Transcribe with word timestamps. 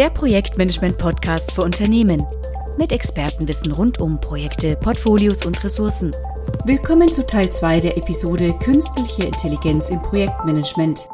der 0.00 0.08
Projektmanagement-Podcast 0.08 1.52
für 1.52 1.60
Unternehmen. 1.60 2.24
Mit 2.78 2.90
Expertenwissen 2.90 3.70
rund 3.70 4.00
um 4.00 4.18
Projekte, 4.18 4.74
Portfolios 4.76 5.44
und 5.44 5.62
Ressourcen. 5.62 6.10
Willkommen 6.64 7.06
zu 7.10 7.26
Teil 7.26 7.50
2 7.50 7.80
der 7.80 7.98
Episode 7.98 8.54
Künstliche 8.64 9.24
Intelligenz 9.24 9.90
im 9.90 10.00
Projektmanagement 10.00 11.06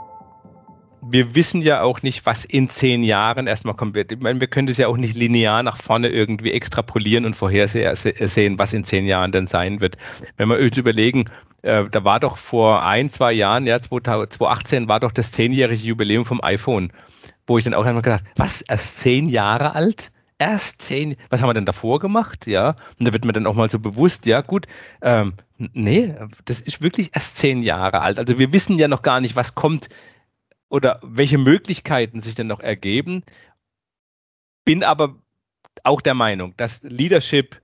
wir 1.08 1.36
wissen 1.36 1.62
ja 1.62 1.82
auch 1.82 2.02
nicht, 2.02 2.26
was 2.26 2.44
in 2.44 2.68
zehn 2.68 3.04
Jahren 3.04 3.46
erstmal 3.46 3.74
kommt. 3.74 3.96
Ich 3.96 4.19
meine, 4.19 4.40
wir 4.40 4.49
können 4.49 4.67
das 4.67 4.76
ja 4.76 4.88
auch 4.88 4.96
nicht 4.96 5.14
linear 5.14 5.62
nach 5.62 5.76
vorne 5.76 6.08
irgendwie 6.08 6.50
extrapolieren 6.50 7.24
und 7.24 7.37
vorhersehen, 7.37 8.58
was 8.58 8.72
in 8.72 8.82
zehn 8.82 9.06
Jahren 9.06 9.30
denn 9.30 9.46
sein 9.46 9.80
wird. 9.80 9.96
Wenn 10.37 10.48
wir 10.48 10.58
uns 10.58 10.76
überlegen, 10.76 11.26
äh, 11.62 11.84
da 11.90 12.04
war 12.04 12.18
doch 12.18 12.37
vor 12.37 12.84
ein, 12.84 13.08
zwei 13.08 13.32
Jahren, 13.32 13.66
ja, 13.66 13.78
2018 13.78 14.88
war 14.88 14.98
doch 14.98 15.12
das 15.12 15.30
zehnjährige 15.30 15.82
Jubiläum 15.82 16.24
vom 16.24 16.42
iPhone, 16.42 16.92
wo 17.47 17.59
ich 17.59 17.65
dann 17.65 17.74
auch 17.74 17.84
einmal 17.84 18.02
gedacht, 18.02 18.24
was, 18.37 18.62
erst 18.62 18.98
zehn 18.98 19.29
Jahre 19.29 19.75
alt? 19.75 20.12
Erst 20.39 20.83
zehn, 20.83 21.16
was 21.30 21.41
haben 21.41 21.48
wir 21.48 21.55
denn 21.55 21.65
davor 21.65 21.98
gemacht? 21.98 22.47
Ja, 22.47 22.77
und 22.98 23.09
da 23.09 23.12
wird 23.12 23.25
mir 23.25 23.33
dann 23.33 23.47
auch 23.47 23.55
mal 23.55 23.70
so 23.70 23.79
bewusst, 23.79 24.27
ja, 24.27 24.43
gut, 24.43 24.66
ähm, 25.01 25.34
nee, 25.56 26.15
das 26.45 26.61
ist 26.61 26.83
wirklich 26.83 27.11
erst 27.15 27.37
zehn 27.37 27.62
Jahre 27.62 28.03
alt. 28.03 28.19
Also 28.19 28.39
wir 28.39 28.53
wissen 28.53 28.79
ja 28.79 28.89
noch 28.89 29.03
gar 29.03 29.20
nicht, 29.20 29.34
was 29.34 29.55
kommt 29.55 29.89
oder 30.69 31.01
welche 31.03 31.39
Möglichkeiten 31.39 32.20
sich 32.20 32.34
denn 32.34 32.48
noch 32.48 32.61
ergeben. 32.61 33.23
Bin 34.65 34.84
aber 34.84 35.17
auch 35.84 36.01
der 36.03 36.15
Meinung, 36.15 36.55
dass 36.56 36.83
Leadership, 36.83 37.62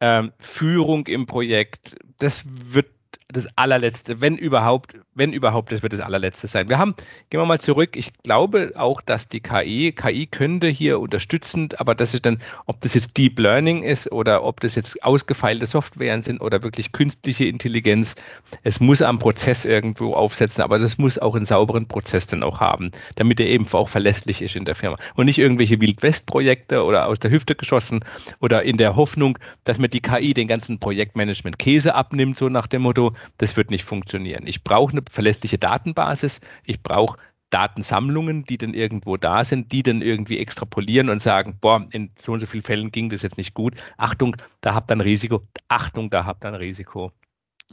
ähm, 0.00 0.32
Führung 0.38 1.06
im 1.06 1.26
Projekt, 1.26 1.96
das 2.18 2.44
wird 2.46 2.95
das 3.36 3.48
allerletzte, 3.56 4.20
wenn 4.20 4.36
überhaupt, 4.36 4.94
wenn 5.14 5.32
überhaupt, 5.32 5.72
das 5.72 5.82
wird 5.82 5.92
das 5.92 6.00
allerletzte 6.00 6.46
sein. 6.46 6.68
Wir 6.68 6.78
haben, 6.78 6.94
gehen 7.30 7.40
wir 7.40 7.46
mal 7.46 7.60
zurück, 7.60 7.96
ich 7.96 8.12
glaube 8.22 8.72
auch, 8.76 9.00
dass 9.00 9.28
die 9.28 9.40
KI, 9.40 9.92
KI 9.92 10.26
könnte 10.26 10.68
hier 10.68 10.98
unterstützend, 11.00 11.80
aber 11.80 11.94
das 11.94 12.14
ist 12.14 12.26
dann, 12.26 12.38
ob 12.66 12.80
das 12.80 12.94
jetzt 12.94 13.16
Deep 13.16 13.38
Learning 13.38 13.82
ist 13.82 14.10
oder 14.10 14.42
ob 14.42 14.60
das 14.60 14.74
jetzt 14.74 15.02
ausgefeilte 15.04 15.66
Softwaren 15.66 16.22
sind 16.22 16.40
oder 16.40 16.62
wirklich 16.62 16.92
künstliche 16.92 17.44
Intelligenz, 17.44 18.16
es 18.62 18.80
muss 18.80 19.02
am 19.02 19.18
Prozess 19.18 19.64
irgendwo 19.64 20.14
aufsetzen, 20.14 20.62
aber 20.64 20.78
das 20.78 20.98
muss 20.98 21.18
auch 21.18 21.34
einen 21.34 21.44
sauberen 21.44 21.86
Prozess 21.86 22.26
dann 22.26 22.42
auch 22.42 22.60
haben, 22.60 22.90
damit 23.16 23.40
er 23.40 23.46
eben 23.46 23.66
auch 23.72 23.88
verlässlich 23.88 24.42
ist 24.42 24.56
in 24.56 24.64
der 24.64 24.74
Firma. 24.74 24.96
Und 25.14 25.26
nicht 25.26 25.38
irgendwelche 25.38 25.80
Wildwest-Projekte 25.80 26.82
oder 26.84 27.06
aus 27.06 27.18
der 27.18 27.30
Hüfte 27.30 27.54
geschossen 27.54 28.04
oder 28.40 28.62
in 28.62 28.76
der 28.76 28.96
Hoffnung, 28.96 29.38
dass 29.64 29.78
mir 29.78 29.88
die 29.88 30.00
KI 30.00 30.32
den 30.32 30.48
ganzen 30.48 30.78
Projektmanagement 30.78 31.58
Käse 31.58 31.94
abnimmt, 31.94 32.38
so 32.38 32.48
nach 32.48 32.66
dem 32.66 32.82
Motto, 32.82 33.12
das 33.38 33.56
wird 33.56 33.70
nicht 33.70 33.84
funktionieren. 33.84 34.46
Ich 34.46 34.64
brauche 34.64 34.92
eine 34.92 35.02
verlässliche 35.10 35.58
Datenbasis, 35.58 36.40
ich 36.64 36.82
brauche 36.82 37.18
Datensammlungen, 37.50 38.44
die 38.44 38.58
dann 38.58 38.74
irgendwo 38.74 39.16
da 39.16 39.44
sind, 39.44 39.72
die 39.72 39.82
dann 39.82 40.02
irgendwie 40.02 40.38
extrapolieren 40.38 41.08
und 41.08 41.22
sagen, 41.22 41.58
boah, 41.60 41.86
in 41.92 42.10
so 42.18 42.32
und 42.32 42.40
so 42.40 42.46
vielen 42.46 42.64
Fällen 42.64 42.90
ging 42.90 43.08
das 43.08 43.22
jetzt 43.22 43.38
nicht 43.38 43.54
gut. 43.54 43.74
Achtung, 43.96 44.36
da 44.60 44.74
habt 44.74 44.90
ihr 44.90 44.96
ein 44.96 45.00
Risiko. 45.00 45.42
Achtung, 45.68 46.10
da 46.10 46.24
habt 46.24 46.44
ihr 46.44 46.48
ein 46.48 46.54
Risiko 46.54 47.12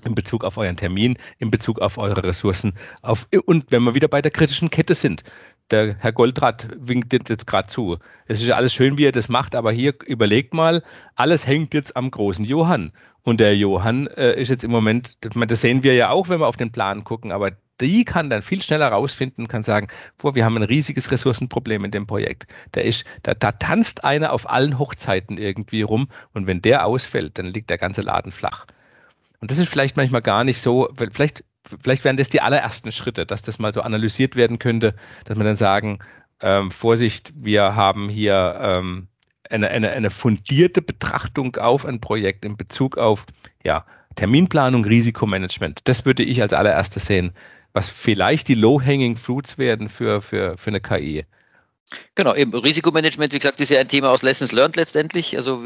in 0.04 0.16
Bezug 0.16 0.44
auf 0.44 0.58
euren 0.58 0.76
Termin, 0.76 1.18
in 1.38 1.52
Bezug 1.52 1.80
auf 1.80 1.98
eure 1.98 2.24
Ressourcen. 2.24 2.74
Auf, 3.02 3.28
und 3.46 3.72
wenn 3.72 3.84
wir 3.84 3.94
wieder 3.94 4.08
bei 4.08 4.22
der 4.22 4.32
kritischen 4.32 4.70
Kette 4.70 4.96
sind, 4.96 5.24
der 5.72 5.96
Herr 6.00 6.12
Goldrath 6.12 6.68
winkt 6.78 7.14
jetzt 7.14 7.48
gerade 7.48 7.68
zu. 7.68 7.98
Es 8.28 8.42
ist 8.42 8.48
ja 8.48 8.56
alles 8.56 8.74
schön, 8.74 8.98
wie 8.98 9.06
er 9.06 9.12
das 9.12 9.30
macht, 9.30 9.56
aber 9.56 9.72
hier 9.72 9.94
überlegt 10.06 10.54
mal, 10.54 10.84
alles 11.16 11.48
hängt 11.48 11.74
jetzt 11.74 11.96
am 11.96 12.12
großen 12.12 12.46
Johann. 12.46 12.92
Und 13.24 13.40
der 13.40 13.56
Johann 13.56 14.08
äh, 14.08 14.40
ist 14.40 14.50
jetzt 14.50 14.64
im 14.64 14.72
Moment, 14.72 15.18
das 15.22 15.62
sehen 15.62 15.84
wir 15.84 15.96
ja 15.96 16.10
auch, 16.10 16.30
wenn 16.30 16.40
wir 16.40 16.48
auf 16.48 16.58
den 16.58 16.72
Plan 16.72 17.04
gucken, 17.04 17.32
aber 17.32 17.52
die 17.82 18.06
kann 18.06 18.30
dann 18.30 18.42
viel 18.42 18.62
schneller 18.62 18.90
rausfinden, 18.90 19.48
kann 19.48 19.64
sagen, 19.64 19.88
boah, 20.18 20.36
wir 20.36 20.46
haben 20.46 20.58
ein 20.58 20.64
riesiges 20.64 21.12
Ressourcenproblem 21.12 21.86
in 21.86 21.92
dem 21.92 22.06
Projekt. 22.06 22.46
Da 22.72 22.82
ist, 22.82 23.06
da, 23.24 23.34
da 23.34 23.52
tanzt 23.52 24.04
einer 24.04 24.32
auf 24.32 24.50
allen 24.50 24.78
Hochzeiten 24.78 25.38
irgendwie 25.38 25.82
rum 25.82 26.08
und 26.34 26.48
wenn 26.48 26.62
der 26.62 26.86
ausfällt, 26.86 27.40
dann 27.40 27.46
liegt 27.46 27.70
der 27.70 27.78
ganze 27.78 28.02
Laden 28.02 28.32
flach. 28.32 28.66
Und 29.40 29.52
das 29.52 29.58
ist 29.58 29.70
vielleicht 29.70 29.98
manchmal 29.98 30.22
gar 30.22 30.44
nicht 30.44 30.62
so, 30.62 30.90
vielleicht, 30.96 31.44
vielleicht 31.82 32.04
wären 32.04 32.18
das 32.18 32.30
die 32.30 32.42
allerersten 32.42 32.92
Schritte, 32.92 33.26
dass 33.26 33.42
das 33.42 33.60
mal 33.60 33.74
so 33.74 33.82
analysiert 33.82 34.36
werden 34.36 34.60
könnte, 34.60 34.96
dass 35.26 35.38
man 35.38 35.46
dann 35.46 35.56
sagen, 35.56 36.00
ähm, 36.42 36.72
Vorsicht, 36.72 37.34
wir 37.36 37.76
haben 37.76 38.10
hier 38.10 38.58
ähm, 38.60 39.08
eine, 39.50 39.70
eine, 39.70 39.92
eine 39.92 40.10
fundierte 40.10 40.82
Betrachtung 40.82 41.56
auf 41.56 41.86
ein 41.86 42.02
Projekt 42.02 42.46
in 42.46 42.58
Bezug 42.58 42.98
auf 42.98 43.26
ja, 43.64 43.86
Terminplanung, 44.16 44.86
Risikomanagement. 44.86 45.82
Das 45.86 46.06
würde 46.06 46.24
ich 46.24 46.42
als 46.42 46.54
allererstes 46.54 47.06
sehen, 47.06 47.32
was 47.72 47.90
vielleicht 47.90 48.48
die 48.48 48.56
Low-Hanging 48.56 49.18
Fruits 49.18 49.58
werden 49.58 49.90
für, 49.90 50.22
für, 50.22 50.58
für 50.58 50.70
eine 50.70 50.82
KI. 50.82 51.26
Genau, 52.16 52.34
eben 52.36 52.54
Risikomanagement, 52.54 53.34
wie 53.34 53.40
gesagt, 53.40 53.60
ist 53.60 53.70
ja 53.70 53.80
ein 53.80 53.88
Thema 53.88 54.10
aus 54.10 54.22
Lessons 54.22 54.52
Learned 54.52 54.76
letztendlich. 54.76 55.36
Also 55.38 55.64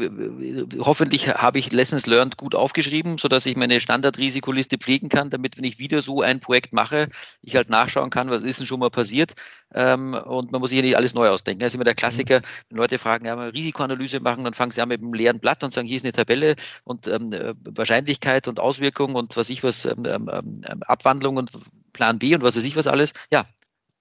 hoffentlich 0.78 1.28
habe 1.28 1.58
ich 1.58 1.72
Lessons 1.72 2.06
Learned 2.06 2.36
gut 2.36 2.54
aufgeschrieben, 2.54 3.18
sodass 3.18 3.46
ich 3.46 3.56
meine 3.56 3.80
Standardrisikoliste 3.80 4.78
pflegen 4.78 5.08
kann, 5.08 5.30
damit, 5.30 5.56
wenn 5.56 5.64
ich 5.64 5.78
wieder 5.78 6.02
so 6.02 6.22
ein 6.22 6.40
Projekt 6.40 6.72
mache, 6.72 7.08
ich 7.42 7.56
halt 7.56 7.70
nachschauen 7.70 8.10
kann, 8.10 8.30
was 8.30 8.42
ist 8.42 8.60
denn 8.60 8.66
schon 8.66 8.80
mal 8.80 8.90
passiert. 8.90 9.34
Ähm, 9.74 10.14
und 10.14 10.50
man 10.52 10.60
muss 10.60 10.70
sich 10.70 10.78
ja 10.78 10.84
nicht 10.84 10.96
alles 10.96 11.14
neu 11.14 11.28
ausdenken. 11.28 11.60
Das 11.60 11.72
ist 11.72 11.74
immer 11.76 11.84
der 11.84 11.94
Klassiker, 11.94 12.40
wenn 12.68 12.78
Leute 12.78 12.98
fragen, 12.98 13.26
ja, 13.26 13.36
mal 13.36 13.50
Risikoanalyse 13.50 14.20
machen, 14.20 14.44
dann 14.44 14.54
fangen 14.54 14.70
sie 14.72 14.80
an 14.80 14.88
mit 14.88 15.00
einem 15.00 15.12
leeren 15.14 15.40
Blatt 15.40 15.62
und 15.64 15.72
sagen, 15.72 15.86
hier 15.86 15.96
ist 15.96 16.04
eine 16.04 16.12
Tabelle 16.12 16.56
und 16.84 17.06
ähm, 17.06 17.30
Wahrscheinlichkeit 17.64 18.48
und 18.48 18.60
Auswirkung 18.60 19.14
und 19.14 19.36
was 19.36 19.50
ich 19.50 19.62
was, 19.62 19.84
ähm, 19.84 20.04
ähm, 20.06 20.28
ähm, 20.30 20.82
Abwandlung 20.86 21.36
und 21.36 21.50
Plan 21.92 22.18
B 22.18 22.34
und 22.34 22.42
was 22.42 22.56
weiß 22.56 22.64
ich 22.64 22.76
was 22.76 22.86
alles. 22.86 23.12
Ja, 23.30 23.46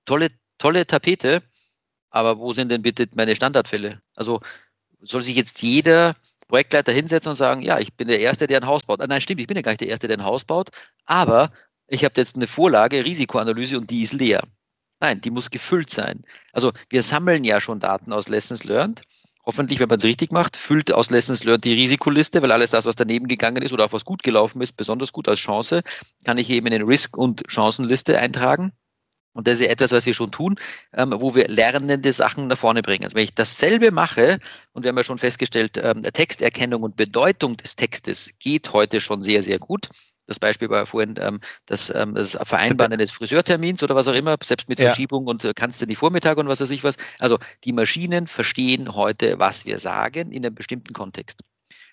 tolle, 0.06 0.30
tolle 0.58 0.86
Tapete 0.88 1.42
aber 2.10 2.38
wo 2.38 2.54
sind 2.54 2.70
denn 2.70 2.82
bitte 2.82 3.08
meine 3.16 3.36
Standardfälle? 3.36 4.00
Also 4.16 4.42
soll 5.02 5.24
sich 5.24 5.36
jetzt 5.36 5.62
jeder 5.62 6.16
Projektleiter 6.48 6.92
hinsetzen 6.92 7.30
und 7.30 7.36
sagen, 7.36 7.62
ja, 7.62 7.80
ich 7.80 7.94
bin 7.94 8.08
der 8.08 8.20
Erste, 8.20 8.48
der 8.48 8.62
ein 8.62 8.68
Haus 8.68 8.84
baut. 8.84 9.00
Nein, 9.00 9.22
stimmt, 9.22 9.42
ich 9.42 9.48
bin 9.48 9.58
ja 9.58 9.62
gar 9.62 9.72
nicht 9.72 9.82
der 9.82 9.90
Erste, 9.90 10.08
der 10.08 10.18
ein 10.18 10.24
Haus 10.24 10.46
baut, 10.46 10.70
aber 11.06 11.52
ich 11.88 12.04
habe 12.04 12.14
jetzt 12.18 12.36
eine 12.36 12.48
Vorlage, 12.48 13.04
Risikoanalyse 13.06 13.78
und 13.78 13.90
die 13.90 14.04
ist 14.04 14.14
leer. 14.14 14.42
Nein, 15.00 15.22
die 15.22 15.30
muss 15.30 15.52
gefüllt 15.52 15.92
sein. 15.92 16.24
Also 16.54 16.72
wir 16.90 17.04
sammeln 17.04 17.44
ja 17.44 17.60
schon 17.60 17.80
Daten 17.80 18.12
aus 18.12 18.30
Lessons 18.30 18.64
Learned. 18.64 19.02
Hoffentlich, 19.46 19.80
wenn 19.80 19.88
man 19.88 20.00
es 20.00 20.04
richtig 20.04 20.32
macht, 20.32 20.58
füllt 20.58 20.92
aus 20.92 21.10
Lessons 21.10 21.44
Learned 21.44 21.64
die 21.64 21.74
Risikoliste, 21.74 22.42
weil 22.42 22.52
alles 22.52 22.72
das, 22.72 22.86
was 22.86 22.96
daneben 22.96 23.28
gegangen 23.28 23.62
ist 23.62 23.72
oder 23.72 23.86
auch 23.86 23.94
was 23.94 24.04
gut 24.04 24.24
gelaufen 24.24 24.62
ist, 24.62 24.76
besonders 24.76 25.14
gut 25.14 25.30
als 25.30 25.40
Chance, 25.40 25.84
kann 26.26 26.38
ich 26.38 26.50
eben 26.50 26.68
in 26.68 26.74
den 26.74 26.82
Risk- 26.84 27.18
und 27.18 27.44
Chancenliste 27.48 28.20
eintragen. 28.20 28.74
Und 29.38 29.48
das 29.48 29.62
ist 29.62 29.68
etwas, 29.68 29.92
was 29.92 30.08
wir 30.08 30.16
schon 30.16 30.32
tun, 30.32 30.56
ähm, 30.94 31.14
wo 31.16 31.36
wir 31.36 31.48
lernende 31.48 32.12
Sachen 32.12 32.48
nach 32.48 32.58
vorne 32.58 32.82
bringen. 32.82 33.04
Also 33.04 33.16
wenn 33.16 33.24
ich 33.24 33.36
dasselbe 33.36 33.92
mache, 33.92 34.40
und 34.74 34.82
wir 34.82 34.90
haben 34.90 34.98
ja 34.98 35.04
schon 35.04 35.20
festgestellt, 35.20 35.78
ähm, 35.78 36.02
Texterkennung 36.02 36.82
und 36.82 36.96
Bedeutung 36.96 37.56
des 37.56 37.76
Textes 37.76 38.40
geht 38.40 38.74
heute 38.74 39.00
schon 39.00 39.22
sehr, 39.22 39.44
sehr 39.44 39.60
gut. 39.60 39.90
Das 40.26 40.40
Beispiel 40.40 40.72
war 40.72 40.88
vorhin 40.88 41.16
ähm, 41.20 41.40
das, 41.68 41.94
ähm, 41.94 42.16
das 42.16 42.32
Vereinbaren 42.32 42.92
eines 42.92 43.12
Friseurtermins 43.12 43.84
oder 43.84 43.94
was 43.94 44.08
auch 44.08 44.16
immer, 44.16 44.38
selbst 44.44 44.70
mit 44.70 44.80
ja. 44.80 44.88
Verschiebung 44.88 45.28
und 45.28 45.46
äh, 45.46 45.54
kannst 45.56 45.84
du 45.84 45.86
nicht 45.86 46.00
Vormittag 46.00 46.40
und 46.40 46.48
was 46.48 46.60
weiß 46.60 46.72
ich 46.72 46.84
was. 46.84 46.98
Also 47.20 47.38
die 47.64 47.74
Maschinen 47.74 48.26
verstehen 48.26 48.96
heute, 48.96 49.38
was 49.38 49.68
wir 49.68 49.78
sagen 49.78 50.32
in 50.32 50.44
einem 50.44 50.56
bestimmten 50.56 50.94
Kontext. 50.94 51.44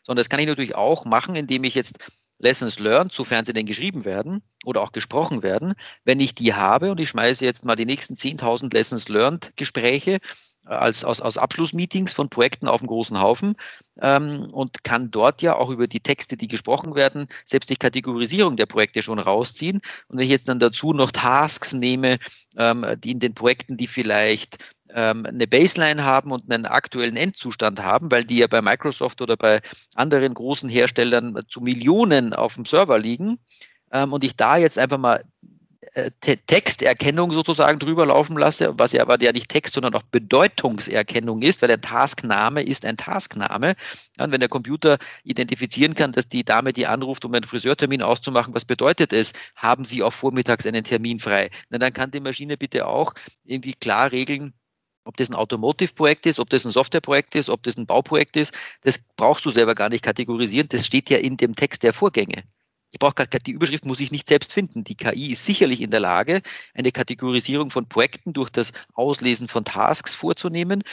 Sondern 0.03 0.21
das 0.23 0.31
kann 0.31 0.41
ich 0.41 0.47
natürlich 0.47 0.75
auch 0.75 1.05
machen, 1.05 1.37
indem 1.37 1.65
ich 1.65 1.75
jetzt 1.75 1.99
Lessons 2.45 2.79
learned, 2.79 3.13
sofern 3.13 3.45
sie 3.45 3.53
denn 3.53 3.67
geschrieben 3.67 4.05
werden 4.05 4.43
oder 4.65 4.83
auch 4.83 4.93
gesprochen 4.93 5.43
werden, 5.43 5.75
wenn 6.05 6.21
ich 6.21 6.35
die 6.35 6.55
habe 6.55 6.91
und 6.91 7.01
ich 7.01 7.09
schmeiße 7.09 7.45
jetzt 7.45 7.65
mal 7.65 7.75
die 7.75 7.87
nächsten 7.87 8.15
10.000 8.15 8.73
Lessons 8.73 9.09
learned 9.09 9.53
Gespräche 9.57 10.19
äh, 10.67 10.69
als 10.69 11.05
aus, 11.05 11.21
aus 11.21 11.39
Abschlussmeetings 11.39 12.13
von 12.13 12.29
Projekten 12.29 12.69
auf 12.69 12.81
dem 12.81 12.87
großen 12.87 13.21
Haufen 13.21 13.57
ähm, 14.01 14.49
und 14.53 14.85
kann 14.85 15.11
dort 15.11 15.43
ja 15.43 15.57
auch 15.57 15.71
über 15.71 15.89
die 15.89 16.01
Texte, 16.01 16.37
die 16.37 16.49
gesprochen 16.49 16.95
werden, 16.95 17.27
selbst 17.45 17.71
die 17.71 17.77
Kategorisierung 17.77 18.57
der 18.57 18.67
Projekte 18.67 19.03
schon 19.03 19.19
rausziehen. 19.19 19.81
Und 20.09 20.19
wenn 20.19 20.25
ich 20.25 20.31
jetzt 20.31 20.49
dann 20.49 20.59
dazu 20.59 20.93
noch 20.93 21.11
Tasks 21.11 21.73
nehme, 21.73 22.19
ähm, 22.57 22.87
die 22.99 23.13
in 23.13 23.21
den 23.21 23.35
Projekten, 23.35 23.77
die 23.77 23.89
vielleicht 23.89 24.59
ähm, 24.95 25.27
eine 25.27 25.47
Baseline 25.47 26.05
haben 26.05 26.31
und 26.33 26.51
einen 26.51 26.67
aktuellen 26.67 27.17
Endzustand 27.17 27.83
haben, 27.83 28.11
weil 28.11 28.25
die 28.25 28.39
ja 28.39 28.47
bei 28.47 28.63
Microsoft 28.63 29.21
oder 29.21 29.37
bei 29.37 29.61
anderen 29.95 30.33
großen 30.33 30.69
Herstellern 30.69 31.39
zu 31.49 31.61
Millionen 31.61 32.33
auf 32.33 32.55
dem 32.55 32.65
Server 32.65 32.99
liegen 32.99 33.39
ähm, 33.93 34.13
und 34.13 34.25
ich 34.25 34.37
da 34.37 34.57
jetzt 34.57 34.79
einfach 34.79 34.99
mal 34.99 35.23
äh, 35.95 36.11
Texterkennung 36.47 37.33
sozusagen 37.33 37.79
drüber 37.79 38.07
laufen 38.07 38.39
lasse, 38.39 38.79
was 38.79 38.93
ja 38.93 39.03
aber 39.03 39.21
ja 39.23 39.33
nicht 39.33 39.49
Text, 39.49 39.75
sondern 39.75 39.95
auch 39.95 40.03
Bedeutungserkennung 40.03 41.43
ist, 41.43 41.61
weil 41.61 41.69
der 41.69 41.81
Taskname 41.81 42.63
ist 42.63 42.87
ein 42.87 42.97
Taskname. 42.97 43.75
Und 44.19 44.33
wenn 44.33 44.41
der 44.41 44.49
Computer 44.49 44.99
identifizieren 45.25 45.95
kann, 45.95 46.13
dass 46.13 46.29
die 46.29 46.45
Dame, 46.45 46.73
die 46.73 46.87
anruft, 46.87 47.25
um 47.25 47.35
einen 47.35 47.45
Friseurtermin 47.45 48.03
auszumachen, 48.03 48.55
was 48.55 48.65
bedeutet 48.65 49.13
es? 49.13 49.33
Haben 49.57 49.85
Sie 49.85 50.03
auch 50.03 50.13
vormittags 50.13 50.67
einen 50.67 50.85
Termin 50.85 51.21
frei? 51.21 51.51
Na, 51.69 51.79
dann 51.79 51.93
kann 51.93 52.11
die 52.11 52.21
Maschine 52.21 52.57
bitte 52.57 52.87
auch 52.87 53.15
irgendwie 53.45 53.75
klar 53.75 54.11
regeln, 54.11 54.55
ob 55.05 55.17
das 55.17 55.31
ein 55.31 55.35
Automotive-Projekt 55.35 56.27
ist, 56.27 56.39
ob 56.39 56.51
das 56.51 56.65
ein 56.65 56.71
Software-Projekt 56.71 57.35
ist, 57.35 57.49
ob 57.51 57.63
das 57.63 57.77
ein 57.77 57.87
Bauprojekt 57.87 58.37
ist, 58.37 58.55
das 58.83 58.99
brauchst 59.17 59.45
du 59.45 59.51
selber 59.51 59.75
gar 59.75 59.89
nicht 59.89 60.05
kategorisieren. 60.05 60.69
Das 60.69 60.87
steht 60.87 61.11
ja 61.11 61.19
in 61.19 61.37
dem 61.37 61.55
Text 61.55 61.83
der 61.83 61.93
Vorgänge. 61.93 62.45
Ich 62.95 63.01
brauche 63.01 63.15
gar, 63.15 63.27
die 63.27 63.51
Überschrift 63.51 63.85
muss 63.85 63.99
ich 63.99 64.13
nicht 64.13 64.29
selbst 64.29 64.53
finden. 64.53 64.85
Die 64.85 64.95
KI 64.95 65.33
ist 65.33 65.45
sicherlich 65.45 65.81
in 65.81 65.91
der 65.91 65.99
Lage, 65.99 66.43
eine 66.75 66.93
Kategorisierung 66.93 67.71
von 67.71 67.89
Projekten 67.89 68.33
durch 68.33 68.51
das 68.51 68.73
Auslesen 68.95 69.49
von 69.49 69.65
Tasks 69.65 70.15
vorzunehmen. 70.15 70.85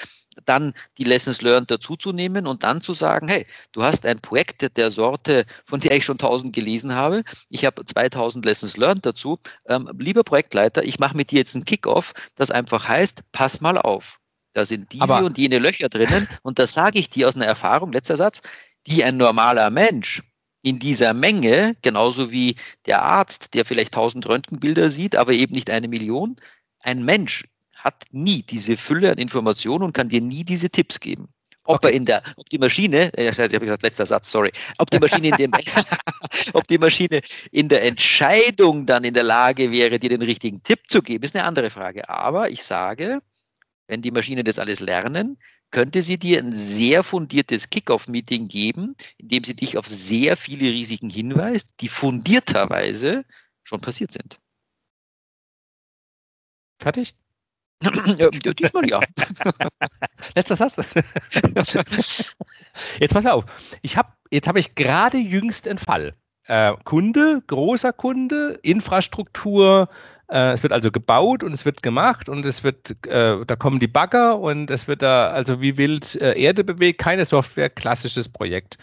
dann 0.45 0.74
die 0.98 1.03
Lessons 1.03 1.42
learned 1.42 1.69
dazuzunehmen 1.69 2.48
und 2.48 2.63
dann 2.63 2.81
zu 2.81 2.95
sagen, 2.95 3.27
hey, 3.27 3.45
du 3.74 3.83
hast 3.83 4.06
ein 4.07 4.19
Projekt 4.19 4.75
der 4.77 4.89
Sorte, 4.89 5.45
von 5.65 5.80
der 5.80 5.95
ich 5.95 6.06
schon 6.06 6.15
1000 6.15 6.56
gelesen 6.56 6.95
habe. 6.95 7.24
Ich 7.50 7.65
habe 7.65 7.86
2000 7.86 8.45
Lessons 8.45 8.77
learned 8.77 9.06
dazu. 9.06 9.38
Ähm, 9.68 9.88
lieber 10.00 10.24
Projektleiter, 10.24 10.83
ich 10.83 10.97
mache 10.97 11.15
mit 11.15 11.30
dir 11.30 11.39
jetzt 11.39 11.54
einen 11.54 11.65
Kickoff, 11.65 12.13
das 12.36 12.50
einfach 12.50 12.88
heißt, 12.88 13.21
pass 13.31 13.62
mal 13.62 13.77
auf. 13.77 14.18
Da 14.54 14.65
sind 14.65 14.92
diese 14.92 15.04
Aber 15.04 15.24
und 15.24 15.38
jene 15.38 15.59
Löcher 15.59 15.89
drinnen. 15.89 16.27
Und 16.42 16.57
das 16.57 16.74
sage 16.74 16.97
ich 16.97 17.09
dir 17.09 17.27
aus 17.27 17.36
einer 17.36 17.45
Erfahrung, 17.45 17.92
letzter 17.92 18.15
Satz, 18.15 18.42
die 18.88 19.04
ein 19.04 19.18
normaler 19.18 19.69
Mensch 19.69 20.24
in 20.61 20.79
dieser 20.79 21.13
Menge, 21.13 21.75
genauso 21.81 22.31
wie 22.31 22.55
der 22.85 23.01
Arzt, 23.01 23.53
der 23.53 23.65
vielleicht 23.65 23.95
1000 23.95 24.27
Röntgenbilder 24.27 24.89
sieht, 24.89 25.15
aber 25.15 25.33
eben 25.33 25.53
nicht 25.53 25.69
eine 25.69 25.87
Million, 25.87 26.35
ein 26.79 27.03
Mensch 27.03 27.43
hat 27.75 28.05
nie 28.11 28.43
diese 28.43 28.77
Fülle 28.77 29.11
an 29.11 29.17
Informationen 29.17 29.83
und 29.83 29.93
kann 29.93 30.09
dir 30.09 30.21
nie 30.21 30.43
diese 30.43 30.69
Tipps 30.69 30.99
geben. 30.99 31.29
Ob 31.63 31.77
okay. 31.77 31.89
er 31.89 31.93
in 31.93 32.05
der, 32.05 32.23
ob 32.37 32.49
die 32.49 32.57
Maschine, 32.57 33.13
äh, 33.13 33.29
ich 33.29 33.39
habe 33.39 33.59
gesagt, 33.59 33.83
letzter 33.83 34.05
Satz, 34.05 34.31
sorry, 34.31 34.51
ob 34.79 34.89
die 34.89 34.99
Maschine 34.99 35.29
in 35.29 35.35
dem, 35.35 35.51
ob 36.53 36.67
die 36.67 36.77
Maschine 36.77 37.21
in 37.51 37.69
der 37.69 37.83
Entscheidung 37.83 38.85
dann 38.85 39.03
in 39.03 39.13
der 39.13 39.23
Lage 39.23 39.71
wäre, 39.71 39.99
dir 39.99 40.09
den 40.09 40.23
richtigen 40.23 40.63
Tipp 40.63 40.79
zu 40.89 41.01
geben, 41.01 41.23
ist 41.23 41.35
eine 41.35 41.45
andere 41.45 41.69
Frage. 41.69 42.07
Aber 42.09 42.49
ich 42.49 42.63
sage, 42.63 43.19
wenn 43.91 44.01
die 44.01 44.11
Maschine 44.11 44.43
das 44.45 44.57
alles 44.57 44.79
lernen, 44.79 45.38
könnte 45.69 46.01
sie 46.01 46.17
dir 46.17 46.39
ein 46.39 46.53
sehr 46.53 47.03
fundiertes 47.03 47.69
Kickoff-Meeting 47.69 48.47
geben, 48.47 48.95
in 49.17 49.27
dem 49.27 49.43
sie 49.43 49.53
dich 49.53 49.77
auf 49.77 49.85
sehr 49.85 50.38
viele 50.38 50.71
Risiken 50.71 51.09
hinweist, 51.09 51.81
die 51.81 51.89
fundierterweise 51.89 53.25
schon 53.65 53.81
passiert 53.81 54.13
sind. 54.13 54.39
Fertig? 56.79 57.15
ja, 57.83 58.29
diesmal 58.29 58.89
ja. 58.89 59.01
Letzter 60.35 60.55
Satz. 60.55 60.77
jetzt 62.99 63.13
pass 63.13 63.25
auf. 63.25 63.44
Ich 63.81 63.97
hab, 63.97 64.17
jetzt 64.31 64.47
habe 64.47 64.59
ich 64.59 64.75
gerade 64.75 65.17
jüngst 65.17 65.67
einen 65.67 65.79
Fall. 65.79 66.15
Äh, 66.45 66.75
Kunde, 66.85 67.44
großer 67.45 67.91
Kunde, 67.91 68.57
Infrastruktur, 68.63 69.89
äh, 70.31 70.54
es 70.54 70.63
wird 70.63 70.74
also 70.74 70.92
gebaut 70.92 71.44
und 71.44 71.51
es 71.51 71.66
wird 71.66 71.83
gemacht 71.83 72.30
und 72.30 72.45
es 72.45 72.63
wird, 72.63 72.95
äh, 73.07 73.45
da 73.45 73.56
kommen 73.57 73.80
die 73.80 73.88
Bagger 73.88 74.39
und 74.39 74.72
es 74.72 74.88
wird 74.88 75.01
da 75.01 75.28
also 75.28 75.62
wie 75.62 75.78
wild 75.78 76.16
äh, 76.22 76.39
Erde 76.39 76.63
bewegt, 76.63 77.00
keine 77.01 77.25
Software, 77.25 77.69
klassisches 77.69 78.30
Projekt, 78.30 78.78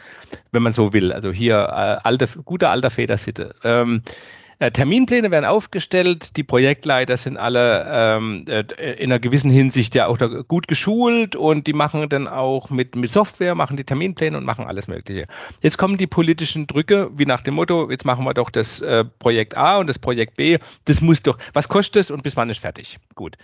wenn 0.52 0.62
man 0.62 0.72
so 0.72 0.92
will. 0.92 1.12
Also 1.12 1.32
hier 1.32 1.56
äh, 1.56 2.06
alte, 2.06 2.28
guter 2.44 2.70
alter 2.70 2.90
Federsitte. 2.90 3.54
Ähm, 3.64 4.02
äh, 4.04 4.37
Terminpläne 4.58 5.30
werden 5.30 5.44
aufgestellt, 5.44 6.36
die 6.36 6.42
Projektleiter 6.42 7.16
sind 7.16 7.36
alle 7.36 7.86
ähm, 7.88 8.44
äh, 8.48 8.62
in 8.94 9.12
einer 9.12 9.20
gewissen 9.20 9.50
Hinsicht 9.50 9.94
ja 9.94 10.08
auch 10.08 10.18
gut 10.48 10.66
geschult 10.66 11.36
und 11.36 11.68
die 11.68 11.72
machen 11.72 12.08
dann 12.08 12.26
auch 12.26 12.68
mit, 12.68 12.96
mit 12.96 13.10
Software, 13.10 13.54
machen 13.54 13.76
die 13.76 13.84
Terminpläne 13.84 14.36
und 14.36 14.44
machen 14.44 14.66
alles 14.66 14.88
Mögliche. 14.88 15.26
Jetzt 15.62 15.78
kommen 15.78 15.96
die 15.96 16.08
politischen 16.08 16.66
Drücke, 16.66 17.10
wie 17.14 17.24
nach 17.24 17.42
dem 17.42 17.54
Motto, 17.54 17.88
jetzt 17.88 18.04
machen 18.04 18.24
wir 18.24 18.34
doch 18.34 18.50
das 18.50 18.80
äh, 18.80 19.04
Projekt 19.04 19.56
A 19.56 19.76
und 19.76 19.86
das 19.86 20.00
Projekt 20.00 20.36
B, 20.36 20.58
das 20.86 21.00
muss 21.00 21.22
doch, 21.22 21.38
was 21.52 21.68
kostet 21.68 22.02
es 22.02 22.10
und 22.10 22.24
bis 22.24 22.36
wann 22.36 22.50
ist 22.50 22.58
fertig? 22.58 22.98
Gut. 23.14 23.36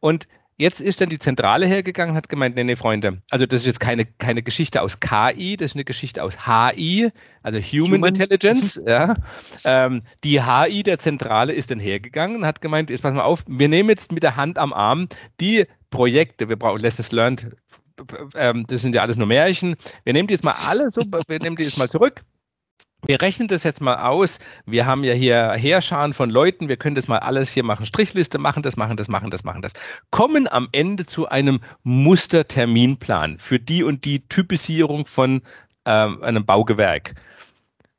Und 0.00 0.26
Jetzt 0.58 0.80
ist 0.80 1.02
dann 1.02 1.10
die 1.10 1.18
Zentrale 1.18 1.66
hergegangen 1.66 2.12
und 2.12 2.16
hat 2.16 2.30
gemeint, 2.30 2.56
nee, 2.56 2.64
nee, 2.64 2.76
Freunde, 2.76 3.20
also 3.30 3.44
das 3.44 3.60
ist 3.60 3.66
jetzt 3.66 3.80
keine, 3.80 4.06
keine 4.06 4.42
Geschichte 4.42 4.80
aus 4.80 5.00
KI, 5.00 5.58
das 5.58 5.72
ist 5.72 5.74
eine 5.76 5.84
Geschichte 5.84 6.22
aus 6.22 6.46
HI, 6.46 7.10
also 7.42 7.58
Human, 7.58 7.96
Human. 7.96 8.14
Intelligence. 8.14 8.80
ja. 8.86 9.16
Ähm, 9.64 10.02
die 10.24 10.42
HI 10.42 10.82
der 10.82 10.98
Zentrale 10.98 11.52
ist 11.52 11.70
dann 11.70 11.78
hergegangen 11.78 12.36
und 12.36 12.46
hat 12.46 12.62
gemeint, 12.62 12.88
jetzt 12.88 13.02
pass 13.02 13.12
mal 13.12 13.22
auf, 13.22 13.44
wir 13.46 13.68
nehmen 13.68 13.90
jetzt 13.90 14.12
mit 14.12 14.22
der 14.22 14.36
Hand 14.36 14.58
am 14.58 14.72
Arm 14.72 15.08
die 15.40 15.66
Projekte, 15.90 16.48
wir 16.48 16.56
brauchen 16.56 16.80
Lessons 16.80 17.12
Learned, 17.12 17.48
ähm, 18.34 18.64
das 18.66 18.80
sind 18.80 18.94
ja 18.94 19.02
alles 19.02 19.18
nur 19.18 19.26
Märchen, 19.26 19.76
wir 20.04 20.14
nehmen 20.14 20.26
die 20.26 20.34
jetzt 20.34 20.44
mal 20.44 20.54
alle 20.66 20.88
so, 20.88 21.02
wir 21.02 21.38
nehmen 21.38 21.56
die 21.56 21.64
jetzt 21.64 21.76
mal 21.76 21.90
zurück 21.90 22.22
wir 23.06 23.22
rechnen 23.22 23.48
das 23.48 23.64
jetzt 23.64 23.80
mal 23.80 23.96
aus. 23.96 24.38
Wir 24.66 24.86
haben 24.86 25.04
ja 25.04 25.14
hier 25.14 25.52
Heerscharen 25.52 26.12
von 26.12 26.30
Leuten. 26.30 26.68
Wir 26.68 26.76
können 26.76 26.94
das 26.94 27.08
mal 27.08 27.18
alles 27.18 27.52
hier 27.52 27.64
machen. 27.64 27.86
Strichliste 27.86 28.38
machen, 28.38 28.62
das 28.62 28.76
machen, 28.76 28.96
das 28.96 29.08
machen, 29.08 29.30
das 29.30 29.44
machen, 29.44 29.62
das. 29.62 29.72
Kommen 30.10 30.48
am 30.48 30.68
Ende 30.72 31.06
zu 31.06 31.28
einem 31.28 31.60
Musterterminplan 31.82 33.38
für 33.38 33.58
die 33.58 33.84
und 33.84 34.04
die 34.04 34.28
Typisierung 34.28 35.06
von 35.06 35.42
ähm, 35.84 36.22
einem 36.22 36.44
Baugewerk. 36.44 37.14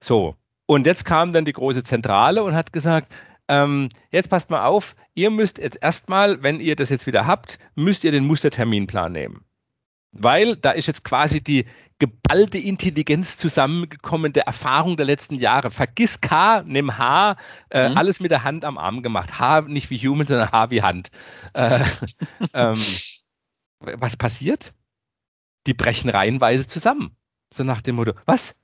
So. 0.01 0.36
Und 0.65 0.86
jetzt 0.86 1.06
kam 1.06 1.31
dann 1.31 1.45
die 1.45 1.54
große 1.54 1.83
Zentrale 1.83 2.44
und 2.44 2.54
hat 2.54 2.74
gesagt, 2.74 3.13
ähm, 3.48 3.88
jetzt 4.12 4.30
passt 4.30 4.50
mal 4.50 4.65
auf, 4.65 4.95
ihr 5.15 5.31
müsst 5.31 5.57
jetzt 5.59 5.81
erstmal, 5.81 6.44
wenn 6.44 6.59
ihr 6.59 6.75
das 6.75 6.89
jetzt 6.89 7.07
wieder 7.07 7.25
habt, 7.25 7.59
müsst 7.75 8.04
ihr 8.04 8.12
den 8.12 8.25
Musterterminplan 8.25 9.13
nehmen. 9.13 9.45
Weil 10.12 10.57
da 10.57 10.71
ist 10.71 10.88
jetzt 10.88 11.04
quasi 11.04 11.42
die, 11.42 11.65
geballte 11.99 12.57
Intelligenz 12.57 13.38
zusammengekommen 13.38 14.33
der 14.33 14.44
Erfahrung 14.44 14.97
der 14.97 15.05
letzten 15.05 15.35
Jahre. 15.35 15.71
Vergiss 15.71 16.21
K, 16.21 16.63
nimm 16.63 16.97
H, 16.97 17.38
äh, 17.69 17.89
mhm. 17.89 17.97
alles 17.97 18.19
mit 18.19 18.31
der 18.31 18.44
Hand 18.44 18.65
am 18.65 18.77
Arm 18.77 19.01
gemacht. 19.01 19.39
H 19.39 19.61
nicht 19.61 19.89
wie 19.89 19.97
Human, 19.97 20.27
sondern 20.27 20.51
H 20.51 20.69
wie 20.69 20.83
Hand. 20.83 21.09
Äh, 21.53 21.83
ähm, 22.53 22.83
was 23.79 24.17
passiert? 24.17 24.73
Die 25.65 25.73
brechen 25.73 26.09
reihenweise 26.09 26.67
zusammen. 26.67 27.15
So 27.53 27.63
nach 27.63 27.81
dem 27.81 27.95
Motto, 27.95 28.13
was? 28.25 28.55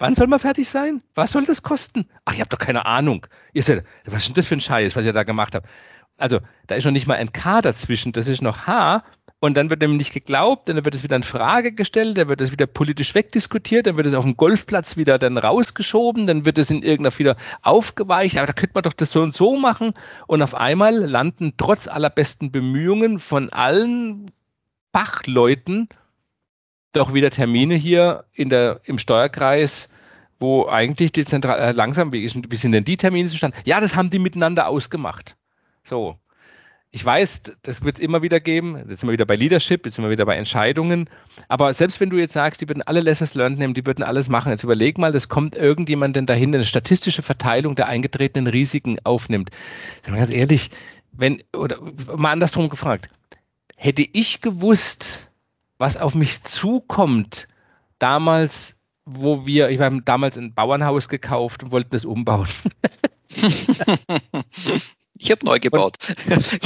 Wann 0.00 0.14
soll 0.14 0.28
man 0.28 0.38
fertig 0.38 0.68
sein? 0.68 1.02
Was 1.14 1.32
soll 1.32 1.44
das 1.44 1.62
kosten? 1.62 2.08
Ach, 2.24 2.32
ihr 2.32 2.40
habt 2.40 2.52
doch 2.52 2.58
keine 2.58 2.86
Ahnung. 2.86 3.26
Ihr 3.52 3.62
seid, 3.62 3.84
was 4.04 4.22
ist 4.22 4.28
denn 4.28 4.34
das 4.34 4.46
für 4.46 4.54
ein 4.54 4.60
Scheiß, 4.60 4.94
was 4.94 5.04
ihr 5.04 5.12
da 5.12 5.24
gemacht 5.24 5.54
habt? 5.54 5.68
Also, 6.16 6.40
da 6.66 6.74
ist 6.74 6.84
noch 6.84 6.92
nicht 6.92 7.06
mal 7.06 7.16
ein 7.16 7.32
K 7.32 7.62
dazwischen, 7.62 8.12
das 8.12 8.28
ist 8.28 8.42
noch 8.42 8.66
H 8.66 9.04
und 9.40 9.56
dann 9.56 9.70
wird 9.70 9.82
dem 9.82 9.96
nicht 9.96 10.12
geglaubt, 10.12 10.68
dann 10.68 10.84
wird 10.84 10.94
es 10.94 11.02
wieder 11.02 11.16
in 11.16 11.22
Frage 11.22 11.72
gestellt, 11.72 12.18
dann 12.18 12.28
wird 12.28 12.40
es 12.40 12.50
wieder 12.50 12.66
politisch 12.66 13.14
wegdiskutiert, 13.14 13.86
dann 13.86 13.96
wird 13.96 14.06
es 14.06 14.14
auf 14.14 14.24
dem 14.24 14.36
Golfplatz 14.36 14.96
wieder 14.96 15.18
dann 15.18 15.38
rausgeschoben, 15.38 16.26
dann 16.26 16.44
wird 16.44 16.58
es 16.58 16.70
in 16.70 16.82
irgendeiner 16.82 17.16
wieder 17.18 17.36
aufgeweicht, 17.62 18.36
aber 18.36 18.48
da 18.48 18.52
könnte 18.52 18.72
man 18.74 18.82
doch 18.82 18.92
das 18.92 19.12
so 19.12 19.22
und 19.22 19.32
so 19.32 19.56
machen. 19.56 19.94
Und 20.26 20.42
auf 20.42 20.54
einmal 20.54 20.96
landen 20.96 21.54
trotz 21.56 21.86
aller 21.86 22.10
besten 22.10 22.50
Bemühungen 22.50 23.20
von 23.20 23.50
allen 23.50 24.30
Fachleuten 24.92 25.88
doch 26.92 27.14
wieder 27.14 27.30
Termine 27.30 27.76
hier 27.76 28.24
in 28.32 28.48
der, 28.48 28.80
im 28.84 28.98
Steuerkreis, 28.98 29.88
wo 30.40 30.66
eigentlich 30.66 31.12
die 31.12 31.24
Zentral 31.24 31.60
äh, 31.60 31.72
langsam, 31.72 32.12
wie, 32.12 32.24
ist, 32.24 32.34
wie 32.34 32.56
sind 32.56 32.72
denn 32.72 32.84
die 32.84 32.96
Termine 32.96 33.28
zustande? 33.28 33.56
Ja, 33.64 33.80
das 33.80 33.94
haben 33.94 34.10
die 34.10 34.18
miteinander 34.18 34.66
ausgemacht. 34.66 35.36
So 35.84 36.18
ich 36.90 37.04
weiß, 37.04 37.42
das 37.62 37.84
wird 37.84 37.96
es 37.96 38.00
immer 38.00 38.22
wieder 38.22 38.40
geben. 38.40 38.76
Jetzt 38.88 39.00
sind 39.00 39.08
wir 39.08 39.12
wieder 39.12 39.26
bei 39.26 39.36
Leadership, 39.36 39.84
jetzt 39.84 39.96
sind 39.96 40.04
wir 40.04 40.10
wieder 40.10 40.24
bei 40.24 40.36
Entscheidungen. 40.36 41.10
Aber 41.48 41.72
selbst 41.72 42.00
wenn 42.00 42.08
du 42.08 42.16
jetzt 42.16 42.32
sagst, 42.32 42.60
die 42.62 42.68
würden 42.68 42.82
alle 42.82 43.00
Lessons 43.00 43.34
learned 43.34 43.58
nehmen, 43.58 43.74
die 43.74 43.84
würden 43.84 44.02
alles 44.02 44.28
machen, 44.28 44.50
jetzt 44.50 44.64
überleg 44.64 44.96
mal, 44.96 45.12
das 45.12 45.28
kommt 45.28 45.54
irgendjemand 45.54 46.16
denn 46.16 46.24
dahin, 46.24 46.52
der 46.52 46.60
eine 46.60 46.66
statistische 46.66 47.22
Verteilung 47.22 47.76
der 47.76 47.88
eingetretenen 47.88 48.46
Risiken 48.46 48.98
aufnimmt. 49.04 49.50
Sag 50.02 50.12
mal 50.12 50.18
ganz 50.18 50.30
ehrlich, 50.30 50.70
wenn, 51.12 51.42
oder 51.54 51.78
mal 52.16 52.32
andersrum 52.32 52.70
gefragt, 52.70 53.10
hätte 53.76 54.06
ich 54.10 54.40
gewusst, 54.40 55.30
was 55.76 55.98
auf 55.98 56.14
mich 56.14 56.42
zukommt, 56.42 57.48
damals, 57.98 58.76
wo 59.04 59.44
wir, 59.44 59.68
ich 59.68 59.78
habe 59.80 60.00
damals 60.02 60.38
ein 60.38 60.54
Bauernhaus 60.54 61.08
gekauft 61.08 61.62
und 61.62 61.70
wollten 61.70 61.90
das 61.90 62.06
umbauen. 62.06 62.48
Ich 65.18 65.30
habe 65.30 65.44
neu 65.44 65.58
gebaut. 65.58 65.96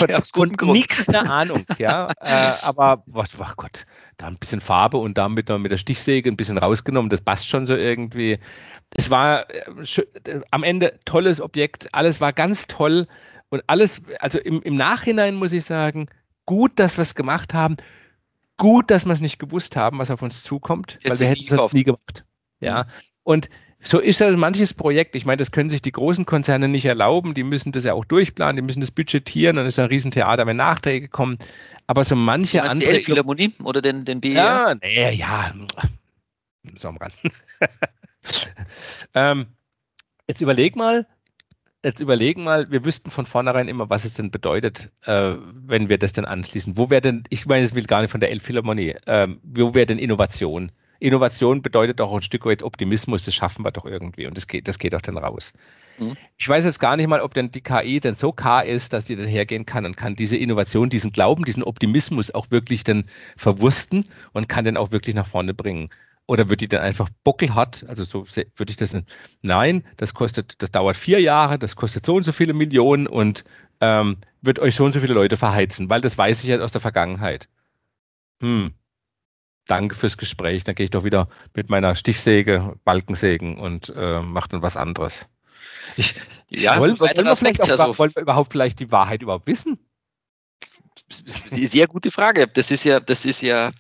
Und, 0.01 0.37
und 0.37 0.63
nichts 0.73 1.09
eine 1.09 1.29
Ahnung, 1.31 1.65
ja. 1.79 2.09
Äh, 2.21 2.53
aber, 2.63 3.03
oh, 3.13 3.25
oh 3.39 3.45
Gott, 3.57 3.87
da 4.19 4.27
ein 4.27 4.37
bisschen 4.37 4.61
Farbe 4.61 4.99
und 4.99 5.17
da 5.19 5.29
mit, 5.29 5.49
mit 5.49 5.73
der 5.73 5.79
Stichsäge 5.79 6.31
ein 6.31 6.37
bisschen 6.37 6.59
rausgenommen, 6.59 7.09
das 7.09 7.21
passt 7.21 7.49
schon 7.49 7.65
so 7.65 7.75
irgendwie. 7.75 8.39
Es 8.95 9.11
war 9.11 9.49
äh, 9.51 9.65
äh, 10.25 10.41
am 10.51 10.63
Ende 10.63 10.99
tolles 11.05 11.41
Objekt, 11.41 11.89
alles 11.93 12.21
war 12.21 12.33
ganz 12.33 12.67
toll 12.67 13.07
und 13.49 13.63
alles, 13.67 14.03
also 14.19 14.39
im, 14.39 14.63
im 14.63 14.77
Nachhinein 14.77 15.35
muss 15.35 15.53
ich 15.53 15.65
sagen, 15.65 16.07
gut, 16.47 16.73
dass 16.79 16.99
wir 16.99 17.03
es 17.03 17.15
gemacht 17.15 17.55
haben, 17.55 17.77
gut, 18.57 18.91
dass 18.91 19.07
wir 19.07 19.13
es 19.13 19.21
nicht 19.21 19.39
gewusst 19.39 19.77
haben, 19.77 19.99
was 19.99 20.11
auf 20.11 20.23
uns 20.23 20.43
zukommt, 20.43 20.99
Jetzt 21.03 21.11
weil 21.11 21.19
wir 21.21 21.27
hätten 21.29 21.61
es 21.61 21.73
nie 21.73 21.85
gemacht. 21.85 22.25
Ja. 22.61 22.85
Mhm. 22.85 22.89
Und 23.25 23.51
so 23.83 23.99
ist 23.99 24.21
halt 24.21 24.37
manches 24.39 24.75
Projekt. 24.75 25.17
Ich 25.17 25.27
meine, 25.27 25.39
das 25.39 25.51
können 25.51 25.69
sich 25.69 25.83
die 25.83 25.93
großen 25.93 26.25
Konzerne 26.25 26.69
nicht 26.69 26.85
erlauben. 26.85 27.35
Die 27.35 27.43
müssen 27.43 27.73
das 27.73 27.85
ja 27.85 27.95
auch 27.95 28.05
durchplanen, 28.05 28.57
die 28.57 28.63
müssen 28.63 28.81
das 28.81 28.93
budgetieren 28.93 29.59
und 29.59 29.67
es 29.67 29.75
ist 29.75 29.79
ein 29.81 29.87
Riesentheater, 29.87 30.47
wenn 30.47 30.57
Nachträge 30.57 31.09
kommen. 31.09 31.39
Aber 31.87 32.05
so 32.05 32.15
manche 32.15 32.63
andere. 32.63 32.93
Die 32.95 33.05
Philharmonie 33.05 33.53
oder 33.65 33.83
den, 33.83 34.05
den 34.05 34.21
BR? 34.21 34.35
Ja, 34.35 34.75
nee, 34.81 35.13
ja. 35.15 35.53
So 36.79 36.89
am 36.89 36.97
Rand. 36.97 37.15
ähm, 39.15 39.47
jetzt 40.29 40.41
überleg 40.41 40.77
mal, 40.77 41.07
jetzt 41.85 42.01
überlegen 42.01 42.45
mal, 42.45 42.71
wir 42.71 42.85
wüssten 42.85 43.11
von 43.11 43.27
vornherein 43.27 43.67
immer, 43.67 43.91
was 43.91 44.05
es 44.05 44.15
denn 44.15 44.31
bedeutet, 44.31 44.91
äh, 45.05 45.35
wenn 45.53 45.89
wir 45.89 45.99
das 45.99 46.13
denn 46.13 46.25
anschließen. 46.25 46.79
Wo 46.79 46.91
wäre 46.91 47.01
denn, 47.01 47.25
ich 47.31 47.47
meine, 47.47 47.65
es 47.65 47.75
will 47.75 47.85
gar 47.85 48.01
nicht 48.01 48.11
von 48.11 48.21
der 48.21 48.31
Elbphilharmonie, 48.31 48.95
äh, 49.07 49.29
wo 49.43 49.75
wäre 49.75 49.87
denn 49.87 49.99
Innovation? 49.99 50.71
Innovation 51.03 51.63
bedeutet 51.63 52.01
auch 52.01 52.15
ein 52.15 52.23
Stück 52.23 52.47
weit 52.47 52.63
Optimismus, 52.63 53.25
das 53.25 53.35
schaffen 53.35 53.65
wir 53.65 53.73
doch 53.73 53.85
irgendwie 53.85 54.27
und 54.27 54.37
das 54.37 54.47
geht, 54.47 54.69
das 54.69 54.79
geht 54.79 54.95
auch 54.95 55.01
dann 55.01 55.19
raus. 55.19 55.53
Mhm. 55.99 56.17
Ich 56.39 56.49
weiß 56.49 56.65
jetzt 56.65 56.79
gar 56.79 56.97
nicht 56.97 57.09
mal, 57.09 57.21
ob 57.21 57.35
denn 57.35 57.51
die 57.51 57.61
KI 57.61 58.01
denn 58.01 58.15
so 58.15 58.33
K 58.33 58.61
ist, 58.61 58.93
dass 58.93 59.05
die 59.05 59.17
dann 59.17 59.27
hergehen 59.27 59.67
kann 59.67 59.85
und 59.85 59.97
kann 59.97 60.15
diese 60.15 60.37
Innovation, 60.37 60.91
diesen 60.91 61.13
Glauben, 61.13 61.45
diesen 61.45 61.65
Optimismus 61.65 62.33
auch 62.33 62.51
wirklich 62.51 62.85
dann 62.85 63.05
verwursten 63.37 64.07
und 64.33 64.49
kann 64.49 64.65
den 64.65 64.77
auch 64.77 64.93
wirklich 64.93 65.15
nach 65.15 65.27
vorne 65.27 65.55
bringen. 65.55 65.91
Oder 66.27 66.49
wird 66.49 66.61
die 66.61 66.69
dann 66.69 66.83
einfach 66.83 67.09
bockelhart? 67.25 67.85
Also 67.89 68.05
so 68.05 68.25
würde 68.27 68.71
ich 68.71 68.77
das. 68.77 68.97
Nein, 69.43 69.85
das 69.97 70.15
kostet, 70.15 70.63
das 70.63 70.71
dauert 70.71 70.97
vier 70.97 71.21
Jahre, 71.21 71.59
das 71.59 71.75
kostet 71.75 72.07
so 72.07 72.15
und 72.15 72.23
so 72.23 72.31
viele 72.31 72.55
Millionen 72.55 73.09
und 73.09 73.45
ähm, 73.81 74.19
wird 74.41 74.61
euch 74.61 74.77
so 74.77 74.85
und 74.85 74.93
so 74.93 75.01
viele 75.01 75.15
Leute 75.15 75.37
verheizen, 75.37 75.91
weil 75.91 76.01
das 76.01 76.17
weiß 76.17 76.45
ich 76.45 76.49
jetzt 76.49 76.61
aus 76.63 76.71
der 76.71 76.81
Vergangenheit. 76.81 77.49
Hm. 78.41 78.73
Danke 79.67 79.95
fürs 79.95 80.17
Gespräch. 80.17 80.65
Dann 80.65 80.75
gehe 80.75 80.85
ich 80.85 80.91
doch 80.91 81.05
wieder 81.05 81.29
mit 81.55 81.71
meiner 81.71 81.95
Stichsäge, 81.95 82.75
Balkensägen 82.85 83.59
und 83.59 83.93
äh, 83.95 84.21
mache 84.21 84.49
dann 84.51 84.63
was 84.63 84.77
anderes. 84.77 85.27
Ich, 85.97 86.15
ja, 86.51 86.79
wollen, 86.79 86.99
wollen, 86.99 87.17
wir 87.17 87.37
vielleicht 87.37 87.63
auch, 87.63 87.69
also, 87.69 87.99
wollen 87.99 88.13
wir 88.15 88.23
überhaupt 88.23 88.53
vielleicht 88.53 88.81
die 88.81 88.91
Wahrheit 88.91 89.23
überhaupt 89.23 89.47
wissen? 89.47 89.79
Sehr 91.47 91.87
gute 91.87 92.11
Frage. 92.11 92.47
Das 92.47 92.71
ist 92.71 92.85
ja, 92.85 93.01
das 93.01 93.25
ist 93.25 93.43
ja 93.43 93.73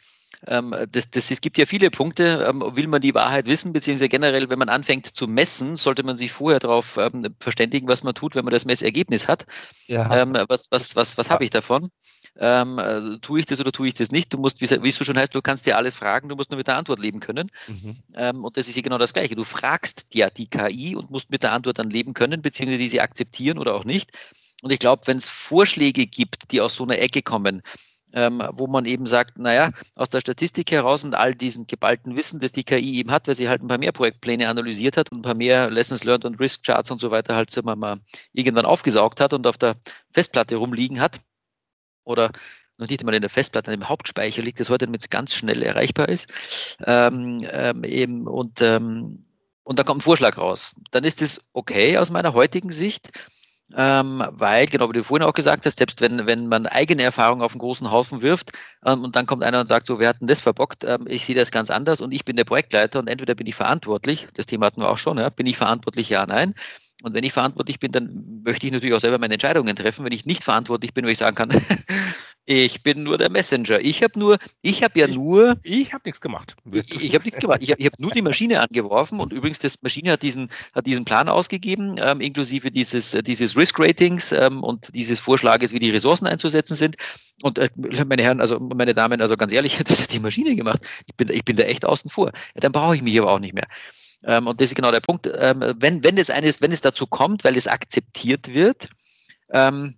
ähm, 0.46 0.74
das, 0.90 1.10
das, 1.10 1.30
es 1.30 1.40
gibt 1.40 1.56
ja 1.56 1.66
viele 1.66 1.90
Punkte, 1.90 2.46
ähm, 2.48 2.64
will 2.74 2.88
man 2.88 3.00
die 3.00 3.14
Wahrheit 3.14 3.46
wissen, 3.46 3.72
beziehungsweise 3.72 4.08
generell, 4.08 4.50
wenn 4.50 4.58
man 4.58 4.68
anfängt 4.68 5.06
zu 5.06 5.28
messen, 5.28 5.76
sollte 5.76 6.02
man 6.02 6.16
sich 6.16 6.32
vorher 6.32 6.58
darauf 6.58 6.96
ähm, 6.96 7.34
verständigen, 7.38 7.86
was 7.86 8.02
man 8.02 8.14
tut, 8.14 8.34
wenn 8.34 8.44
man 8.44 8.52
das 8.52 8.64
Messergebnis 8.64 9.28
hat. 9.28 9.46
Ja. 9.86 10.08
was 10.48 10.68
was, 10.70 10.96
was, 10.96 11.16
was 11.16 11.30
habe 11.30 11.44
ich 11.44 11.50
davon? 11.50 11.90
Ähm, 12.38 12.78
äh, 12.78 13.18
tue 13.18 13.40
ich 13.40 13.46
das 13.46 13.60
oder 13.60 13.72
tue 13.72 13.88
ich 13.88 13.94
das 13.94 14.10
nicht? 14.10 14.32
Du 14.32 14.38
musst, 14.38 14.60
wie, 14.60 14.82
wie 14.82 14.88
es 14.88 14.96
so 14.96 15.04
schon 15.04 15.18
heißt, 15.18 15.34
du 15.34 15.42
kannst 15.42 15.66
dir 15.66 15.76
alles 15.76 15.94
fragen, 15.94 16.28
du 16.28 16.36
musst 16.36 16.50
nur 16.50 16.56
mit 16.56 16.66
der 16.66 16.76
Antwort 16.76 16.98
leben 16.98 17.20
können. 17.20 17.50
Mhm. 17.68 17.96
Ähm, 18.14 18.44
und 18.44 18.56
das 18.56 18.68
ist 18.68 18.74
hier 18.74 18.82
genau 18.82 18.98
das 18.98 19.12
Gleiche. 19.12 19.36
Du 19.36 19.44
fragst 19.44 20.06
ja 20.14 20.30
die 20.30 20.46
KI 20.46 20.96
und 20.96 21.10
musst 21.10 21.30
mit 21.30 21.42
der 21.42 21.52
Antwort 21.52 21.78
dann 21.78 21.90
leben 21.90 22.14
können, 22.14 22.40
beziehungsweise 22.40 22.78
die 22.78 22.88
sie 22.88 23.00
akzeptieren 23.00 23.58
oder 23.58 23.74
auch 23.74 23.84
nicht. 23.84 24.12
Und 24.62 24.72
ich 24.72 24.78
glaube, 24.78 25.02
wenn 25.06 25.18
es 25.18 25.28
Vorschläge 25.28 26.06
gibt, 26.06 26.52
die 26.52 26.60
aus 26.60 26.74
so 26.74 26.84
einer 26.84 26.98
Ecke 26.98 27.22
kommen, 27.22 27.62
ähm, 28.14 28.42
wo 28.52 28.66
man 28.66 28.84
eben 28.84 29.06
sagt, 29.06 29.38
naja, 29.38 29.70
aus 29.96 30.10
der 30.10 30.20
Statistik 30.20 30.70
heraus 30.70 31.02
und 31.04 31.14
all 31.14 31.34
diesem 31.34 31.66
geballten 31.66 32.16
Wissen, 32.16 32.40
das 32.40 32.52
die 32.52 32.64
KI 32.64 32.98
eben 32.98 33.10
hat, 33.10 33.26
weil 33.26 33.34
sie 33.34 33.48
halt 33.48 33.62
ein 33.62 33.68
paar 33.68 33.78
mehr 33.78 33.92
Projektpläne 33.92 34.48
analysiert 34.48 34.96
hat 34.96 35.10
und 35.10 35.18
ein 35.18 35.22
paar 35.22 35.34
mehr 35.34 35.70
Lessons 35.70 36.04
Learned 36.04 36.24
und 36.24 36.38
Risk 36.38 36.64
Charts 36.64 36.90
und 36.90 37.00
so 37.00 37.10
weiter 37.10 37.34
halt 37.34 37.54
wir 37.54 37.76
mal, 37.76 38.00
irgendwann 38.32 38.66
aufgesaugt 38.66 39.20
hat 39.20 39.32
und 39.32 39.46
auf 39.46 39.58
der 39.58 39.76
Festplatte 40.12 40.56
rumliegen 40.56 41.00
hat 41.00 41.20
oder 42.04 42.30
noch 42.78 42.88
nicht 42.88 43.00
einmal 43.00 43.14
in 43.14 43.20
der 43.20 43.30
Festplatte, 43.30 43.72
im 43.72 43.88
Hauptspeicher 43.88 44.42
liegt, 44.42 44.60
das 44.60 44.70
heute 44.70 44.86
damit 44.86 45.10
ganz 45.10 45.34
schnell 45.34 45.62
erreichbar 45.62 46.08
ist. 46.08 46.28
Ähm, 46.84 47.38
ähm, 47.50 47.84
eben, 47.84 48.26
und, 48.26 48.60
ähm, 48.60 49.26
und 49.62 49.78
dann 49.78 49.86
kommt 49.86 49.98
ein 49.98 50.04
Vorschlag 50.04 50.38
raus. 50.38 50.74
Dann 50.90 51.04
ist 51.04 51.22
es 51.22 51.50
okay 51.52 51.98
aus 51.98 52.10
meiner 52.10 52.32
heutigen 52.34 52.70
Sicht 52.70 53.10
ähm, 53.76 54.22
weil, 54.30 54.66
genau 54.66 54.88
wie 54.88 54.94
du 54.94 55.04
vorhin 55.04 55.26
auch 55.26 55.32
gesagt 55.32 55.66
hast, 55.66 55.78
selbst 55.78 56.00
wenn, 56.00 56.26
wenn 56.26 56.46
man 56.46 56.66
eigene 56.66 57.02
Erfahrungen 57.02 57.42
auf 57.42 57.52
einen 57.52 57.60
großen 57.60 57.90
Haufen 57.90 58.22
wirft 58.22 58.52
ähm, 58.84 59.02
und 59.02 59.16
dann 59.16 59.26
kommt 59.26 59.42
einer 59.42 59.60
und 59.60 59.66
sagt, 59.66 59.86
so, 59.86 59.98
wir 59.98 60.08
hatten 60.08 60.26
das 60.26 60.40
verbockt, 60.40 60.84
ähm, 60.84 61.06
ich 61.08 61.24
sehe 61.24 61.34
das 61.34 61.50
ganz 61.50 61.70
anders 61.70 62.00
und 62.00 62.12
ich 62.12 62.24
bin 62.24 62.36
der 62.36 62.44
Projektleiter 62.44 62.98
und 62.98 63.08
entweder 63.08 63.34
bin 63.34 63.46
ich 63.46 63.54
verantwortlich, 63.54 64.26
das 64.34 64.46
Thema 64.46 64.66
hatten 64.66 64.82
wir 64.82 64.90
auch 64.90 64.98
schon, 64.98 65.18
ja, 65.18 65.28
bin 65.30 65.46
ich 65.46 65.56
verantwortlich, 65.56 66.08
ja, 66.08 66.26
nein. 66.26 66.54
Und 67.02 67.14
wenn 67.14 67.24
ich 67.24 67.32
verantwortlich 67.32 67.78
bin, 67.78 67.92
dann 67.92 68.42
möchte 68.44 68.66
ich 68.66 68.72
natürlich 68.72 68.94
auch 68.94 69.00
selber 69.00 69.18
meine 69.18 69.34
Entscheidungen 69.34 69.74
treffen. 69.76 70.04
Wenn 70.04 70.12
ich 70.12 70.26
nicht 70.26 70.42
verantwortlich 70.42 70.94
bin, 70.94 71.04
wo 71.04 71.08
ich 71.08 71.18
sagen 71.18 71.36
kann, 71.36 71.50
Ich 72.44 72.82
bin 72.82 73.04
nur 73.04 73.18
der 73.18 73.30
Messenger. 73.30 73.80
Ich 73.80 74.02
habe 74.02 74.18
nur, 74.18 74.36
ich 74.62 74.82
habe 74.82 74.98
ja 74.98 75.06
ich, 75.06 75.14
nur. 75.14 75.56
Ich 75.62 75.94
habe 75.94 76.02
nichts 76.04 76.20
gemacht. 76.20 76.56
Ich, 76.72 77.00
ich 77.00 77.14
habe 77.14 77.24
nichts 77.24 77.38
gemacht. 77.38 77.58
Ich 77.62 77.70
habe 77.70 77.84
hab 77.84 77.98
nur 78.00 78.10
die 78.10 78.22
Maschine 78.22 78.60
angeworfen 78.60 79.20
und 79.20 79.32
übrigens, 79.32 79.60
das 79.60 79.76
Maschine 79.80 80.10
hat 80.10 80.22
diesen, 80.22 80.50
hat 80.74 80.86
diesen 80.86 81.04
Plan 81.04 81.28
ausgegeben, 81.28 82.00
ähm, 82.02 82.20
inklusive 82.20 82.70
dieses, 82.70 83.12
dieses 83.12 83.56
Risk 83.56 83.78
Ratings 83.78 84.32
ähm, 84.32 84.64
und 84.64 84.92
dieses 84.92 85.20
Vorschlages, 85.20 85.72
wie 85.72 85.78
die 85.78 85.90
Ressourcen 85.90 86.26
einzusetzen 86.26 86.74
sind. 86.74 86.96
Und 87.42 87.58
äh, 87.58 87.70
meine 87.76 88.24
Herren, 88.24 88.40
also 88.40 88.58
meine 88.58 88.92
Damen, 88.92 89.20
also 89.20 89.36
ganz 89.36 89.52
ehrlich, 89.52 89.78
das 89.84 90.02
hat 90.02 90.12
die 90.12 90.18
Maschine 90.18 90.56
gemacht. 90.56 90.84
Ich 91.06 91.14
bin, 91.14 91.28
ich 91.28 91.44
bin 91.44 91.54
da 91.54 91.62
echt 91.62 91.84
außen 91.84 92.10
vor. 92.10 92.32
Ja, 92.54 92.60
dann 92.60 92.72
brauche 92.72 92.96
ich 92.96 93.02
mich 93.02 93.16
aber 93.20 93.30
auch 93.30 93.38
nicht 93.38 93.54
mehr. 93.54 93.68
Ähm, 94.24 94.46
und 94.46 94.60
das 94.60 94.68
ist 94.68 94.74
genau 94.74 94.90
der 94.90 95.00
Punkt. 95.00 95.28
Ähm, 95.38 95.74
wenn, 95.78 96.04
wenn, 96.04 96.18
es 96.18 96.30
eines, 96.30 96.60
wenn 96.60 96.72
es 96.72 96.80
dazu 96.80 97.06
kommt, 97.06 97.44
weil 97.44 97.56
es 97.56 97.66
akzeptiert 97.66 98.54
wird, 98.54 98.88
ähm, 99.50 99.96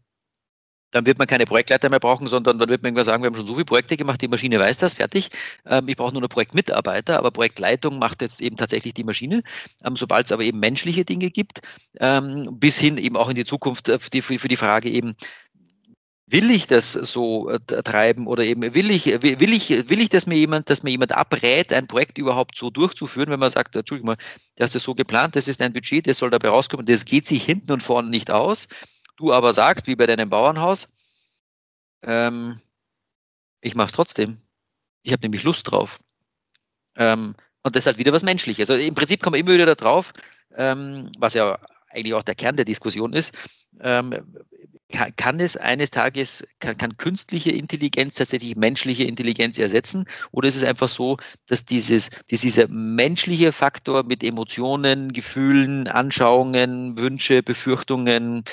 dann 0.94 1.06
wird 1.06 1.18
man 1.18 1.26
keine 1.26 1.44
Projektleiter 1.44 1.90
mehr 1.90 1.98
brauchen, 1.98 2.28
sondern 2.28 2.58
dann 2.58 2.68
wird 2.68 2.82
man 2.82 2.90
irgendwann 2.90 3.04
sagen, 3.04 3.22
wir 3.22 3.26
haben 3.26 3.34
schon 3.34 3.46
so 3.46 3.54
viele 3.54 3.64
Projekte 3.64 3.96
gemacht, 3.96 4.22
die 4.22 4.28
Maschine 4.28 4.60
weiß 4.60 4.78
das, 4.78 4.94
fertig. 4.94 5.30
Ähm, 5.66 5.88
ich 5.88 5.96
brauche 5.96 6.12
nur 6.12 6.22
noch 6.22 6.28
Projektmitarbeiter, 6.28 7.18
aber 7.18 7.32
Projektleitung 7.32 7.98
macht 7.98 8.22
jetzt 8.22 8.40
eben 8.40 8.56
tatsächlich 8.56 8.94
die 8.94 9.02
Maschine. 9.02 9.42
Ähm, 9.84 9.96
Sobald 9.96 10.26
es 10.26 10.32
aber 10.32 10.44
eben 10.44 10.60
menschliche 10.60 11.04
Dinge 11.04 11.30
gibt, 11.30 11.62
ähm, 11.98 12.46
bis 12.52 12.78
hin 12.78 12.96
eben 12.96 13.16
auch 13.16 13.28
in 13.28 13.34
die 13.34 13.44
Zukunft 13.44 13.88
äh, 13.88 13.98
für 13.98 14.10
die, 14.10 14.22
für 14.22 14.48
die 14.48 14.56
Frage 14.56 14.88
eben, 14.88 15.16
will 16.26 16.50
ich 16.50 16.66
das 16.66 16.92
so 16.92 17.50
äh, 17.50 17.58
treiben 17.58 18.26
oder 18.26 18.44
eben 18.44 18.74
will 18.74 18.90
ich, 18.90 19.06
will 19.06 19.52
ich, 19.52 19.70
will 19.88 20.00
ich, 20.00 20.08
dass 20.08 20.26
mir 20.26 20.36
jemand, 20.36 20.70
dass 20.70 20.82
mir 20.82 20.90
jemand 20.90 21.12
abrät, 21.12 21.72
ein 21.72 21.86
Projekt 21.86 22.16
überhaupt 22.18 22.56
so 22.56 22.70
durchzuführen, 22.70 23.30
wenn 23.30 23.40
man 23.40 23.50
sagt, 23.50 23.76
Entschuldigung 23.76 24.06
mal, 24.06 24.16
das 24.56 24.72
so 24.72 24.94
geplant, 24.94 25.36
das 25.36 25.48
ist 25.48 25.60
ein 25.60 25.72
Budget, 25.72 26.06
das 26.06 26.18
soll 26.18 26.30
dabei 26.30 26.48
rauskommen, 26.48 26.86
das 26.86 27.04
geht 27.04 27.26
sich 27.26 27.44
hinten 27.44 27.72
und 27.72 27.82
vorne 27.82 28.08
nicht 28.08 28.30
aus 28.30 28.68
du 29.16 29.32
aber 29.32 29.52
sagst, 29.52 29.86
wie 29.86 29.96
bei 29.96 30.06
deinem 30.06 30.30
Bauernhaus, 30.30 30.88
ähm, 32.02 32.60
ich 33.60 33.74
mache 33.74 33.86
es 33.86 33.92
trotzdem. 33.92 34.38
Ich 35.02 35.12
habe 35.12 35.22
nämlich 35.22 35.42
Lust 35.42 35.70
drauf. 35.70 36.00
Ähm, 36.96 37.34
und 37.62 37.74
das 37.74 37.82
ist 37.82 37.86
halt 37.86 37.98
wieder 37.98 38.12
was 38.12 38.22
Menschliches. 38.22 38.70
Also 38.70 38.82
im 38.82 38.94
Prinzip 38.94 39.22
kommen 39.22 39.34
wir 39.34 39.40
immer 39.40 39.54
wieder 39.54 39.74
darauf, 39.74 40.12
ähm, 40.56 41.10
was 41.18 41.34
ja 41.34 41.58
eigentlich 41.94 42.14
auch 42.14 42.22
der 42.22 42.34
Kern 42.34 42.56
der 42.56 42.64
Diskussion 42.64 43.12
ist, 43.12 43.34
ähm, 43.80 44.14
kann, 45.16 45.40
es 45.40 45.56
eines 45.56 45.90
Tages, 45.90 46.46
kann, 46.60 46.76
kann, 46.76 46.96
künstliche 46.96 47.50
Intelligenz 47.50 48.14
tatsächlich 48.14 48.56
menschliche 48.56 49.04
Intelligenz 49.04 49.58
ersetzen? 49.58 50.04
Oder 50.30 50.48
ist 50.48 50.56
es 50.56 50.64
einfach 50.64 50.88
so, 50.88 51.16
dass 51.46 51.64
dieses, 51.64 52.10
dass 52.30 52.40
dieser 52.40 52.68
menschliche 52.68 53.52
Faktor 53.52 54.04
mit 54.04 54.22
Emotionen, 54.22 55.12
Gefühlen, 55.12 55.88
Anschauungen, 55.88 56.98
Wünsche, 56.98 57.42
Befürchtungen, 57.42 58.44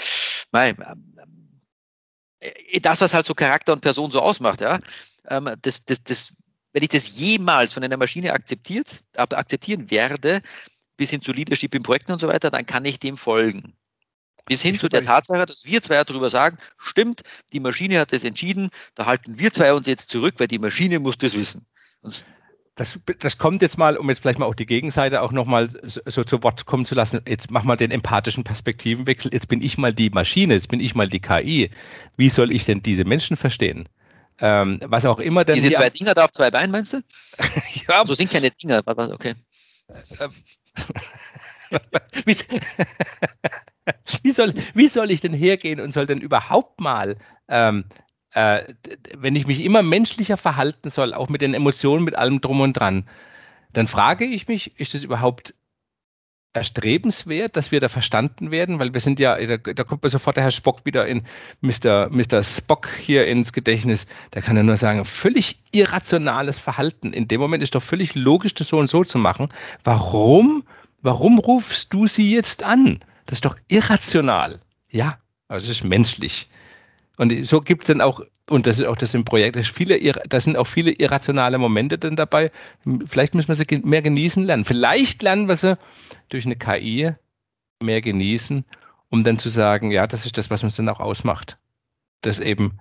äh, 2.40 2.80
das, 2.82 3.02
was 3.02 3.14
halt 3.14 3.26
so 3.26 3.34
Charakter 3.34 3.74
und 3.74 3.82
Person 3.82 4.12
so 4.12 4.22
ausmacht, 4.22 4.62
ja, 4.62 4.80
ähm, 5.28 5.50
das, 5.62 5.86
das, 5.86 6.04
das, 6.04 6.34
wenn 6.74 6.84
ich 6.84 6.90
das 6.90 7.18
jemals 7.18 7.74
von 7.74 7.84
einer 7.84 7.98
Maschine 7.98 8.34
akzeptiert, 8.34 9.04
akzeptieren 9.16 9.92
werde, 9.92 10.42
bis 11.02 11.10
hin 11.10 11.24
zu 11.24 11.32
Leadership 11.32 11.74
in 11.74 11.82
Projekten 11.82 12.12
und 12.12 12.20
so 12.20 12.28
weiter, 12.28 12.52
dann 12.52 12.68
kann 12.68 12.86
ich 12.86 13.00
dem 13.00 13.18
folgen. 13.18 13.74
Bis 14.46 14.62
hin 14.62 14.78
zu 14.78 14.88
der 14.88 15.02
Tatsache, 15.02 15.48
dass 15.48 15.66
wir 15.66 15.82
zwei 15.82 16.04
darüber 16.04 16.30
sagen, 16.30 16.60
stimmt, 16.78 17.24
die 17.54 17.60
Maschine 17.60 18.00
hat 18.00 18.14
das 18.14 18.24
entschieden, 18.24 18.70
da 18.94 19.08
halten 19.08 19.40
wir 19.40 19.52
zwei 19.52 19.74
uns 19.74 19.88
jetzt 19.88 20.10
zurück, 20.10 20.36
weil 20.38 20.48
die 20.48 20.60
Maschine 20.60 21.00
muss 21.00 21.18
das 21.18 21.34
wissen. 21.34 21.66
Das, 22.76 23.00
das, 23.18 23.40
kommt 23.40 23.64
jetzt 23.64 23.80
mal, 23.80 23.98
um 23.98 24.10
jetzt 24.10 24.20
vielleicht 24.20 24.38
mal 24.38 24.46
auch 24.46 24.54
die 24.54 24.68
Gegenseite 24.68 25.24
auch 25.24 25.32
nochmal 25.32 25.70
so, 25.70 26.02
so 26.06 26.24
zu 26.24 26.44
Wort 26.44 26.68
kommen 26.68 26.86
zu 26.86 26.94
lassen. 26.94 27.22
Jetzt 27.28 27.50
mach 27.50 27.64
mal 27.64 27.78
den 27.78 27.90
empathischen 27.90 28.44
Perspektivenwechsel. 28.44 29.34
Jetzt 29.34 29.48
bin 29.48 29.64
ich 29.64 29.80
mal 29.80 29.96
die 29.96 30.12
Maschine, 30.12 30.54
jetzt 30.54 30.68
bin 30.68 30.80
ich 30.80 30.94
mal 30.94 31.10
die 31.10 31.20
KI. 31.20 31.72
Wie 32.16 32.30
soll 32.30 32.52
ich 32.52 32.66
denn 32.66 32.84
diese 32.84 33.06
Menschen 33.06 33.38
verstehen? 33.38 33.90
Ähm, 34.38 34.80
was 34.84 35.06
auch 35.06 35.18
immer 35.18 35.46
denn. 35.46 35.56
Diese 35.56 35.72
zwei 35.72 35.90
Dinger 35.90 36.14
da 36.14 36.26
auf 36.26 36.32
zwei 36.32 36.52
Beinen, 36.52 36.70
meinst 36.70 36.94
du? 36.94 37.02
ja. 37.88 38.06
So 38.06 38.14
sind 38.14 38.30
keine 38.30 38.52
Dinger, 38.52 38.84
okay. 38.86 39.34
Wie, 42.26 42.36
wie, 44.24 44.32
soll, 44.32 44.54
wie 44.74 44.88
soll 44.88 45.10
ich 45.12 45.22
denn 45.22 45.34
hergehen 45.34 45.80
und 45.80 45.92
soll 45.92 46.06
denn 46.06 46.20
überhaupt 46.20 46.82
mal, 46.82 47.16
ähm, 47.48 47.86
äh, 48.32 48.74
wenn 49.16 49.36
ich 49.36 49.48
mich 49.48 49.64
immer 49.64 49.82
menschlicher 49.82 50.38
verhalten 50.38 50.90
soll, 50.90 51.14
auch 51.14 51.30
mit 51.30 51.42
den 51.42 51.54
Emotionen, 51.54 52.04
mit 52.04 52.16
allem 52.16 52.42
drum 52.42 52.60
und 52.60 52.74
dran, 52.74 53.08
dann 53.74 53.88
frage 53.88 54.26
ich 54.26 54.48
mich, 54.48 54.80
ist 54.80 54.94
das 54.94 55.04
überhaupt 55.04 55.54
erstrebenswert, 56.54 57.56
dass 57.56 57.72
wir 57.72 57.80
da 57.80 57.88
verstanden 57.88 58.52
werden, 58.52 58.80
weil 58.80 58.94
wir 58.94 59.00
sind 59.00 59.20
ja, 59.20 59.38
da, 59.38 59.58
da, 59.58 59.84
kommt 59.84 60.04
mir 60.04 60.10
sofort 60.10 60.36
der 60.36 60.44
Herr 60.44 60.52
Spock 60.52 60.86
wieder 60.86 61.08
in 61.08 61.24
Mr. 61.62 62.10
Mr. 62.10 62.44
Spock 62.44 62.90
hier 63.00 63.26
ins 63.28 63.54
Gedächtnis, 63.54 64.08
der 64.34 64.42
kann 64.42 64.58
ja 64.58 64.64
nur 64.64 64.78
sagen, 64.78 65.06
völlig 65.06 65.60
irrationales 65.72 66.60
Verhalten. 66.60 67.14
In 67.14 67.28
dem 67.28 67.40
Moment 67.40 67.64
ist 67.64 67.76
doch 67.76 67.84
völlig 67.84 68.16
logisch, 68.16 68.54
das 68.54 68.68
so 68.68 68.80
und 68.80 68.90
so 68.90 69.04
zu 69.04 69.18
machen. 69.18 69.48
Warum, 69.84 70.64
warum 71.02 71.40
rufst 71.40 71.94
du 71.94 72.08
sie 72.08 72.34
jetzt 72.34 72.64
an? 72.64 73.00
Das 73.28 73.38
ist 73.38 73.46
doch 73.46 73.56
irrational. 73.70 74.60
Ja, 74.90 75.20
aber 75.48 75.58
es 75.58 75.70
ist 75.70 75.84
menschlich. 75.86 76.50
Und 77.18 77.46
so 77.46 77.62
gibt 77.62 77.84
es 77.84 77.88
dann 77.88 78.02
auch, 78.02 78.22
und 78.50 78.68
das 78.68 78.80
ist 78.80 78.86
auch 78.86 78.98
das 78.98 79.14
im 79.14 79.26
Projekt, 79.26 79.56
das, 79.56 79.68
viele, 79.68 80.00
das 80.28 80.44
sind 80.44 80.58
auch 80.58 80.66
viele 80.66 80.92
irrationale 80.92 81.58
Momente 81.58 81.98
dann 81.98 82.16
dabei. 82.16 82.52
Vielleicht 83.06 83.36
müssen 83.36 83.48
wir 83.48 83.56
sie 83.56 83.66
mehr 83.84 84.02
genießen 84.02 84.44
lernen. 84.44 84.66
Vielleicht 84.66 85.22
lernen 85.22 85.48
wir 85.48 85.56
sie 85.56 85.78
durch 86.30 86.46
eine 86.46 86.56
KI 86.56 87.14
mehr 87.82 88.02
genießen, 88.02 88.66
um 89.10 89.24
dann 89.24 89.40
zu 89.40 89.50
sagen, 89.50 89.92
ja, 89.92 90.08
das 90.08 90.26
ist 90.26 90.38
das, 90.38 90.50
was 90.50 90.64
uns 90.64 90.76
dann 90.76 90.90
auch 90.90 91.00
ausmacht. 91.00 91.58
Das 92.22 92.40
eben 92.40 92.80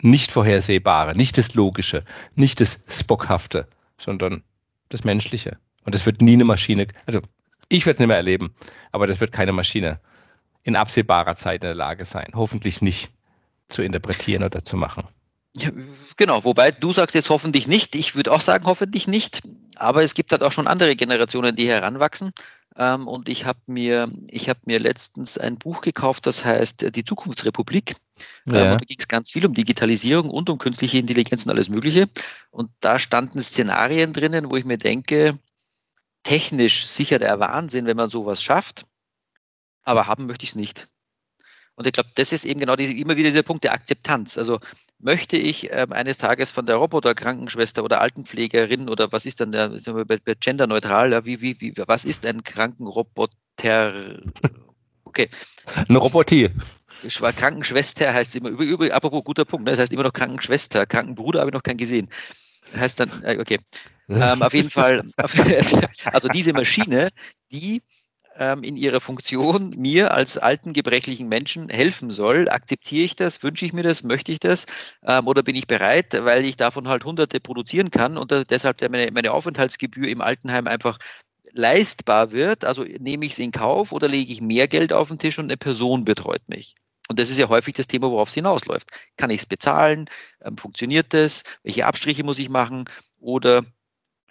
nicht 0.00 0.30
Vorhersehbare, 0.30 1.16
nicht 1.16 1.38
das 1.38 1.54
Logische, 1.54 2.04
nicht 2.34 2.60
das 2.60 2.80
Spockhafte, 2.88 3.66
sondern 3.98 4.42
das 4.88 5.04
Menschliche. 5.04 5.58
Und 5.84 5.94
das 5.94 6.06
wird 6.06 6.22
nie 6.22 6.34
eine 6.34 6.44
Maschine, 6.44 6.86
also 7.06 7.20
ich 7.68 7.84
werde 7.84 7.94
es 7.94 7.98
nicht 7.98 8.08
mehr 8.08 8.16
erleben, 8.16 8.54
aber 8.92 9.06
das 9.06 9.20
wird 9.20 9.32
keine 9.32 9.52
Maschine 9.52 10.00
in 10.62 10.76
absehbarer 10.76 11.34
Zeit 11.34 11.64
in 11.64 11.68
der 11.68 11.74
Lage 11.74 12.04
sein. 12.04 12.32
Hoffentlich 12.34 12.80
nicht 12.80 13.10
zu 13.68 13.82
interpretieren 13.82 14.42
oder 14.42 14.64
zu 14.64 14.76
machen. 14.76 15.06
Ja, 15.56 15.70
genau, 16.16 16.44
wobei 16.44 16.70
du 16.70 16.92
sagst 16.92 17.14
jetzt 17.14 17.30
hoffentlich 17.30 17.66
nicht. 17.66 17.94
Ich 17.94 18.14
würde 18.14 18.32
auch 18.32 18.40
sagen, 18.40 18.66
hoffentlich 18.66 19.08
nicht. 19.08 19.42
Aber 19.76 20.02
es 20.02 20.14
gibt 20.14 20.32
halt 20.32 20.42
auch 20.42 20.52
schon 20.52 20.68
andere 20.68 20.94
Generationen, 20.94 21.56
die 21.56 21.68
heranwachsen. 21.68 22.32
Ähm, 22.76 23.08
und 23.08 23.28
ich 23.28 23.44
habe 23.44 23.58
mir, 23.66 24.10
ich 24.28 24.48
habe 24.48 24.60
mir 24.66 24.78
letztens 24.78 25.36
ein 25.36 25.56
Buch 25.56 25.80
gekauft, 25.80 26.26
das 26.26 26.44
heißt 26.44 26.94
Die 26.94 27.04
Zukunftsrepublik. 27.04 27.96
Ähm, 28.46 28.54
ja. 28.54 28.72
und 28.72 28.80
da 28.80 28.84
ging 28.84 28.98
es 28.98 29.08
ganz 29.08 29.32
viel 29.32 29.46
um 29.46 29.54
Digitalisierung 29.54 30.30
und 30.30 30.48
um 30.48 30.58
künstliche 30.58 30.98
Intelligenz 30.98 31.44
und 31.44 31.50
alles 31.50 31.68
Mögliche. 31.68 32.08
Und 32.50 32.70
da 32.80 32.98
standen 32.98 33.40
Szenarien 33.40 34.12
drinnen, 34.12 34.50
wo 34.50 34.56
ich 34.56 34.64
mir 34.64 34.78
denke, 34.78 35.38
technisch 36.22 36.86
sicher 36.86 37.18
der 37.18 37.40
Wahnsinn, 37.40 37.86
wenn 37.86 37.96
man 37.96 38.10
sowas 38.10 38.42
schafft, 38.42 38.86
aber 39.82 40.06
haben 40.06 40.26
möchte 40.26 40.44
ich 40.44 40.50
es 40.50 40.56
nicht. 40.56 40.88
Und 41.78 41.86
ich 41.86 41.92
glaube, 41.92 42.10
das 42.16 42.32
ist 42.32 42.44
eben 42.44 42.58
genau 42.58 42.74
diese, 42.74 42.92
immer 42.92 43.16
wieder 43.16 43.28
dieser 43.28 43.44
Punkt 43.44 43.62
der 43.62 43.72
Akzeptanz. 43.72 44.36
Also 44.36 44.58
möchte 44.98 45.36
ich 45.36 45.70
ähm, 45.70 45.92
eines 45.92 46.18
Tages 46.18 46.50
von 46.50 46.66
der 46.66 46.74
Roboter-Krankenschwester 46.74 47.84
oder 47.84 48.00
Altenpflegerin 48.00 48.88
oder 48.88 49.12
was 49.12 49.26
ist 49.26 49.40
dann 49.40 49.52
der, 49.52 49.68
bei, 49.68 50.18
bei 50.18 50.34
genderneutral, 50.34 51.12
ja, 51.12 51.24
wie, 51.24 51.40
wie, 51.40 51.60
wie, 51.60 51.72
was 51.86 52.04
ist 52.04 52.26
ein 52.26 52.42
Krankenroboter? 52.42 54.20
Okay. 55.04 55.28
Ein 55.88 55.94
Roboter. 55.94 56.48
Krankenschwester 57.36 58.12
heißt 58.12 58.34
immer, 58.34 58.48
über, 58.48 58.64
über, 58.64 58.92
apropos 58.92 59.22
guter 59.22 59.44
Punkt, 59.44 59.64
ne? 59.64 59.70
das 59.70 59.78
heißt 59.78 59.92
immer 59.92 60.02
noch 60.02 60.12
Krankenschwester, 60.12 60.84
Krankenbruder 60.84 61.38
habe 61.38 61.50
ich 61.50 61.54
noch 61.54 61.62
keinen 61.62 61.76
gesehen. 61.76 62.08
Das 62.72 62.80
heißt 62.80 63.00
dann, 63.00 63.22
äh, 63.22 63.38
okay. 63.40 63.60
Ähm, 64.10 64.40
auf 64.40 64.54
jeden 64.54 64.70
Fall, 64.70 65.06
also 66.04 66.28
diese 66.28 66.54
Maschine, 66.54 67.10
die 67.52 67.82
ähm, 68.38 68.62
in 68.62 68.76
ihrer 68.76 69.00
Funktion 69.00 69.74
mir 69.76 70.14
als 70.14 70.38
alten, 70.38 70.72
gebrechlichen 70.72 71.28
Menschen 71.28 71.68
helfen 71.68 72.10
soll. 72.10 72.48
Akzeptiere 72.48 73.04
ich 73.04 73.16
das? 73.16 73.42
Wünsche 73.42 73.66
ich 73.66 73.72
mir 73.72 73.82
das? 73.82 74.04
Möchte 74.04 74.32
ich 74.32 74.40
das? 74.40 74.66
Ähm, 75.04 75.26
oder 75.26 75.42
bin 75.42 75.56
ich 75.56 75.66
bereit, 75.66 76.14
weil 76.24 76.44
ich 76.44 76.56
davon 76.56 76.88
halt 76.88 77.04
Hunderte 77.04 77.40
produzieren 77.40 77.90
kann 77.90 78.16
und 78.16 78.32
deshalb 78.50 78.80
meine, 78.90 79.10
meine 79.12 79.32
Aufenthaltsgebühr 79.32 80.08
im 80.08 80.20
Altenheim 80.20 80.66
einfach 80.66 80.98
leistbar 81.52 82.32
wird? 82.32 82.64
Also 82.64 82.84
nehme 83.00 83.26
ich 83.26 83.32
es 83.32 83.38
in 83.38 83.52
Kauf 83.52 83.92
oder 83.92 84.08
lege 84.08 84.32
ich 84.32 84.40
mehr 84.40 84.68
Geld 84.68 84.92
auf 84.92 85.08
den 85.08 85.18
Tisch 85.18 85.38
und 85.38 85.46
eine 85.46 85.56
Person 85.56 86.04
betreut 86.04 86.48
mich? 86.48 86.76
Und 87.08 87.18
das 87.18 87.30
ist 87.30 87.38
ja 87.38 87.48
häufig 87.48 87.74
das 87.74 87.86
Thema, 87.86 88.10
worauf 88.10 88.28
es 88.28 88.34
hinausläuft. 88.34 88.90
Kann 89.16 89.30
ich 89.30 89.40
es 89.40 89.46
bezahlen? 89.46 90.06
Ähm, 90.44 90.56
funktioniert 90.58 91.14
das? 91.14 91.42
Welche 91.62 91.86
Abstriche 91.86 92.22
muss 92.22 92.38
ich 92.38 92.50
machen? 92.50 92.84
Oder 93.18 93.64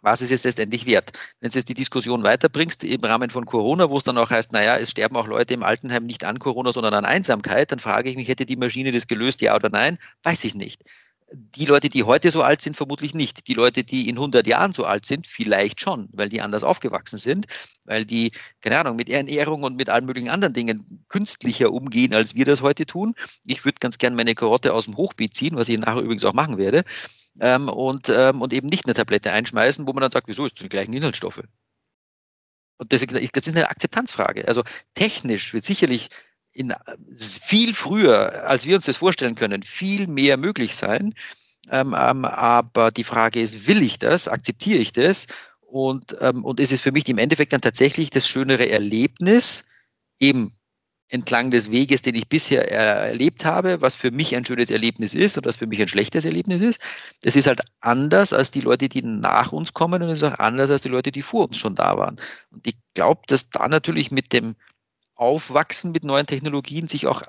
was 0.01 0.21
ist 0.21 0.31
es 0.31 0.43
letztendlich 0.43 0.85
wert? 0.85 1.11
Wenn 1.39 1.49
du 1.51 1.57
jetzt 1.57 1.69
die 1.69 1.73
Diskussion 1.73 2.23
weiterbringst 2.23 2.83
im 2.83 3.03
Rahmen 3.03 3.29
von 3.29 3.45
Corona, 3.45 3.89
wo 3.89 3.97
es 3.97 4.03
dann 4.03 4.17
auch 4.17 4.29
heißt, 4.29 4.51
naja, 4.51 4.77
es 4.77 4.91
sterben 4.91 5.15
auch 5.15 5.27
Leute 5.27 5.53
im 5.53 5.63
Altenheim 5.63 6.05
nicht 6.05 6.23
an 6.23 6.39
Corona, 6.39 6.73
sondern 6.73 6.93
an 6.93 7.05
Einsamkeit, 7.05 7.71
dann 7.71 7.79
frage 7.79 8.09
ich 8.09 8.15
mich, 8.15 8.27
hätte 8.27 8.45
die 8.45 8.55
Maschine 8.55 8.91
das 8.91 9.07
gelöst, 9.07 9.41
ja 9.41 9.55
oder 9.55 9.69
nein? 9.69 9.97
Weiß 10.23 10.43
ich 10.43 10.55
nicht. 10.55 10.83
Die 11.33 11.65
Leute, 11.65 11.89
die 11.89 12.03
heute 12.03 12.31
so 12.31 12.41
alt 12.41 12.61
sind, 12.61 12.77
vermutlich 12.77 13.13
nicht. 13.13 13.49
Die 13.49 13.53
Leute, 13.53 13.83
die 13.83 14.07
in 14.07 14.15
100 14.15 14.47
Jahren 14.47 14.71
so 14.71 14.85
alt 14.85 15.05
sind, 15.05 15.27
vielleicht 15.27 15.81
schon, 15.81 16.07
weil 16.13 16.29
die 16.29 16.39
anders 16.39 16.63
aufgewachsen 16.63 17.17
sind, 17.17 17.47
weil 17.83 18.05
die, 18.05 18.31
keine 18.61 18.79
Ahnung, 18.79 18.95
mit 18.95 19.09
Ernährung 19.09 19.63
und 19.63 19.75
mit 19.75 19.89
allen 19.89 20.05
möglichen 20.05 20.29
anderen 20.29 20.53
Dingen 20.53 21.03
künstlicher 21.09 21.73
umgehen, 21.73 22.15
als 22.15 22.35
wir 22.35 22.45
das 22.45 22.61
heute 22.61 22.85
tun. 22.85 23.13
Ich 23.43 23.65
würde 23.65 23.79
ganz 23.81 23.97
gern 23.97 24.15
meine 24.15 24.35
Karotte 24.35 24.73
aus 24.73 24.85
dem 24.85 24.95
Hochbeet 24.95 25.35
ziehen, 25.35 25.57
was 25.57 25.67
ich 25.67 25.77
nachher 25.77 26.01
übrigens 26.01 26.23
auch 26.23 26.33
machen 26.33 26.57
werde 26.57 26.85
ähm, 27.39 27.69
und, 27.69 28.09
ähm, 28.09 28.41
und 28.41 28.53
eben 28.53 28.67
nicht 28.67 28.85
eine 28.85 28.93
Tablette 28.93 29.31
einschmeißen, 29.31 29.87
wo 29.87 29.93
man 29.93 30.01
dann 30.01 30.11
sagt, 30.11 30.27
wieso 30.27 30.45
ist 30.45 30.59
die 30.59 30.69
gleichen 30.69 30.93
Inhaltsstoffe? 30.93 31.43
Und 32.77 32.93
das, 32.93 33.05
das 33.05 33.47
ist 33.47 33.55
eine 33.55 33.69
Akzeptanzfrage. 33.69 34.47
Also 34.47 34.63
technisch 34.93 35.53
wird 35.53 35.65
sicherlich 35.65 36.09
in 36.53 36.73
viel 37.19 37.73
früher, 37.73 38.47
als 38.47 38.65
wir 38.65 38.75
uns 38.75 38.85
das 38.85 38.97
vorstellen 38.97 39.35
können, 39.35 39.63
viel 39.63 40.07
mehr 40.07 40.37
möglich 40.37 40.75
sein. 40.75 41.13
Ähm, 41.69 41.95
ähm, 41.97 42.25
aber 42.25 42.91
die 42.91 43.03
Frage 43.03 43.41
ist, 43.41 43.67
will 43.67 43.83
ich 43.83 43.99
das? 43.99 44.27
Akzeptiere 44.27 44.79
ich 44.79 44.91
das? 44.91 45.27
Und, 45.61 46.15
ähm, 46.21 46.45
und 46.45 46.59
ist 46.59 46.71
es 46.71 46.81
für 46.81 46.91
mich 46.91 47.07
im 47.09 47.17
Endeffekt 47.17 47.53
dann 47.53 47.61
tatsächlich 47.61 48.09
das 48.09 48.27
schönere 48.27 48.69
Erlebnis, 48.69 49.65
eben 50.19 50.57
entlang 51.09 51.51
des 51.51 51.71
Weges, 51.71 52.01
den 52.01 52.15
ich 52.15 52.27
bisher 52.27 52.69
erlebt 52.71 53.45
habe, 53.45 53.81
was 53.81 53.95
für 53.95 54.11
mich 54.11 54.35
ein 54.35 54.45
schönes 54.45 54.69
Erlebnis 54.69 55.13
ist 55.13 55.37
und 55.37 55.45
was 55.45 55.55
für 55.55 55.67
mich 55.67 55.81
ein 55.81 55.87
schlechtes 55.87 56.25
Erlebnis 56.25 56.61
ist. 56.61 56.81
Das 57.21 57.35
ist 57.35 57.47
halt 57.47 57.61
anders 57.79 58.33
als 58.33 58.51
die 58.51 58.61
Leute, 58.61 58.89
die 58.89 59.01
nach 59.01 59.51
uns 59.51 59.73
kommen 59.73 60.03
und 60.03 60.09
es 60.09 60.21
ist 60.21 60.31
auch 60.31 60.39
anders 60.39 60.69
als 60.69 60.81
die 60.81 60.89
Leute, 60.89 61.11
die 61.11 61.21
vor 61.21 61.47
uns 61.47 61.57
schon 61.57 61.75
da 61.75 61.97
waren. 61.97 62.17
Und 62.51 62.67
ich 62.67 62.75
glaube, 62.93 63.21
dass 63.27 63.49
da 63.49 63.67
natürlich 63.67 64.11
mit 64.11 64.33
dem 64.33 64.55
Aufwachsen 65.15 65.91
mit 65.91 66.03
neuen 66.03 66.25
Technologien 66.25 66.87
sich 66.87 67.07
auch 67.07 67.21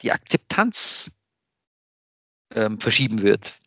die 0.00 0.12
Akzeptanz 0.12 1.12
ähm, 2.54 2.80
verschieben 2.80 3.22
wird 3.22 3.61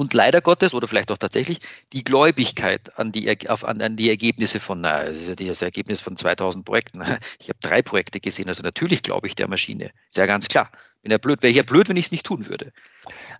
und 0.00 0.14
leider 0.14 0.40
Gottes 0.40 0.72
oder 0.72 0.88
vielleicht 0.88 1.10
auch 1.10 1.18
tatsächlich 1.18 1.58
die 1.92 2.02
Gläubigkeit 2.02 2.98
an 2.98 3.12
die, 3.12 3.50
auf, 3.50 3.66
an, 3.66 3.82
an 3.82 3.96
die 3.96 4.08
Ergebnisse 4.08 4.58
von, 4.58 4.80
na, 4.80 5.04
das 5.04 5.60
Ergebnis 5.60 6.00
von 6.00 6.16
2000 6.16 6.64
Projekten. 6.64 7.02
Ich 7.38 7.50
habe 7.50 7.58
drei 7.60 7.82
Projekte 7.82 8.18
gesehen, 8.18 8.48
also 8.48 8.62
natürlich 8.62 9.02
glaube 9.02 9.26
ich 9.26 9.34
der 9.34 9.46
Maschine. 9.46 9.90
Ist 10.08 10.16
ja 10.16 10.24
ganz 10.24 10.48
klar. 10.48 10.70
Bin 11.02 11.12
ja 11.12 11.18
blöd, 11.18 11.42
wäre 11.42 11.52
ja 11.52 11.62
blöd, 11.62 11.90
wenn 11.90 11.98
ich 11.98 12.06
es 12.06 12.12
nicht 12.12 12.24
tun 12.24 12.46
würde. 12.46 12.72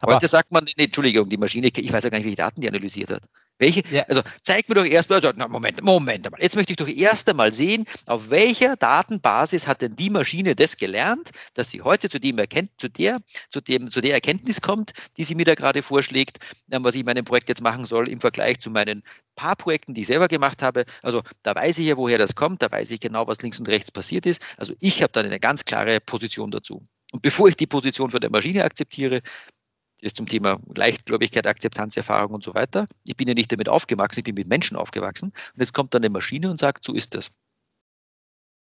Aber 0.01 0.17
Heute 0.17 0.29
sagt 0.29 0.53
man, 0.53 0.65
nee, 0.65 0.85
Entschuldigung, 0.85 1.31
die 1.31 1.39
Maschine, 1.39 1.69
ich 1.75 1.93
weiß 1.93 2.05
ja 2.05 2.11
gar 2.11 2.19
nicht, 2.19 2.27
welche 2.27 2.37
Daten 2.37 2.61
die 2.61 2.69
analysiert 2.69 3.09
hat. 3.09 3.23
Welche? 3.61 3.83
Ja. 3.91 4.05
Also 4.09 4.23
zeig 4.43 4.69
mir 4.69 4.75
doch 4.75 4.87
erst 4.87 5.11
mal, 5.11 5.21
na, 5.37 5.47
Moment, 5.47 5.83
Moment 5.83 6.31
mal. 6.31 6.41
Jetzt 6.41 6.57
möchte 6.57 6.73
ich 6.73 6.79
doch 6.79 6.89
erst 6.89 7.29
einmal 7.29 7.53
sehen, 7.53 7.85
auf 8.07 8.31
welcher 8.31 8.75
Datenbasis 8.75 9.67
hat 9.67 9.83
denn 9.83 9.95
die 9.97 10.09
Maschine 10.09 10.57
das 10.57 10.79
gelernt, 10.79 11.31
dass 11.55 11.69
sie 11.71 11.83
heute 11.83 12.09
zu 12.09 12.19
dem 12.19 12.39
erkennt, 12.39 12.71
zu 12.79 12.89
der, 12.89 13.19
zu 13.51 13.61
dem, 13.61 13.91
zu 13.91 14.01
der 14.01 14.15
Erkenntnis 14.15 14.63
kommt, 14.63 14.93
die 15.19 15.25
sie 15.25 15.35
mir 15.35 15.45
da 15.45 15.55
gerade 15.55 15.83
vorschlägt, 15.83 16.39
ähm, 16.73 16.83
was 16.85 16.95
ich 16.95 17.01
in 17.01 17.07
meinem 17.07 17.25
Projekt 17.25 17.51
jetzt 17.51 17.61
machen 17.63 17.85
soll 17.85 18.09
im 18.09 18.21
Vergleich 18.21 18.61
zu 18.61 18.71
meinen 18.71 19.03
paar 19.37 19.57
Projekten, 19.57 19.93
die 19.93 20.01
ich 20.01 20.07
selber 20.07 20.29
gemacht 20.29 20.63
habe. 20.63 20.87
Also 21.03 21.23
da 21.43 21.55
weiß 21.55 21.79
ich 21.79 21.87
ja, 21.87 21.99
woher 21.99 22.19
das 22.19 22.35
kommt, 22.35 22.63
da 22.63 22.71
weiß 22.71 22.91
ich 22.91 23.01
genau, 23.01 23.27
was 23.27 23.43
links 23.43 23.59
und 23.59 23.69
rechts 23.69 23.91
passiert 23.91 24.25
ist. 24.25 24.43
Also 24.57 24.75
ich 24.81 25.03
habe 25.03 25.13
dann 25.13 25.27
eine 25.27 25.39
ganz 25.39 25.67
klare 25.67 26.01
Position 26.01 26.51
dazu. 26.51 26.83
Und 27.13 27.23
bevor 27.23 27.49
ich 27.49 27.57
die 27.57 27.67
Position 27.67 28.11
von 28.11 28.21
der 28.21 28.31
Maschine 28.31 28.65
akzeptiere, 28.65 29.21
das 30.01 30.15
zum 30.15 30.27
Thema 30.27 30.59
Leichtgläubigkeit, 30.75 31.47
Akzeptanz, 31.47 31.97
Erfahrung 31.97 32.33
und 32.33 32.45
so 32.45 32.55
weiter. 32.55 32.87
Ich 33.05 33.17
bin 33.17 33.29
ja 33.29 33.35
nicht 33.35 33.53
damit 33.53 33.69
aufgewachsen, 33.69 34.21
ich 34.21 34.25
bin 34.25 34.35
mit 34.35 34.49
Menschen 34.49 34.77
aufgewachsen. 34.77 35.31
Und 35.31 35.61
jetzt 35.61 35.75
kommt 35.75 35.95
dann 35.95 36.03
eine 36.03 36.11
Maschine 36.11 36.51
und 36.51 36.59
sagt, 36.59 36.85
so 36.85 36.95
ist 36.95 37.15
das. 37.15 37.31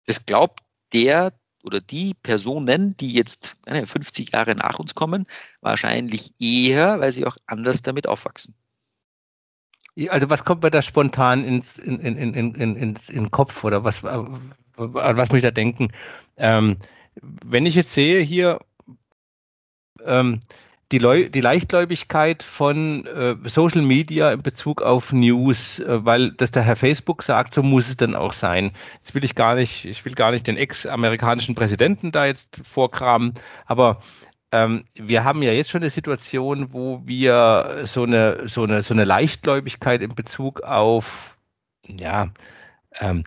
Das 0.06 0.26
glaubt 0.26 0.62
der 0.94 1.34
oder 1.64 1.80
die 1.80 2.14
Personen, 2.14 2.96
die 2.98 3.14
jetzt 3.14 3.58
50 3.68 4.32
Jahre 4.32 4.56
nach 4.56 4.80
uns 4.80 4.96
kommen, 4.96 5.26
wahrscheinlich 5.62 6.32
eher, 6.40 7.00
weil 7.00 7.12
sie 7.12 7.26
auch 7.26 7.38
anders 7.46 7.82
damit 7.82 8.08
aufwachsen. 8.08 8.56
Also 10.10 10.30
was 10.30 10.46
kommt 10.46 10.64
mir 10.64 10.72
da 10.72 10.82
spontan 10.82 11.44
ins, 11.44 11.80
in, 11.80 12.00
in, 12.00 12.16
in, 12.18 12.54
in, 12.54 12.76
ins 12.76 13.10
in 13.10 13.32
Kopf 13.32 13.64
oder 13.64 13.84
was, 13.84 14.04
was 14.04 15.30
muss 15.30 15.38
ich 15.38 15.44
da 15.44 15.52
denken? 15.52 15.90
Ähm, 16.38 16.78
wenn 17.22 17.66
ich 17.66 17.76
jetzt 17.76 17.94
sehe 17.94 18.22
hier, 18.22 18.60
ähm, 20.06 20.42
die, 20.92 21.00
Leu 21.00 21.30
die 21.30 21.42
Leichtgläubigkeit 21.42 22.44
von 22.44 23.06
äh, 23.06 23.36
Social 23.44 23.82
Media 23.82 24.32
in 24.32 24.42
Bezug 24.42 24.82
auf 24.82 25.12
News, 25.12 25.80
äh, 25.80 26.06
weil 26.06 26.32
das 26.32 26.52
der 26.52 26.64
Herr 26.64 26.76
Facebook 26.76 27.24
sagt, 27.24 27.54
so 27.54 27.64
muss 27.64 27.90
es 27.90 27.98
dann 27.98 28.16
auch 28.16 28.32
sein. 28.32 28.72
Jetzt 28.96 29.14
will 29.14 29.24
ich 29.24 29.36
gar 29.36 29.56
nicht, 29.56 29.86
ich 29.86 30.06
will 30.06 30.14
gar 30.14 30.32
nicht 30.32 30.48
den 30.48 30.58
ex-amerikanischen 30.58 31.56
Präsidenten 31.56 32.12
da 32.12 32.26
jetzt 32.26 32.62
vorkramen, 32.64 33.34
aber 33.66 34.00
ähm, 34.52 34.86
wir 34.96 35.26
haben 35.26 35.44
ja 35.44 35.52
jetzt 35.52 35.70
schon 35.70 35.82
eine 35.82 35.90
Situation, 35.90 36.72
wo 36.72 37.02
wir 37.06 37.82
so 37.84 38.04
eine, 38.04 38.48
so 38.48 38.64
eine, 38.64 38.82
so 38.82 38.94
eine 38.94 39.04
Leichtgläubigkeit 39.04 40.02
in 40.02 40.16
Bezug 40.16 40.62
auf, 40.62 41.38
ja, 41.86 42.30
ähm, 43.00 43.24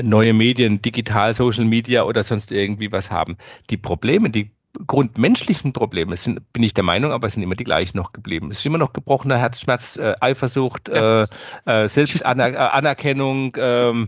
neue 0.00 0.34
Medien, 0.34 0.82
digital, 0.82 1.32
Social 1.34 1.64
Media 1.64 2.02
oder 2.04 2.22
sonst 2.22 2.52
irgendwie 2.52 2.92
was 2.92 3.10
haben. 3.10 3.38
Die 3.70 3.76
Probleme, 3.76 4.30
die 4.30 4.50
grundmenschlichen 4.86 5.72
Probleme 5.72 6.16
sind, 6.16 6.52
bin 6.52 6.62
ich 6.62 6.74
der 6.74 6.84
Meinung, 6.84 7.12
aber 7.12 7.26
es 7.26 7.34
sind 7.34 7.42
immer 7.42 7.56
die 7.56 7.64
gleichen 7.64 7.96
noch 7.96 8.12
geblieben. 8.12 8.50
Es 8.50 8.58
ist 8.58 8.66
immer 8.66 8.78
noch 8.78 8.92
gebrochener 8.92 9.38
Herzschmerz, 9.38 9.96
äh, 9.96 10.14
Eifersucht, 10.20 10.88
ja. 10.88 11.22
äh, 11.22 11.26
äh, 11.66 11.88
Selbstanerkennung, 11.88 13.54
äh, 13.56 14.06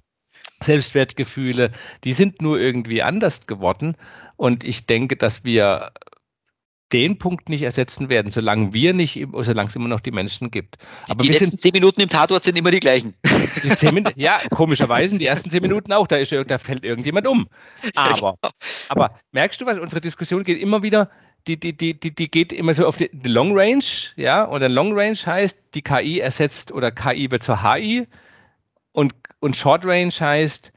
Selbstwertgefühle, 0.62 1.72
die 2.04 2.12
sind 2.12 2.40
nur 2.40 2.58
irgendwie 2.58 3.02
anders 3.02 3.46
geworden. 3.46 3.96
Und 4.36 4.64
ich 4.64 4.86
denke, 4.86 5.16
dass 5.16 5.44
wir 5.44 5.92
den 6.92 7.18
Punkt 7.18 7.48
nicht 7.48 7.62
ersetzen 7.62 8.08
werden, 8.08 8.30
solange 8.30 8.72
wir 8.72 8.92
nicht, 8.92 9.26
solange 9.40 9.68
es 9.68 9.76
immer 9.76 9.88
noch 9.88 10.00
die 10.00 10.10
Menschen 10.10 10.50
gibt. 10.50 10.76
Aber 11.08 11.22
die 11.22 11.28
letzten 11.28 11.46
sind, 11.46 11.60
zehn 11.60 11.72
Minuten 11.72 12.00
im 12.00 12.08
Tatort 12.08 12.44
sind 12.44 12.56
immer 12.56 12.70
die 12.70 12.80
gleichen. 12.80 13.14
Die 13.80 13.92
Minuten, 13.92 14.18
ja, 14.18 14.40
komischerweise 14.50 15.18
die 15.18 15.26
ersten 15.26 15.50
zehn 15.50 15.62
Minuten 15.62 15.92
auch, 15.92 16.06
da, 16.06 16.16
ist, 16.16 16.32
da 16.32 16.58
fällt 16.58 16.84
irgendjemand 16.84 17.26
um. 17.26 17.48
Aber, 17.94 18.34
aber 18.88 19.18
merkst 19.32 19.60
du 19.60 19.66
was, 19.66 19.78
unsere 19.78 20.00
Diskussion 20.00 20.42
geht 20.42 20.60
immer 20.60 20.82
wieder 20.82 21.10
die, 21.46 21.58
die, 21.58 21.76
die, 21.76 21.98
die, 21.98 22.14
die 22.14 22.30
geht 22.30 22.52
immer 22.52 22.74
so 22.74 22.86
auf 22.86 22.96
die, 22.96 23.10
die 23.12 23.28
Long 23.28 23.56
Range, 23.58 23.84
ja, 24.16 24.44
und 24.44 24.60
dann 24.60 24.72
Long 24.72 24.96
Range 24.98 25.16
heißt, 25.16 25.74
die 25.74 25.82
KI 25.82 26.20
ersetzt 26.20 26.72
oder 26.72 26.90
KI 26.90 27.30
wird 27.30 27.42
zur 27.42 27.62
HI 27.62 28.06
und, 28.92 29.14
und 29.40 29.56
Short 29.56 29.84
Range 29.84 30.12
heißt, 30.12 30.72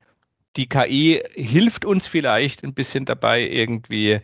die 0.55 0.67
KI 0.67 1.21
hilft 1.33 1.85
uns 1.85 2.07
vielleicht 2.07 2.63
ein 2.63 2.73
bisschen 2.73 3.05
dabei, 3.05 3.41
irgendwie 3.47 4.21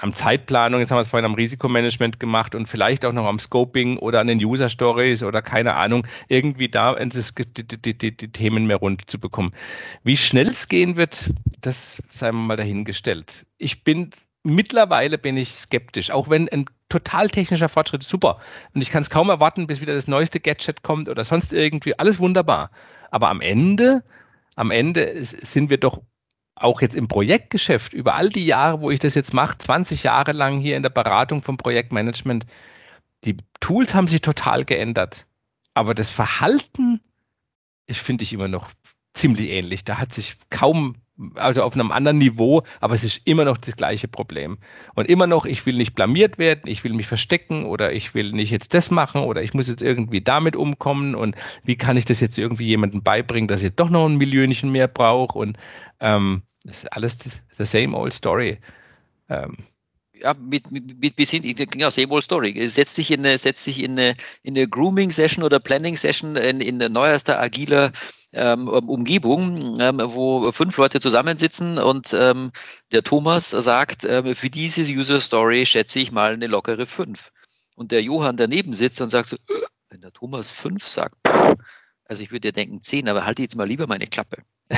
am 0.00 0.14
Zeitplanung, 0.14 0.80
jetzt 0.80 0.90
haben 0.90 0.98
wir 0.98 1.02
es 1.02 1.08
vorhin 1.08 1.24
am 1.24 1.34
Risikomanagement 1.34 2.20
gemacht 2.20 2.54
und 2.54 2.68
vielleicht 2.68 3.04
auch 3.04 3.12
noch 3.12 3.26
am 3.26 3.38
Scoping 3.38 3.98
oder 3.98 4.20
an 4.20 4.28
den 4.28 4.38
User 4.38 4.68
Stories 4.68 5.22
oder 5.22 5.42
keine 5.42 5.74
Ahnung, 5.74 6.06
irgendwie 6.28 6.68
da 6.68 6.94
das, 6.94 7.34
die, 7.34 7.52
die, 7.52 7.98
die, 7.98 8.16
die, 8.16 8.32
Themen 8.32 8.66
mehr 8.66 8.76
rund 8.76 9.10
zu 9.10 9.18
bekommen. 9.18 9.52
Wie 10.04 10.16
schnell 10.16 10.48
es 10.48 10.68
gehen 10.68 10.96
wird, 10.96 11.30
das 11.60 12.00
sei 12.10 12.30
mal 12.30 12.56
dahingestellt. 12.56 13.44
Ich 13.58 13.82
bin 13.82 14.10
mittlerweile 14.44 15.18
bin 15.18 15.36
ich 15.36 15.50
skeptisch, 15.50 16.10
auch 16.10 16.30
wenn 16.30 16.48
ein 16.48 16.66
total 16.88 17.28
technischer 17.28 17.68
Fortschritt 17.68 18.02
ist 18.02 18.08
super. 18.08 18.38
Und 18.74 18.82
ich 18.82 18.90
kann 18.90 19.02
es 19.02 19.10
kaum 19.10 19.28
erwarten, 19.28 19.66
bis 19.66 19.80
wieder 19.80 19.94
das 19.94 20.06
neueste 20.06 20.40
Gadget 20.40 20.82
kommt 20.82 21.08
oder 21.08 21.24
sonst 21.24 21.52
irgendwie. 21.52 21.98
Alles 21.98 22.18
wunderbar. 22.18 22.70
Aber 23.10 23.28
am 23.28 23.40
Ende, 23.40 24.04
am 24.54 24.70
Ende 24.70 25.12
sind 25.22 25.70
wir 25.70 25.78
doch 25.78 26.00
auch 26.62 26.80
jetzt 26.80 26.94
im 26.94 27.08
Projektgeschäft 27.08 27.92
über 27.92 28.14
all 28.14 28.30
die 28.30 28.46
Jahre, 28.46 28.80
wo 28.80 28.90
ich 28.90 29.00
das 29.00 29.14
jetzt 29.14 29.34
mache, 29.34 29.58
20 29.58 30.02
Jahre 30.02 30.32
lang 30.32 30.58
hier 30.58 30.76
in 30.76 30.82
der 30.82 30.90
Beratung 30.90 31.42
vom 31.42 31.56
Projektmanagement, 31.56 32.46
die 33.24 33.36
Tools 33.60 33.94
haben 33.94 34.08
sich 34.08 34.20
total 34.20 34.64
geändert. 34.64 35.26
Aber 35.74 35.94
das 35.94 36.10
Verhalten, 36.10 37.00
ich 37.86 38.00
finde 38.00 38.24
ich 38.24 38.32
immer 38.32 38.48
noch 38.48 38.70
ziemlich 39.14 39.50
ähnlich. 39.50 39.84
Da 39.84 39.98
hat 39.98 40.12
sich 40.12 40.36
kaum 40.50 40.96
also 41.34 41.62
auf 41.62 41.74
einem 41.74 41.90
anderen 41.90 42.18
Niveau, 42.18 42.62
aber 42.80 42.94
es 42.94 43.04
ist 43.04 43.22
immer 43.24 43.44
noch 43.44 43.56
das 43.56 43.76
gleiche 43.76 44.08
Problem. 44.08 44.58
Und 44.94 45.08
immer 45.08 45.26
noch, 45.26 45.46
ich 45.46 45.66
will 45.66 45.76
nicht 45.76 45.94
blamiert 45.94 46.38
werden, 46.38 46.62
ich 46.66 46.84
will 46.84 46.92
mich 46.92 47.06
verstecken 47.06 47.64
oder 47.64 47.92
ich 47.92 48.14
will 48.14 48.32
nicht 48.32 48.50
jetzt 48.50 48.74
das 48.74 48.90
machen 48.90 49.22
oder 49.22 49.42
ich 49.42 49.54
muss 49.54 49.68
jetzt 49.68 49.82
irgendwie 49.82 50.20
damit 50.20 50.56
umkommen 50.56 51.14
und 51.14 51.36
wie 51.64 51.76
kann 51.76 51.96
ich 51.96 52.04
das 52.04 52.20
jetzt 52.20 52.38
irgendwie 52.38 52.66
jemandem 52.66 53.02
beibringen, 53.02 53.48
dass 53.48 53.62
ich 53.62 53.74
doch 53.74 53.90
noch 53.90 54.06
ein 54.06 54.16
Millionchen 54.16 54.70
mehr 54.70 54.88
brauche 54.88 55.38
und 55.38 55.56
ähm, 56.00 56.42
das 56.64 56.84
ist 56.84 56.92
alles 56.92 57.18
the 57.52 57.64
same 57.64 57.96
old 57.96 58.12
story. 58.12 58.58
Ähm, 59.28 59.56
ja, 60.20 60.34
mit, 60.34 60.70
mit, 60.70 61.16
bis 61.16 61.30
hin, 61.30 61.42
genau, 61.42 61.90
same 61.90 62.08
old 62.08 62.24
story. 62.24 62.68
Setzt 62.68 62.96
sich 62.96 63.10
in 63.10 63.24
eine, 63.24 63.38
setzt 63.38 63.64
sich 63.64 63.82
in 63.82 63.92
eine, 63.92 64.14
in 64.42 64.56
eine 64.56 64.68
Grooming-Session 64.68 65.44
oder 65.44 65.60
Planning-Session 65.60 66.36
in, 66.36 66.60
in 66.60 66.78
neuester 66.78 67.40
agiler 67.40 67.92
ähm, 68.32 68.68
Umgebung, 68.68 69.80
ähm, 69.80 70.00
wo 70.04 70.50
fünf 70.52 70.76
Leute 70.76 71.00
zusammensitzen 71.00 71.78
und 71.78 72.12
ähm, 72.12 72.52
der 72.92 73.02
Thomas 73.02 73.50
sagt, 73.50 74.04
ähm, 74.04 74.34
für 74.34 74.50
diese 74.50 74.82
User 74.82 75.20
Story 75.20 75.64
schätze 75.66 75.98
ich 75.98 76.12
mal 76.12 76.32
eine 76.32 76.46
lockere 76.46 76.86
fünf. 76.86 77.30
Und 77.74 77.92
der 77.92 78.02
Johann 78.02 78.36
daneben 78.36 78.72
sitzt 78.72 79.00
und 79.00 79.10
sagt 79.10 79.28
so, 79.28 79.36
äh, 79.36 79.66
wenn 79.90 80.00
der 80.00 80.12
Thomas 80.12 80.50
fünf 80.50 80.86
sagt, 80.86 81.16
also 82.08 82.22
ich 82.22 82.32
würde 82.32 82.48
ja 82.48 82.52
denken 82.52 82.82
zehn, 82.82 83.08
aber 83.08 83.24
halte 83.24 83.42
jetzt 83.42 83.56
mal 83.56 83.68
lieber 83.68 83.86
meine 83.86 84.06
Klappe. 84.06 84.38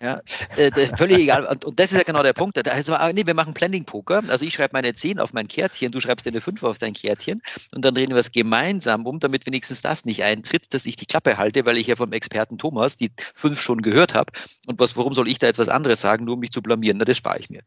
ja, 0.00 0.20
äh, 0.56 0.70
völlig 0.96 1.18
egal. 1.18 1.44
Und, 1.44 1.64
und, 1.64 1.78
das 1.78 1.92
ist 1.92 1.98
ja 1.98 2.04
genau 2.04 2.22
der 2.22 2.32
Punkt. 2.32 2.56
Da 2.56 2.70
heißt 2.70 2.90
aber, 2.90 3.12
nee, 3.12 3.26
wir 3.26 3.34
machen 3.34 3.54
Planning-Poker. 3.54 4.22
Also 4.28 4.44
ich 4.44 4.54
schreibe 4.54 4.70
meine 4.74 4.94
10 4.94 5.18
auf 5.20 5.32
mein 5.32 5.48
Kärtchen, 5.48 5.90
du 5.90 6.00
schreibst 6.00 6.26
deine 6.26 6.40
5 6.40 6.62
auf 6.62 6.78
dein 6.78 6.94
Kärtchen 6.94 7.42
und 7.74 7.84
dann 7.84 7.94
drehen 7.94 8.10
wir 8.10 8.16
es 8.16 8.32
gemeinsam 8.32 9.06
um, 9.06 9.20
damit 9.20 9.46
wenigstens 9.46 9.82
das 9.82 10.04
nicht 10.04 10.22
eintritt, 10.22 10.72
dass 10.72 10.86
ich 10.86 10.96
die 10.96 11.06
Klappe 11.06 11.38
halte, 11.38 11.66
weil 11.66 11.76
ich 11.76 11.86
ja 11.86 11.96
vom 11.96 12.12
Experten 12.12 12.58
Thomas 12.58 12.96
die 12.96 13.10
5 13.34 13.60
schon 13.60 13.82
gehört 13.82 14.14
habe. 14.14 14.32
Und 14.66 14.80
was, 14.80 14.96
warum 14.96 15.14
soll 15.14 15.28
ich 15.28 15.38
da 15.38 15.46
jetzt 15.46 15.58
was 15.58 15.68
anderes 15.68 16.00
sagen, 16.00 16.24
nur 16.24 16.34
um 16.34 16.40
mich 16.40 16.52
zu 16.52 16.62
blamieren? 16.62 16.98
Na, 16.98 17.04
das 17.04 17.16
spare 17.16 17.38
ich 17.38 17.50
mir. 17.50 17.62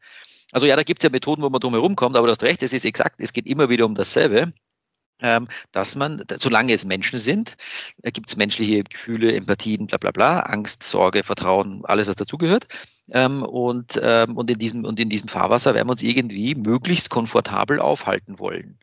Also 0.51 0.67
ja, 0.67 0.75
da 0.75 0.83
gibt 0.83 1.01
es 1.01 1.03
ja 1.03 1.09
Methoden, 1.09 1.41
wo 1.41 1.49
man 1.49 1.61
drum 1.61 1.73
herum 1.73 1.95
kommt, 1.95 2.15
aber 2.15 2.27
du 2.27 2.31
hast 2.31 2.43
recht, 2.43 2.61
es 2.61 2.73
ist 2.73 2.85
exakt, 2.85 3.21
es 3.21 3.33
geht 3.33 3.47
immer 3.47 3.69
wieder 3.69 3.85
um 3.85 3.95
dasselbe. 3.95 4.53
Ähm, 5.21 5.47
dass 5.71 5.95
man, 5.95 6.23
solange 6.37 6.73
es 6.73 6.83
Menschen 6.83 7.19
sind, 7.19 7.55
gibt 8.03 8.29
es 8.29 8.35
menschliche 8.35 8.83
Gefühle, 8.83 9.33
Empathien, 9.33 9.87
bla 9.87 9.97
bla 9.97 10.11
bla, 10.11 10.39
Angst, 10.41 10.83
Sorge, 10.83 11.23
Vertrauen, 11.23 11.85
alles, 11.85 12.07
was 12.07 12.15
dazugehört. 12.15 12.67
Ähm, 13.11 13.43
und, 13.43 13.99
ähm, 14.03 14.35
und, 14.35 14.49
in 14.49 14.57
diesem, 14.57 14.85
und 14.85 14.99
in 14.99 15.09
diesem 15.09 15.27
Fahrwasser 15.27 15.75
werden 15.75 15.87
wir 15.87 15.91
uns 15.91 16.03
irgendwie 16.03 16.55
möglichst 16.55 17.09
komfortabel 17.09 17.79
aufhalten 17.79 18.39
wollen. 18.39 18.79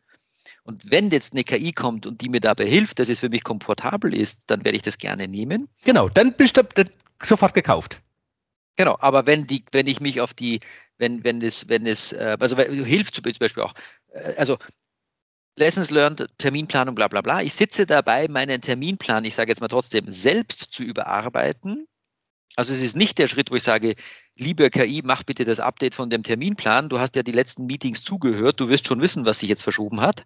Und 0.63 0.91
wenn 0.91 1.09
jetzt 1.09 1.33
eine 1.33 1.43
KI 1.43 1.71
kommt 1.71 2.05
und 2.05 2.21
die 2.21 2.29
mir 2.29 2.41
dabei 2.41 2.67
hilft, 2.67 2.99
dass 2.99 3.09
es 3.09 3.19
für 3.19 3.29
mich 3.29 3.43
komfortabel 3.43 4.13
ist, 4.13 4.43
dann 4.51 4.63
werde 4.63 4.75
ich 4.75 4.83
das 4.83 4.97
gerne 4.97 5.27
nehmen. 5.27 5.67
Genau, 5.83 6.09
dann 6.09 6.33
bist 6.35 6.57
du 6.57 6.63
sofort 7.23 7.53
gekauft. 7.53 7.99
Genau, 8.75 8.95
aber 9.01 9.25
wenn 9.25 9.47
die, 9.47 9.65
wenn 9.71 9.87
ich 9.87 9.99
mich 9.99 10.21
auf 10.21 10.33
die, 10.33 10.59
wenn, 10.99 11.23
wenn 11.23 11.41
es, 11.41 11.67
wenn 11.67 11.85
es, 11.85 12.13
äh, 12.13 12.37
also 12.39 12.55
hilft 12.55 13.15
zum 13.15 13.23
Beispiel 13.23 13.63
auch, 13.63 13.73
äh, 14.13 14.35
also 14.37 14.57
Lessons 15.59 15.91
learned, 15.91 16.25
Terminplanung, 16.37 16.95
bla 16.95 17.09
bla 17.09 17.21
bla. 17.21 17.41
Ich 17.41 17.53
sitze 17.53 17.85
dabei, 17.85 18.29
meinen 18.29 18.61
Terminplan, 18.61 19.25
ich 19.25 19.35
sage 19.35 19.51
jetzt 19.51 19.59
mal 19.59 19.67
trotzdem, 19.67 20.09
selbst 20.09 20.71
zu 20.71 20.83
überarbeiten. 20.83 21.85
Also 22.55 22.71
es 22.71 22.81
ist 22.81 22.95
nicht 22.95 23.17
der 23.17 23.27
Schritt, 23.27 23.51
wo 23.51 23.55
ich 23.55 23.63
sage, 23.63 23.95
liebe 24.37 24.69
KI, 24.69 25.01
mach 25.03 25.23
bitte 25.23 25.43
das 25.43 25.59
Update 25.59 25.95
von 25.95 26.09
dem 26.09 26.23
Terminplan. 26.23 26.87
Du 26.87 26.99
hast 26.99 27.15
ja 27.17 27.23
die 27.23 27.33
letzten 27.33 27.65
Meetings 27.65 28.03
zugehört, 28.03 28.59
du 28.59 28.69
wirst 28.69 28.87
schon 28.87 29.01
wissen, 29.01 29.25
was 29.25 29.39
sich 29.39 29.49
jetzt 29.49 29.63
verschoben 29.63 29.99
hat 29.99 30.23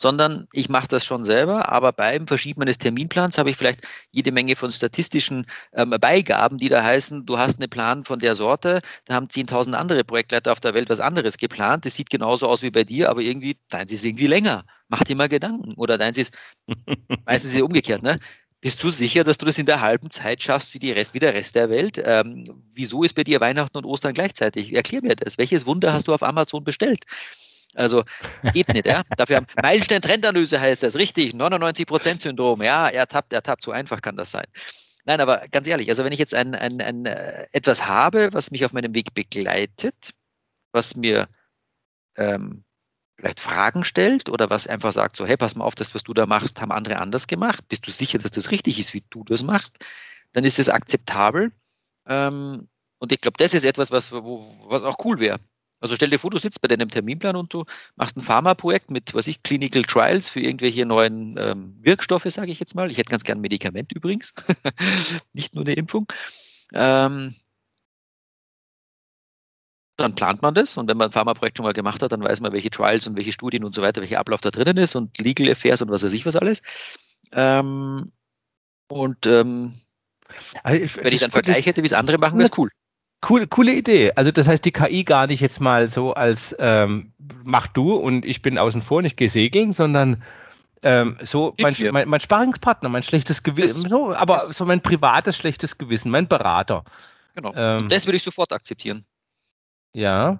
sondern 0.00 0.48
ich 0.54 0.70
mache 0.70 0.88
das 0.88 1.04
schon 1.04 1.24
selber, 1.24 1.68
aber 1.68 1.92
beim 1.92 2.26
Verschieben 2.26 2.62
eines 2.62 2.78
Terminplans 2.78 3.36
habe 3.36 3.50
ich 3.50 3.56
vielleicht 3.58 3.80
jede 4.12 4.32
Menge 4.32 4.56
von 4.56 4.70
statistischen 4.70 5.44
ähm, 5.74 5.90
Beigaben, 6.00 6.56
die 6.56 6.70
da 6.70 6.82
heißen, 6.82 7.26
du 7.26 7.36
hast 7.36 7.60
einen 7.60 7.68
Plan 7.68 8.04
von 8.04 8.18
der 8.18 8.34
Sorte, 8.34 8.80
da 9.04 9.14
haben 9.14 9.26
10.000 9.26 9.74
andere 9.74 10.02
Projektleiter 10.02 10.52
auf 10.52 10.60
der 10.60 10.72
Welt 10.72 10.88
was 10.88 11.00
anderes 11.00 11.36
geplant, 11.36 11.84
das 11.84 11.96
sieht 11.96 12.08
genauso 12.08 12.48
aus 12.48 12.62
wie 12.62 12.70
bei 12.70 12.84
dir, 12.84 13.10
aber 13.10 13.20
irgendwie, 13.20 13.58
deins 13.68 13.92
ist 13.92 14.04
irgendwie 14.06 14.26
länger. 14.26 14.64
Mach 14.88 15.04
dir 15.04 15.16
mal 15.16 15.28
Gedanken. 15.28 15.74
Oder 15.76 15.98
deins 15.98 16.16
ist, 16.16 16.34
meistens 17.26 17.50
ist 17.50 17.56
es 17.56 17.62
umgekehrt, 17.62 18.02
ne? 18.02 18.18
Bist 18.62 18.82
du 18.82 18.90
sicher, 18.90 19.22
dass 19.24 19.38
du 19.38 19.46
das 19.46 19.58
in 19.58 19.66
der 19.66 19.80
halben 19.80 20.10
Zeit 20.10 20.42
schaffst 20.42 20.74
wie, 20.74 20.90
Rest, 20.90 21.14
wie 21.14 21.18
der 21.18 21.34
Rest 21.34 21.56
der 21.56 21.70
Welt? 21.70 22.00
Ähm, 22.02 22.44
wieso 22.74 23.02
ist 23.02 23.14
bei 23.14 23.24
dir 23.24 23.40
Weihnachten 23.40 23.76
und 23.76 23.86
Ostern 23.86 24.12
gleichzeitig? 24.14 24.74
Erklär 24.74 25.02
mir 25.02 25.16
das. 25.16 25.38
Welches 25.38 25.66
Wunder 25.66 25.92
hast 25.92 26.08
du 26.08 26.14
auf 26.14 26.22
Amazon 26.22 26.64
bestellt? 26.64 27.04
Also 27.74 28.04
geht 28.52 28.68
nicht, 28.68 28.86
ja. 28.86 29.02
Dafür 29.16 29.36
haben 29.36 29.46
Meilenstein-Trendanalyse 29.62 30.60
heißt 30.60 30.82
das, 30.82 30.96
richtig, 30.96 31.34
99%-Syndrom, 31.34 32.62
ja, 32.62 32.88
er 32.88 33.06
tappt, 33.06 33.32
er 33.32 33.42
tappt, 33.42 33.62
so 33.62 33.70
einfach 33.70 34.02
kann 34.02 34.16
das 34.16 34.30
sein. 34.30 34.46
Nein, 35.04 35.20
aber 35.20 35.44
ganz 35.50 35.66
ehrlich, 35.66 35.88
also 35.88 36.04
wenn 36.04 36.12
ich 36.12 36.18
jetzt 36.18 36.34
ein, 36.34 36.54
ein, 36.54 36.80
ein, 36.80 37.06
äh, 37.06 37.46
etwas 37.52 37.86
habe, 37.86 38.30
was 38.32 38.50
mich 38.50 38.64
auf 38.64 38.72
meinem 38.72 38.94
Weg 38.94 39.14
begleitet, 39.14 40.12
was 40.72 40.94
mir 40.94 41.28
ähm, 42.16 42.64
vielleicht 43.16 43.40
Fragen 43.40 43.84
stellt 43.84 44.28
oder 44.28 44.50
was 44.50 44.66
einfach 44.66 44.92
sagt, 44.92 45.16
so, 45.16 45.26
hey, 45.26 45.36
pass 45.36 45.54
mal 45.54 45.64
auf, 45.64 45.74
das, 45.74 45.94
was 45.94 46.02
du 46.02 46.14
da 46.14 46.26
machst, 46.26 46.60
haben 46.60 46.72
andere 46.72 46.98
anders 46.98 47.26
gemacht. 47.26 47.66
Bist 47.68 47.86
du 47.86 47.90
sicher, 47.90 48.18
dass 48.18 48.30
das 48.30 48.50
richtig 48.50 48.78
ist, 48.78 48.94
wie 48.94 49.04
du 49.10 49.24
das 49.24 49.42
machst? 49.42 49.84
Dann 50.32 50.44
ist 50.44 50.58
es 50.58 50.68
akzeptabel. 50.68 51.52
Ähm, 52.06 52.68
und 52.98 53.12
ich 53.12 53.20
glaube, 53.20 53.36
das 53.38 53.54
ist 53.54 53.64
etwas, 53.64 53.90
was, 53.90 54.12
wo, 54.12 54.44
was 54.68 54.82
auch 54.82 54.96
cool 55.04 55.18
wäre. 55.18 55.38
Also 55.80 55.96
stell 55.96 56.10
dir 56.10 56.18
vor, 56.18 56.30
du 56.30 56.38
sitzt 56.38 56.60
bei 56.60 56.68
deinem 56.68 56.90
Terminplan 56.90 57.36
und 57.36 57.52
du 57.52 57.64
machst 57.96 58.16
ein 58.16 58.22
Pharmaprojekt 58.22 58.90
mit, 58.90 59.14
was 59.14 59.26
ich, 59.26 59.42
Clinical 59.42 59.82
Trials 59.82 60.28
für 60.28 60.40
irgendwelche 60.40 60.84
neuen 60.84 61.36
ähm, 61.38 61.76
Wirkstoffe, 61.80 62.26
sage 62.26 62.52
ich 62.52 62.60
jetzt 62.60 62.74
mal. 62.74 62.90
Ich 62.90 62.98
hätte 62.98 63.10
ganz 63.10 63.24
gern 63.24 63.38
ein 63.38 63.42
Medikament 63.42 63.92
übrigens, 63.92 64.34
nicht 65.32 65.54
nur 65.54 65.64
eine 65.64 65.74
Impfung. 65.74 66.06
Ähm, 66.72 67.34
dann 69.96 70.14
plant 70.14 70.42
man 70.42 70.54
das 70.54 70.76
und 70.76 70.88
wenn 70.88 70.96
man 70.96 71.08
ein 71.08 71.12
Pharmaprojekt 71.12 71.58
schon 71.58 71.64
mal 71.64 71.72
gemacht 71.72 72.02
hat, 72.02 72.12
dann 72.12 72.22
weiß 72.22 72.40
man, 72.40 72.52
welche 72.52 72.70
Trials 72.70 73.06
und 73.06 73.16
welche 73.16 73.32
Studien 73.32 73.64
und 73.64 73.74
so 73.74 73.82
weiter, 73.82 74.00
welcher 74.00 74.18
Ablauf 74.18 74.40
da 74.40 74.50
drinnen 74.50 74.76
ist 74.78 74.94
und 74.96 75.18
Legal 75.18 75.50
Affairs 75.50 75.82
und 75.82 75.90
was 75.90 76.02
weiß 76.02 76.12
ich 76.12 76.26
was 76.26 76.36
alles. 76.36 76.62
Ähm, 77.32 78.10
und 78.88 79.26
ähm, 79.26 79.74
also 80.62 81.02
wenn 81.02 81.12
ich 81.12 81.20
dann 81.20 81.30
Vergleich 81.30 81.66
hätte, 81.66 81.82
wie 81.82 81.86
es 81.86 81.92
andere 81.92 82.18
machen, 82.18 82.38
wäre 82.38 82.50
es 82.50 82.58
cool. 82.58 82.70
Cool, 83.28 83.46
coole 83.46 83.74
Idee. 83.74 84.12
Also 84.16 84.30
das 84.30 84.48
heißt, 84.48 84.64
die 84.64 84.72
KI 84.72 85.04
gar 85.04 85.26
nicht 85.26 85.40
jetzt 85.40 85.60
mal 85.60 85.88
so 85.88 86.14
als 86.14 86.56
ähm, 86.58 87.12
mach 87.44 87.66
du 87.66 87.94
und 87.94 88.24
ich 88.24 88.40
bin 88.40 88.56
außen 88.56 88.80
vor 88.80 88.98
und 88.98 89.04
ich 89.04 89.16
gehe 89.16 89.28
segeln, 89.28 89.72
sondern 89.72 90.22
ähm, 90.82 91.18
so 91.22 91.54
mein, 91.60 91.74
mein, 91.92 92.08
mein, 92.08 92.20
Sparingspartner, 92.20 92.88
mein 92.88 93.02
schlechtes 93.02 93.42
Gewissen, 93.42 93.88
so, 93.88 94.14
aber 94.14 94.40
so 94.52 94.64
mein 94.64 94.80
privates 94.80 95.36
schlechtes 95.36 95.76
Gewissen, 95.76 96.10
mein 96.10 96.28
Berater. 96.28 96.84
Genau. 97.34 97.52
Ähm, 97.54 97.88
das 97.88 98.06
würde 98.06 98.16
ich 98.16 98.22
sofort 98.22 98.52
akzeptieren. 98.52 99.04
Ja. 99.92 100.38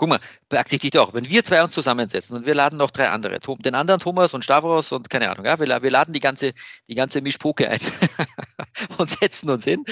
Guck 0.00 0.08
mal, 0.08 0.20
beabsichtigt 0.48 0.96
auch, 0.96 1.12
wenn 1.12 1.28
wir 1.28 1.44
zwei 1.44 1.62
uns 1.62 1.72
zusammensetzen 1.72 2.34
und 2.34 2.46
wir 2.46 2.54
laden 2.54 2.78
noch 2.78 2.90
drei 2.90 3.10
andere, 3.10 3.38
den 3.38 3.74
anderen 3.74 4.00
Thomas 4.00 4.32
und 4.32 4.42
Stavros 4.42 4.92
und 4.92 5.10
keine 5.10 5.28
Ahnung, 5.28 5.44
ja, 5.44 5.60
wir, 5.60 5.82
wir 5.82 5.90
laden 5.90 6.14
die 6.14 6.20
ganze, 6.20 6.54
die 6.88 6.94
ganze 6.94 7.20
Mischpoke 7.20 7.68
ein 7.68 7.80
und 8.96 9.10
setzen 9.10 9.50
uns 9.50 9.64
hin 9.64 9.84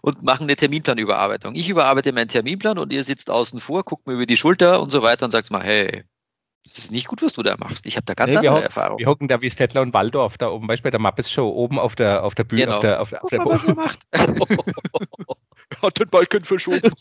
und 0.00 0.22
machen 0.22 0.44
eine 0.44 0.56
Terminplanüberarbeitung. 0.56 1.54
Ich 1.54 1.68
überarbeite 1.68 2.14
meinen 2.14 2.28
Terminplan 2.28 2.78
und 2.78 2.94
ihr 2.94 3.02
sitzt 3.02 3.28
außen 3.28 3.60
vor, 3.60 3.84
guckt 3.84 4.06
mir 4.06 4.14
über 4.14 4.24
die 4.24 4.38
Schulter 4.38 4.80
und 4.80 4.90
so 4.90 5.02
weiter 5.02 5.26
und 5.26 5.32
sagt 5.32 5.50
mal, 5.50 5.62
hey, 5.62 6.02
das 6.64 6.78
ist 6.78 6.90
nicht 6.90 7.06
gut, 7.06 7.20
was 7.20 7.34
du 7.34 7.42
da 7.42 7.58
machst. 7.58 7.84
Ich 7.84 7.96
habe 7.96 8.06
da 8.06 8.14
ganz 8.14 8.32
nee, 8.32 8.38
andere 8.38 8.62
Erfahrungen. 8.62 9.00
Wir 9.00 9.06
hocken 9.06 9.28
da 9.28 9.42
wie 9.42 9.50
Stettler 9.50 9.82
und 9.82 9.92
Waldorf 9.92 10.38
da 10.38 10.48
oben, 10.48 10.66
Beispiel 10.66 10.84
bei 10.84 10.92
der 10.92 11.00
Muppets 11.00 11.30
Show, 11.30 11.50
oben 11.50 11.78
auf 11.78 11.94
der, 11.94 12.24
auf 12.24 12.34
der 12.34 12.44
Bühne, 12.44 12.62
genau. 12.62 12.76
auf 12.76 12.80
der, 12.80 13.02
auf 13.02 13.10
der, 13.10 13.22
auf 13.22 13.28
der, 13.28 13.44
was 13.44 13.64
ihr 13.64 13.74
macht. 13.74 14.00
hat 15.82 15.98
den 15.98 16.08
Balken 16.08 16.44
verschoben. 16.44 16.80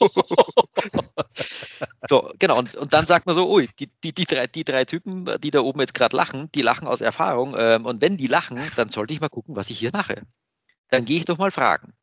so, 2.07 2.31
genau. 2.39 2.60
Und, 2.60 2.75
und 2.75 2.93
dann 2.93 3.05
sagt 3.05 3.25
man 3.25 3.36
so, 3.36 3.49
ui, 3.51 3.69
die, 3.79 3.89
die, 4.03 4.13
die, 4.13 4.25
drei, 4.25 4.47
die 4.47 4.63
drei 4.63 4.86
Typen, 4.86 5.29
die 5.41 5.51
da 5.51 5.62
oben 5.62 5.79
jetzt 5.79 5.93
gerade 5.93 6.15
lachen, 6.15 6.51
die 6.53 6.62
lachen 6.62 6.88
aus 6.88 7.01
Erfahrung. 7.01 7.55
Ähm, 7.57 7.86
und 7.86 8.01
wenn 8.01 8.17
die 8.17 8.27
lachen, 8.27 8.60
dann 8.75 8.89
sollte 8.89 9.13
ich 9.13 9.21
mal 9.21 9.29
gucken, 9.29 9.55
was 9.55 9.69
ich 9.69 9.79
hier 9.79 9.91
mache. 9.93 10.23
Dann 10.89 11.05
gehe 11.05 11.17
ich 11.17 11.25
doch 11.25 11.38
mal 11.38 11.51
fragen. 11.51 11.93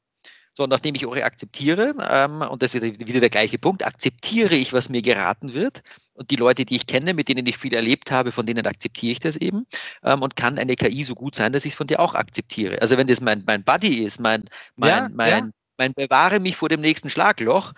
So, 0.58 0.66
nachdem 0.66 0.96
ich 0.96 1.06
Ore 1.06 1.22
akzeptiere, 1.22 1.94
ähm, 2.10 2.40
und 2.40 2.64
das 2.64 2.74
ist 2.74 2.82
wieder 2.82 3.20
der 3.20 3.30
gleiche 3.30 3.58
Punkt, 3.58 3.86
akzeptiere 3.86 4.56
ich, 4.56 4.72
was 4.72 4.88
mir 4.88 5.02
geraten 5.02 5.54
wird. 5.54 5.84
Und 6.14 6.32
die 6.32 6.36
Leute, 6.36 6.64
die 6.64 6.74
ich 6.74 6.88
kenne, 6.88 7.14
mit 7.14 7.28
denen 7.28 7.46
ich 7.46 7.56
viel 7.56 7.72
erlebt 7.74 8.10
habe, 8.10 8.32
von 8.32 8.44
denen 8.44 8.66
akzeptiere 8.66 9.12
ich 9.12 9.20
das 9.20 9.36
eben 9.36 9.68
ähm, 10.02 10.20
und 10.20 10.34
kann 10.34 10.58
eine 10.58 10.74
KI 10.74 11.04
so 11.04 11.14
gut 11.14 11.36
sein, 11.36 11.52
dass 11.52 11.64
ich 11.64 11.74
es 11.74 11.76
von 11.76 11.86
dir 11.86 12.00
auch 12.00 12.16
akzeptiere. 12.16 12.82
Also 12.82 12.96
wenn 12.96 13.06
das 13.06 13.20
mein, 13.20 13.44
mein 13.46 13.62
Buddy 13.62 14.02
ist, 14.02 14.18
mein, 14.18 14.50
mein, 14.74 14.88
ja, 14.90 15.08
mein, 15.12 15.44
ja. 15.44 15.50
Mein 15.78 15.94
bewahre 15.94 16.40
mich 16.40 16.56
vor 16.56 16.68
dem 16.68 16.80
nächsten 16.80 17.08
Schlagloch, 17.08 17.72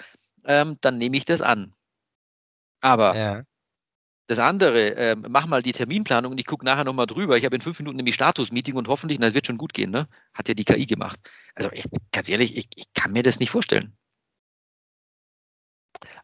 ähm, 0.44 0.78
dann 0.80 0.98
nehme 0.98 1.16
ich 1.16 1.24
das 1.24 1.42
an. 1.42 1.74
Aber 2.80 3.14
ja. 3.16 3.44
Das 4.30 4.38
andere, 4.38 4.94
äh, 4.94 5.16
mach 5.16 5.46
mal 5.46 5.60
die 5.60 5.72
Terminplanung 5.72 6.30
und 6.30 6.38
ich 6.38 6.46
gucke 6.46 6.64
nachher 6.64 6.84
nochmal 6.84 7.08
drüber. 7.08 7.36
Ich 7.36 7.44
habe 7.44 7.56
in 7.56 7.62
fünf 7.62 7.80
Minuten 7.80 7.96
nämlich 7.96 8.14
Status-Meeting 8.14 8.76
und 8.76 8.86
hoffentlich, 8.86 9.18
na, 9.18 9.26
es 9.26 9.34
wird 9.34 9.48
schon 9.48 9.58
gut 9.58 9.74
gehen, 9.74 9.90
ne? 9.90 10.06
Hat 10.34 10.46
ja 10.46 10.54
die 10.54 10.64
KI 10.64 10.86
gemacht. 10.86 11.18
Also 11.56 11.68
ich, 11.72 11.84
ganz 12.12 12.28
ehrlich, 12.28 12.56
ich, 12.56 12.68
ich 12.76 12.84
kann 12.94 13.10
mir 13.10 13.24
das 13.24 13.40
nicht 13.40 13.50
vorstellen. 13.50 13.96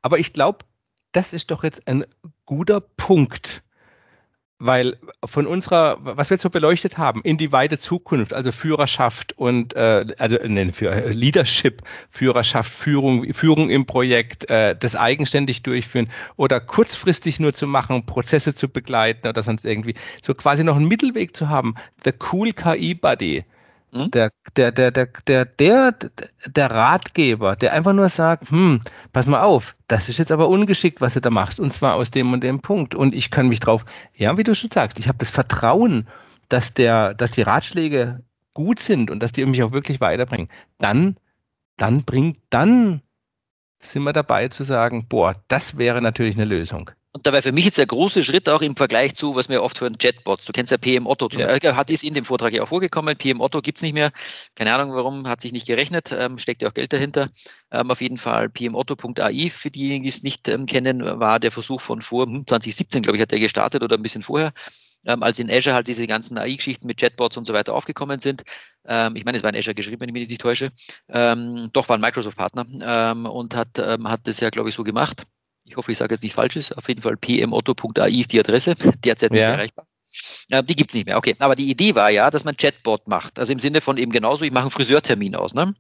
Aber 0.03 0.21
ich 0.21 0.33
glaube, 0.33 0.65
das 1.11 1.33
ist 1.33 1.51
doch 1.51 1.65
jetzt 1.65 1.89
ein 1.89 2.05
guter 2.45 2.81
Punkt, 2.81 3.65
weil 4.59 4.97
von 5.25 5.47
unserer, 5.47 5.99
was 6.01 6.31
wir 6.31 6.37
jetzt 6.37 6.43
so 6.43 6.51
beleuchtet 6.51 6.97
haben, 6.97 7.21
in 7.23 7.37
die 7.37 7.53
weite 7.53 7.79
Zukunft, 7.79 8.33
also 8.33 8.53
Führerschaft 8.53 9.37
und 9.37 9.75
äh, 9.75 10.07
also 10.19 10.39
nein, 10.43 10.73
für 10.73 10.91
äh, 10.91 11.11
Leadership, 11.11 11.83
Führerschaft, 12.11 12.73
Führung, 12.73 13.33
Führung 13.35 13.69
im 13.69 13.85
Projekt, 13.85 14.49
äh, 14.49 14.75
das 14.75 14.97
eigenständig 14.97 15.63
durchführen 15.63 16.09
oder 16.37 16.61
kurzfristig 16.61 17.39
nur 17.39 17.53
zu 17.53 17.67
machen, 17.67 18.07
Prozesse 18.07 18.55
zu 18.55 18.69
begleiten 18.69 19.29
oder 19.29 19.43
sonst 19.43 19.67
irgendwie, 19.67 19.95
so 20.23 20.35
quasi 20.35 20.65
noch 20.65 20.77
einen 20.77 20.89
Mittelweg 20.89 21.37
zu 21.37 21.49
haben. 21.51 21.75
The 22.05 22.13
Cool 22.33 22.53
KI 22.53 22.95
Buddy 22.95 23.45
hm? 23.97 24.11
Der, 24.11 24.31
der, 24.57 24.73
der, 24.73 24.91
der, 24.91 25.07
der, 25.27 25.45
der, 25.45 25.95
der 26.47 26.71
Ratgeber, 26.71 27.57
der 27.57 27.73
einfach 27.73 27.93
nur 27.93 28.09
sagt, 28.09 28.51
hm, 28.51 28.81
pass 29.13 29.27
mal 29.27 29.43
auf, 29.43 29.77
das 29.89 30.09
ist 30.09 30.19
jetzt 30.19 30.33
aber 30.33 30.49
ungeschickt, 30.49 31.01
was 31.01 31.15
du 31.15 31.21
da 31.21 31.31
machst, 31.31 31.61
und 31.61 31.73
zwar 31.73 31.95
aus 31.95 32.11
dem 32.11 32.33
und 32.33 32.43
dem 32.43 32.61
Punkt. 32.61 32.95
Und 32.95 33.15
ich 33.15 33.31
kann 33.31 33.49
mich 33.49 33.61
drauf, 33.61 33.85
ja, 34.15 34.37
wie 34.37 34.45
du 34.45 34.55
schon 34.55 34.71
sagst, 34.71 34.99
ich 34.99 35.09
habe 35.09 35.19
das 35.19 35.31
Vertrauen, 35.31 36.09
dass 36.49 36.75
der, 36.75 37.15
dass 37.15 37.31
die 37.31 37.43
Ratschläge 37.43 38.23
gut 38.55 38.81
sind 38.81 39.11
und 39.11 39.23
dass 39.23 39.33
die 39.33 39.45
mich 39.47 39.63
auch 39.63 39.73
wirklich 39.73 40.01
weiterbringen. 40.01 40.49
Dann, 40.79 41.17
dann 41.77 42.05
bringt, 42.05 42.39
dann 42.51 43.03
sind 43.81 44.03
wir 44.05 44.13
dabei 44.13 44.49
zu 44.49 44.65
sagen, 44.65 45.07
boah, 45.09 45.37
das 45.49 45.77
wäre 45.77 46.01
natürlich 46.03 46.37
eine 46.37 46.45
Lösung. 46.45 46.91
Und 47.17 47.27
dabei 47.27 47.41
für 47.41 47.51
mich 47.51 47.65
jetzt 47.65 47.79
der 47.79 47.87
große 47.87 48.23
Schritt 48.23 48.47
auch 48.47 48.61
im 48.61 48.77
Vergleich 48.77 49.15
zu, 49.15 49.35
was 49.37 49.49
wir 49.49 49.63
oft 49.63 49.81
hören, 49.81 49.97
Chatbots. 49.97 50.45
Du 50.45 50.53
kennst 50.53 50.71
ja 50.71 50.77
PM 50.77 51.07
Otto, 51.07 51.31
ja. 51.33 51.49
Hat 51.75 51.89
ist 51.89 52.05
in 52.05 52.13
dem 52.13 52.27
Vortrag 52.27 52.53
ja 52.53 52.63
auch 52.63 52.69
vorgekommen. 52.69 53.17
PM 53.17 53.41
Otto 53.41 53.63
gibt 53.63 53.79
es 53.79 53.83
nicht 53.83 53.95
mehr. 53.95 54.13
Keine 54.55 54.75
Ahnung 54.75 54.95
warum, 54.95 55.27
hat 55.27 55.41
sich 55.41 55.51
nicht 55.51 55.67
gerechnet, 55.67 56.13
ähm, 56.13 56.37
steckt 56.37 56.61
ja 56.61 56.69
auch 56.69 56.75
Geld 56.75 56.93
dahinter. 56.93 57.31
Ähm, 57.71 57.91
auf 57.91 58.03
jeden 58.03 58.19
Fall 58.19 58.51
pmotto.ai, 58.51 59.49
für 59.49 59.71
diejenigen, 59.71 60.03
die 60.03 60.11
es 60.11 60.23
nicht 60.23 60.47
ähm, 60.49 60.67
kennen, 60.67 61.01
war 61.03 61.41
der 61.41 61.53
Versuch 61.53 61.81
von 61.81 62.03
vor 62.03 62.27
2017, 62.27 62.99
hm, 62.99 63.03
glaube 63.03 63.17
ich, 63.17 63.23
hat 63.23 63.31
der 63.31 63.41
gestartet 63.41 63.83
oder 63.83 63.97
ein 63.97 64.03
bisschen 64.03 64.21
vorher. 64.21 64.53
Ähm, 65.07 65.23
als 65.23 65.39
in 65.39 65.51
Azure 65.51 65.75
halt 65.75 65.89
diese 65.89 66.07
ganzen 66.07 66.37
AI-Geschichten 66.37 66.87
mit 66.87 66.99
Chatbots 67.01 67.39
und 67.39 67.47
so 67.47 67.55
weiter 67.55 67.73
aufgekommen 67.73 68.21
sind. 68.21 68.43
Ähm, 68.85 69.17
ich 69.17 69.25
meine, 69.25 69.39
es 69.39 69.43
war 69.43 69.49
in 69.49 69.57
Azure 69.57 69.75
geschrieben, 69.75 70.03
wenn 70.03 70.11
ich 70.11 70.13
mich 70.13 70.29
nicht 70.29 70.43
täusche. 70.43 70.71
Ähm, 71.09 71.71
doch 71.73 71.89
war 71.89 71.97
ein 71.97 72.03
Microsoft-Partner 72.03 72.67
ähm, 72.83 73.25
und 73.25 73.57
hat, 73.57 73.79
ähm, 73.79 74.07
hat 74.07 74.21
das 74.25 74.41
ja, 74.41 74.51
glaube 74.51 74.69
ich, 74.69 74.75
so 74.75 74.85
gemacht. 74.85 75.23
Ich 75.67 75.77
hoffe, 75.77 75.93
ich 75.93 75.99
sage 75.99 76.15
jetzt 76.15 76.23
nicht 76.23 76.35
Falsches. 76.35 76.73
Auf 76.73 76.89
jeden 76.89 77.03
Fall 77.03 77.17
pmotto.ai 77.17 78.11
ist 78.11 78.33
die 78.33 78.41
Adresse, 78.41 78.75
derzeit 79.05 79.33
nicht 79.33 79.41
ja. 79.41 79.51
erreichbar. 79.51 79.87
Äh, 80.51 80.63
die 80.63 80.77
gibt 80.77 80.91
es 80.91 80.95
nicht 80.95 81.07
mehr. 81.07 81.19
Okay, 81.19 81.35
aber 81.39 81.57
die 81.57 81.69
Idee 81.69 81.95
war 81.95 82.11
ja, 82.11 82.31
dass 82.31 82.45
man 82.45 82.57
Chatbot 82.57 83.09
macht. 83.09 83.39
Also 83.39 83.53
im 83.53 83.59
Sinne 83.59 83.81
von 83.81 83.99
eben 83.99 84.13
genauso, 84.13 84.45
ich 84.45 84.53
mache 84.53 84.63
einen 84.63 84.71
Friseurtermin 84.71 85.35
aus. 85.35 85.55
Ne? 85.55 85.75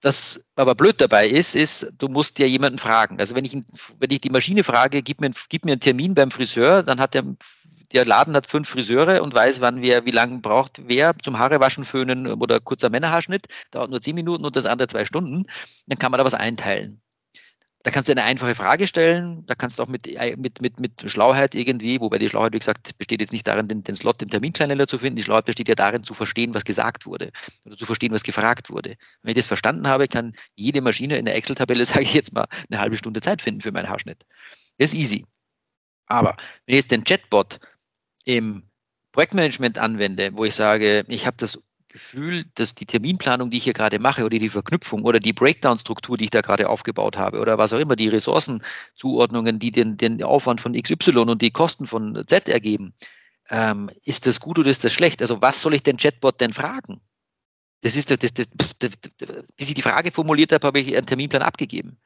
Das 0.00 0.52
aber 0.56 0.74
blöd 0.74 1.00
dabei 1.00 1.28
ist, 1.28 1.54
ist, 1.54 1.92
du 1.98 2.08
musst 2.08 2.38
ja 2.38 2.46
jemanden 2.46 2.78
fragen. 2.78 3.20
Also 3.20 3.34
wenn 3.34 3.44
ich, 3.44 3.54
wenn 3.54 4.10
ich 4.10 4.20
die 4.20 4.30
Maschine 4.30 4.64
frage, 4.64 5.02
gib 5.02 5.20
mir, 5.20 5.30
gib 5.48 5.64
mir 5.64 5.72
einen 5.72 5.80
Termin 5.80 6.14
beim 6.14 6.30
Friseur, 6.30 6.82
dann 6.82 7.00
hat 7.00 7.14
der, 7.14 7.24
der 7.92 8.04
Laden 8.04 8.34
hat 8.34 8.46
fünf 8.46 8.68
Friseure 8.68 9.22
und 9.22 9.34
weiß, 9.34 9.60
wann 9.60 9.82
wer, 9.82 10.06
wie 10.06 10.10
lange 10.10 10.38
braucht 10.38 10.80
wer 10.86 11.14
zum 11.22 11.38
Haarewaschen, 11.38 11.84
Föhnen 11.84 12.26
oder 12.26 12.60
kurzer 12.60 12.90
Männerhaarschnitt. 12.90 13.46
Dauert 13.70 13.90
nur 13.90 14.00
zehn 14.00 14.14
Minuten 14.14 14.44
und 14.44 14.56
das 14.56 14.66
andere 14.66 14.88
zwei 14.88 15.04
Stunden. 15.04 15.44
Dann 15.86 15.98
kann 15.98 16.10
man 16.10 16.18
da 16.18 16.24
was 16.24 16.34
einteilen. 16.34 17.02
Da 17.86 17.92
kannst 17.92 18.08
du 18.08 18.14
eine 18.14 18.24
einfache 18.24 18.56
Frage 18.56 18.88
stellen, 18.88 19.46
da 19.46 19.54
kannst 19.54 19.78
du 19.78 19.84
auch 19.84 19.86
mit, 19.86 20.08
äh, 20.08 20.36
mit, 20.36 20.60
mit, 20.60 20.80
mit 20.80 21.08
Schlauheit 21.08 21.54
irgendwie, 21.54 22.00
wobei 22.00 22.18
die 22.18 22.28
Schlauheit, 22.28 22.52
wie 22.52 22.58
gesagt, 22.58 22.98
besteht 22.98 23.20
jetzt 23.20 23.32
nicht 23.32 23.46
darin, 23.46 23.68
den, 23.68 23.84
den 23.84 23.94
Slot 23.94 24.20
im 24.22 24.28
Terminkalender 24.28 24.88
zu 24.88 24.98
finden, 24.98 25.14
die 25.14 25.22
Schlauheit 25.22 25.44
besteht 25.44 25.68
ja 25.68 25.76
darin, 25.76 26.02
zu 26.02 26.12
verstehen, 26.12 26.52
was 26.52 26.64
gesagt 26.64 27.06
wurde 27.06 27.30
oder 27.64 27.76
zu 27.76 27.86
verstehen, 27.86 28.10
was 28.10 28.24
gefragt 28.24 28.70
wurde. 28.70 28.96
Wenn 29.22 29.30
ich 29.30 29.36
das 29.36 29.46
verstanden 29.46 29.86
habe, 29.86 30.08
kann 30.08 30.32
jede 30.56 30.80
Maschine 30.80 31.16
in 31.16 31.26
der 31.26 31.36
Excel-Tabelle, 31.36 31.84
sage 31.84 32.02
ich 32.02 32.12
jetzt 32.12 32.32
mal, 32.32 32.46
eine 32.68 32.80
halbe 32.80 32.96
Stunde 32.96 33.20
Zeit 33.20 33.40
finden 33.40 33.60
für 33.60 33.70
meinen 33.70 33.88
Haarschnitt. 33.88 34.26
Das 34.78 34.88
ist 34.88 34.94
easy. 34.98 35.24
Aber 36.06 36.36
wenn 36.66 36.74
ich 36.74 36.80
jetzt 36.80 36.90
den 36.90 37.04
Chatbot 37.04 37.60
im 38.24 38.64
Projektmanagement 39.12 39.78
anwende, 39.78 40.30
wo 40.32 40.44
ich 40.44 40.56
sage, 40.56 41.04
ich 41.06 41.24
habe 41.24 41.36
das 41.36 41.62
Gefühl, 41.96 42.44
dass 42.56 42.74
die 42.74 42.84
Terminplanung, 42.84 43.48
die 43.50 43.56
ich 43.56 43.64
hier 43.64 43.72
gerade 43.72 43.98
mache, 43.98 44.26
oder 44.26 44.38
die 44.38 44.50
Verknüpfung 44.50 45.02
oder 45.04 45.18
die 45.18 45.32
Breakdown-Struktur, 45.32 46.18
die 46.18 46.24
ich 46.24 46.30
da 46.30 46.42
gerade 46.42 46.68
aufgebaut 46.68 47.16
habe, 47.16 47.40
oder 47.40 47.56
was 47.56 47.72
auch 47.72 47.78
immer, 47.78 47.96
die 47.96 48.08
Ressourcenzuordnungen, 48.08 49.58
die 49.58 49.70
den, 49.70 49.96
den 49.96 50.22
Aufwand 50.22 50.60
von 50.60 50.74
XY 50.74 51.20
und 51.20 51.40
die 51.40 51.52
Kosten 51.52 51.86
von 51.86 52.22
Z 52.26 52.50
ergeben, 52.50 52.92
ähm, 53.48 53.90
ist 54.04 54.26
das 54.26 54.40
gut 54.40 54.58
oder 54.58 54.68
ist 54.68 54.84
das 54.84 54.92
schlecht? 54.92 55.22
Also 55.22 55.40
was 55.40 55.62
soll 55.62 55.72
ich 55.72 55.84
den 55.84 55.96
Chatbot 55.96 56.38
denn 56.38 56.52
fragen? 56.52 57.00
Das 57.80 57.96
ist 57.96 58.10
das, 58.10 58.18
das, 58.18 58.34
das, 58.34 58.90
bis 59.56 59.68
ich 59.68 59.74
die 59.74 59.80
Frage 59.80 60.12
formuliert 60.12 60.52
habe, 60.52 60.66
habe 60.66 60.80
ich 60.80 60.94
einen 60.94 61.06
Terminplan 61.06 61.40
abgegeben. 61.40 61.96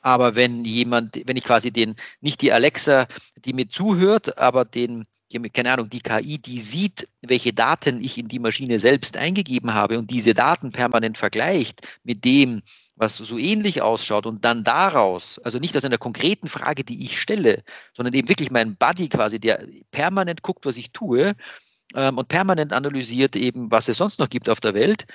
Aber 0.00 0.36
wenn 0.36 0.64
jemand, 0.64 1.20
wenn 1.26 1.36
ich 1.36 1.44
quasi 1.44 1.70
den, 1.70 1.96
nicht 2.22 2.40
die 2.40 2.52
Alexa, 2.52 3.06
die 3.44 3.52
mir 3.52 3.68
zuhört, 3.68 4.38
aber 4.38 4.64
den, 4.64 5.06
keine 5.52 5.72
Ahnung, 5.72 5.90
die 5.90 6.00
KI, 6.00 6.38
die 6.38 6.58
sieht, 6.58 7.08
welche 7.20 7.52
Daten 7.52 8.02
ich 8.02 8.16
in 8.16 8.28
die 8.28 8.38
Maschine 8.38 8.78
selbst 8.78 9.16
eingegeben 9.16 9.74
habe 9.74 9.98
und 9.98 10.10
diese 10.10 10.34
Daten 10.34 10.72
permanent 10.72 11.18
vergleicht 11.18 11.86
mit 12.02 12.24
dem, 12.24 12.62
was 12.96 13.16
so 13.16 13.36
ähnlich 13.36 13.82
ausschaut 13.82 14.26
und 14.26 14.44
dann 14.44 14.64
daraus, 14.64 15.38
also 15.40 15.58
nicht 15.58 15.76
aus 15.76 15.84
einer 15.84 15.98
konkreten 15.98 16.46
Frage, 16.46 16.82
die 16.82 17.04
ich 17.04 17.20
stelle, 17.20 17.62
sondern 17.94 18.14
eben 18.14 18.28
wirklich 18.28 18.50
mein 18.50 18.76
Buddy 18.76 19.08
quasi, 19.08 19.38
der 19.38 19.66
permanent 19.90 20.42
guckt, 20.42 20.64
was 20.64 20.78
ich 20.78 20.92
tue 20.92 21.34
ähm, 21.94 22.18
und 22.18 22.28
permanent 22.28 22.72
analysiert 22.72 23.36
eben, 23.36 23.70
was 23.70 23.88
es 23.88 23.98
sonst 23.98 24.18
noch 24.18 24.30
gibt 24.30 24.48
auf 24.48 24.60
der 24.60 24.74
Welt 24.74 25.06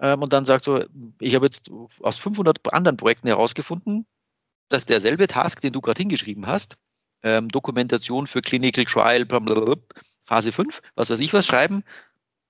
ähm, 0.00 0.22
und 0.22 0.32
dann 0.32 0.44
sagt 0.44 0.64
so, 0.64 0.84
ich 1.20 1.34
habe 1.34 1.46
jetzt 1.46 1.70
aus 2.00 2.18
500 2.18 2.72
anderen 2.72 2.96
Projekten 2.96 3.28
herausgefunden, 3.28 4.06
dass 4.68 4.86
derselbe 4.86 5.28
Task, 5.28 5.60
den 5.60 5.72
du 5.72 5.80
gerade 5.80 5.98
hingeschrieben 5.98 6.46
hast, 6.46 6.78
ähm, 7.22 7.48
Dokumentation 7.48 8.26
für 8.26 8.40
Clinical 8.40 8.84
Trial, 8.84 9.26
Phase 10.24 10.52
5, 10.52 10.82
was 10.94 11.10
weiß 11.10 11.20
ich 11.20 11.32
was 11.32 11.46
schreiben, 11.46 11.84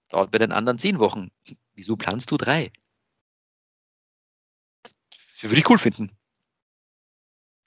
dauert 0.09 0.31
bei 0.31 0.39
den 0.39 0.53
anderen 0.53 0.79
zehn 0.79 0.99
Wochen. 0.99 1.31
Wieso 1.75 1.97
planst 1.97 2.31
du 2.31 2.37
drei? 2.37 2.73
Das 5.41 5.51
würde 5.51 5.61
ich 5.61 5.71
cool 5.71 5.79
finden. 5.79 6.11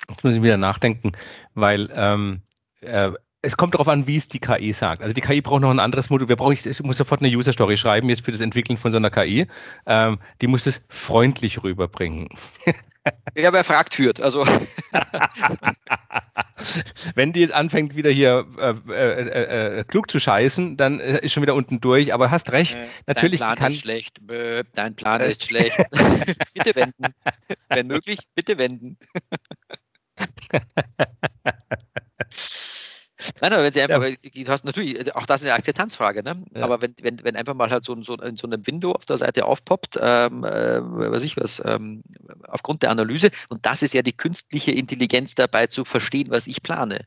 Jetzt 0.09 0.23
muss 0.23 0.35
ich 0.35 0.43
wieder 0.43 0.57
nachdenken, 0.57 1.13
weil 1.53 1.89
ähm, 1.93 2.41
äh, 2.81 3.11
es 3.43 3.55
kommt 3.57 3.75
darauf 3.75 3.89
an, 3.89 4.07
wie 4.07 4.15
es 4.15 4.29
die 4.29 4.39
KI 4.39 4.71
sagt. 4.71 5.03
Also 5.03 5.13
die 5.13 5.21
KI 5.21 5.41
braucht 5.41 5.61
noch 5.61 5.69
ein 5.69 5.79
anderes 5.79 6.09
Modul. 6.09 6.29
Wir 6.29 6.37
brauchen, 6.37 6.53
ich 6.53 6.81
muss 6.81 6.97
sofort 6.97 7.21
eine 7.21 7.29
User 7.29 7.51
Story 7.51 7.75
schreiben 7.75 8.07
jetzt 8.09 8.23
für 8.23 8.31
das 8.31 8.41
Entwickeln 8.41 8.77
von 8.77 8.91
so 8.91 8.97
einer 8.97 9.09
KI. 9.09 9.47
Ähm, 9.85 10.19
die 10.41 10.47
muss 10.47 10.65
es 10.65 10.81
freundlich 10.89 11.61
rüberbringen. 11.61 12.29
Ja, 13.35 13.51
wer 13.51 13.65
fragt, 13.65 13.95
führt. 13.95 14.21
Also. 14.21 14.45
Wenn 17.15 17.33
die 17.33 17.41
jetzt 17.41 17.53
anfängt, 17.53 17.97
wieder 17.97 18.09
hier 18.09 18.47
äh, 18.57 18.75
äh, 18.89 19.27
äh, 19.27 19.79
äh 19.79 19.83
klug 19.83 20.09
zu 20.09 20.21
scheißen, 20.21 20.77
dann 20.77 21.01
äh, 21.01 21.19
ist 21.19 21.33
schon 21.33 21.43
wieder 21.43 21.53
unten 21.53 21.81
durch. 21.81 22.13
Aber 22.13 22.31
hast 22.31 22.53
recht, 22.53 22.77
äh, 22.77 22.87
natürlich 23.05 23.41
dein 23.41 23.55
Plan 23.55 23.57
kann. 23.57 23.73
Ist 23.73 23.81
schlecht. 23.81 24.21
Dein 24.73 24.95
Plan 24.95 25.19
ist 25.19 25.43
schlecht. 25.43 25.75
bitte 26.53 26.75
wenden. 26.75 27.13
Wenn 27.67 27.87
möglich, 27.87 28.19
bitte 28.35 28.57
wenden. 28.57 28.97
Nein, 33.41 33.53
aber 33.53 33.63
wenn 33.63 33.73
sie 33.73 33.81
einfach, 33.81 34.03
ja. 34.03 34.43
du 34.43 34.51
hast 34.51 34.65
natürlich, 34.65 35.15
auch 35.15 35.25
das 35.25 35.41
ist 35.41 35.45
eine 35.45 35.53
Akzeptanzfrage, 35.55 36.23
ne? 36.23 36.43
Ja. 36.55 36.63
Aber 36.63 36.81
wenn, 36.81 36.95
wenn, 37.01 37.23
wenn 37.23 37.35
einfach 37.35 37.53
mal 37.53 37.69
halt 37.69 37.85
so, 37.85 38.01
so 38.01 38.15
in 38.15 38.37
so 38.37 38.47
einem 38.47 38.65
Window 38.65 38.91
auf 38.91 39.05
der 39.05 39.17
Seite 39.17 39.45
aufpoppt, 39.45 39.99
ähm, 40.01 40.43
äh, 40.43 40.81
weiß 40.81 41.23
ich 41.23 41.37
was, 41.37 41.61
ähm, 41.65 42.03
aufgrund 42.47 42.83
der 42.83 42.89
Analyse, 42.89 43.29
und 43.49 43.65
das 43.65 43.83
ist 43.83 43.93
ja 43.93 44.01
die 44.01 44.13
künstliche 44.13 44.71
Intelligenz 44.71 45.35
dabei 45.35 45.67
zu 45.67 45.85
verstehen, 45.85 46.31
was 46.31 46.47
ich 46.47 46.63
plane. 46.63 47.05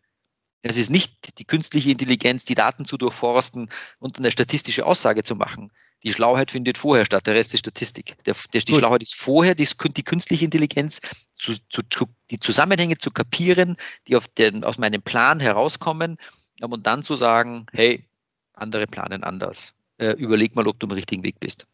Es 0.62 0.76
ist 0.76 0.90
nicht 0.90 1.38
die 1.38 1.44
künstliche 1.44 1.90
Intelligenz, 1.90 2.44
die 2.44 2.54
Daten 2.54 2.84
zu 2.84 2.96
durchforsten 2.96 3.70
und 3.98 4.18
eine 4.18 4.30
statistische 4.30 4.86
Aussage 4.86 5.22
zu 5.22 5.34
machen. 5.36 5.70
Die 6.06 6.12
Schlauheit 6.12 6.52
findet 6.52 6.78
vorher 6.78 7.04
statt, 7.04 7.26
der 7.26 7.34
Rest 7.34 7.52
ist 7.52 7.60
Statistik. 7.60 8.14
Der, 8.26 8.36
der, 8.52 8.60
die 8.60 8.70
Gut. 8.70 8.78
Schlauheit 8.78 9.02
ist 9.02 9.16
vorher, 9.16 9.56
die, 9.56 9.68
die 9.96 10.02
künstliche 10.04 10.44
Intelligenz, 10.44 11.00
zu, 11.36 11.54
zu, 11.68 12.06
die 12.30 12.38
Zusammenhänge 12.38 12.96
zu 12.96 13.10
kapieren, 13.10 13.76
die 14.06 14.16
den, 14.38 14.62
aus 14.62 14.78
meinem 14.78 15.02
Plan 15.02 15.40
herauskommen 15.40 16.16
und 16.60 16.86
dann 16.86 17.02
zu 17.02 17.16
sagen, 17.16 17.66
hey, 17.72 18.04
andere 18.52 18.86
planen 18.86 19.24
anders. 19.24 19.74
Äh, 19.98 20.12
überleg 20.12 20.54
mal, 20.54 20.68
ob 20.68 20.78
du 20.78 20.86
im 20.86 20.92
richtigen 20.92 21.24
Weg 21.24 21.40
bist. 21.40 21.66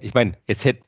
Ich 0.00 0.12
meine, 0.12 0.36
jetzt 0.48 0.64
hätte 0.64 0.82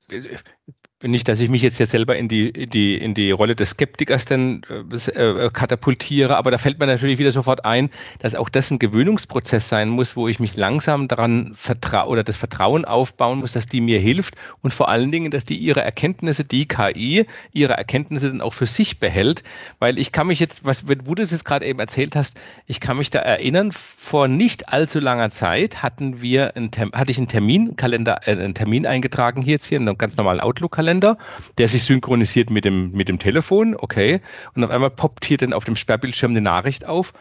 nicht, 1.08 1.28
dass 1.28 1.40
ich 1.40 1.48
mich 1.48 1.62
jetzt 1.62 1.76
hier 1.76 1.86
selber 1.86 2.16
in 2.16 2.28
die, 2.28 2.48
in 2.48 2.70
die, 2.70 2.96
in 2.96 3.14
die 3.14 3.30
Rolle 3.30 3.54
des 3.54 3.70
Skeptikers 3.70 4.24
dann 4.24 4.62
äh, 4.68 5.10
äh, 5.10 5.50
katapultiere, 5.52 6.36
aber 6.36 6.50
da 6.50 6.58
fällt 6.58 6.78
mir 6.78 6.86
natürlich 6.86 7.18
wieder 7.18 7.32
sofort 7.32 7.64
ein, 7.64 7.90
dass 8.20 8.34
auch 8.34 8.48
das 8.48 8.70
ein 8.70 8.78
Gewöhnungsprozess 8.78 9.68
sein 9.68 9.90
muss, 9.90 10.16
wo 10.16 10.28
ich 10.28 10.40
mich 10.40 10.56
langsam 10.56 11.08
daran 11.08 11.52
vertraue 11.54 12.08
oder 12.08 12.24
das 12.24 12.36
Vertrauen 12.36 12.84
aufbauen 12.84 13.40
muss, 13.40 13.52
dass 13.52 13.66
die 13.66 13.80
mir 13.80 14.00
hilft 14.00 14.34
und 14.62 14.72
vor 14.72 14.88
allen 14.88 15.10
Dingen, 15.10 15.30
dass 15.30 15.44
die 15.44 15.56
ihre 15.56 15.82
Erkenntnisse, 15.82 16.44
die 16.44 16.66
KI, 16.66 17.26
ihre 17.52 17.74
Erkenntnisse 17.74 18.28
dann 18.28 18.40
auch 18.40 18.54
für 18.54 18.66
sich 18.66 18.98
behält, 18.98 19.42
weil 19.78 19.98
ich 19.98 20.12
kann 20.12 20.26
mich 20.26 20.40
jetzt, 20.40 20.64
was, 20.64 20.84
wo 20.88 21.14
du 21.14 21.22
es 21.22 21.30
jetzt 21.30 21.44
gerade 21.44 21.66
eben 21.66 21.78
erzählt 21.80 22.16
hast, 22.16 22.40
ich 22.66 22.80
kann 22.80 22.96
mich 22.96 23.10
da 23.10 23.18
erinnern, 23.18 23.72
vor 23.72 24.28
nicht 24.28 24.70
allzu 24.70 25.00
langer 25.00 25.30
Zeit 25.30 25.82
hatten 25.82 26.22
wir, 26.22 26.56
einen, 26.56 26.70
hatte 26.92 27.10
ich 27.10 27.18
einen 27.18 27.28
Terminkalender, 27.28 28.26
äh, 28.26 28.32
einen 28.32 28.54
Termin 28.54 28.86
eingetragen 28.86 29.42
hier 29.42 29.52
jetzt 29.52 29.66
hier, 29.66 29.78
einen 29.78 29.98
ganz 29.98 30.16
normalen 30.16 30.40
Outlook-Kalender 30.40 30.93
Kalender, 30.94 31.18
der 31.58 31.68
sich 31.68 31.84
synchronisiert 31.84 32.50
mit 32.50 32.64
dem, 32.64 32.92
mit 32.92 33.08
dem 33.08 33.18
Telefon, 33.18 33.76
okay. 33.76 34.20
Und 34.54 34.64
auf 34.64 34.70
einmal 34.70 34.90
poppt 34.90 35.24
hier 35.24 35.38
dann 35.38 35.52
auf 35.52 35.64
dem 35.64 35.76
Sperrbildschirm 35.76 36.32
eine 36.32 36.40
Nachricht 36.40 36.84
auf. 36.84 37.12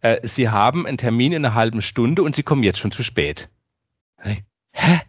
Äh, 0.00 0.26
Sie 0.26 0.48
haben 0.48 0.86
einen 0.86 0.98
Termin 0.98 1.32
in 1.32 1.44
einer 1.44 1.54
halben 1.54 1.82
Stunde 1.82 2.22
und 2.22 2.34
Sie 2.34 2.42
kommen 2.42 2.62
jetzt 2.62 2.78
schon 2.78 2.92
zu 2.92 3.02
spät. 3.02 3.50
Hä? 4.72 5.00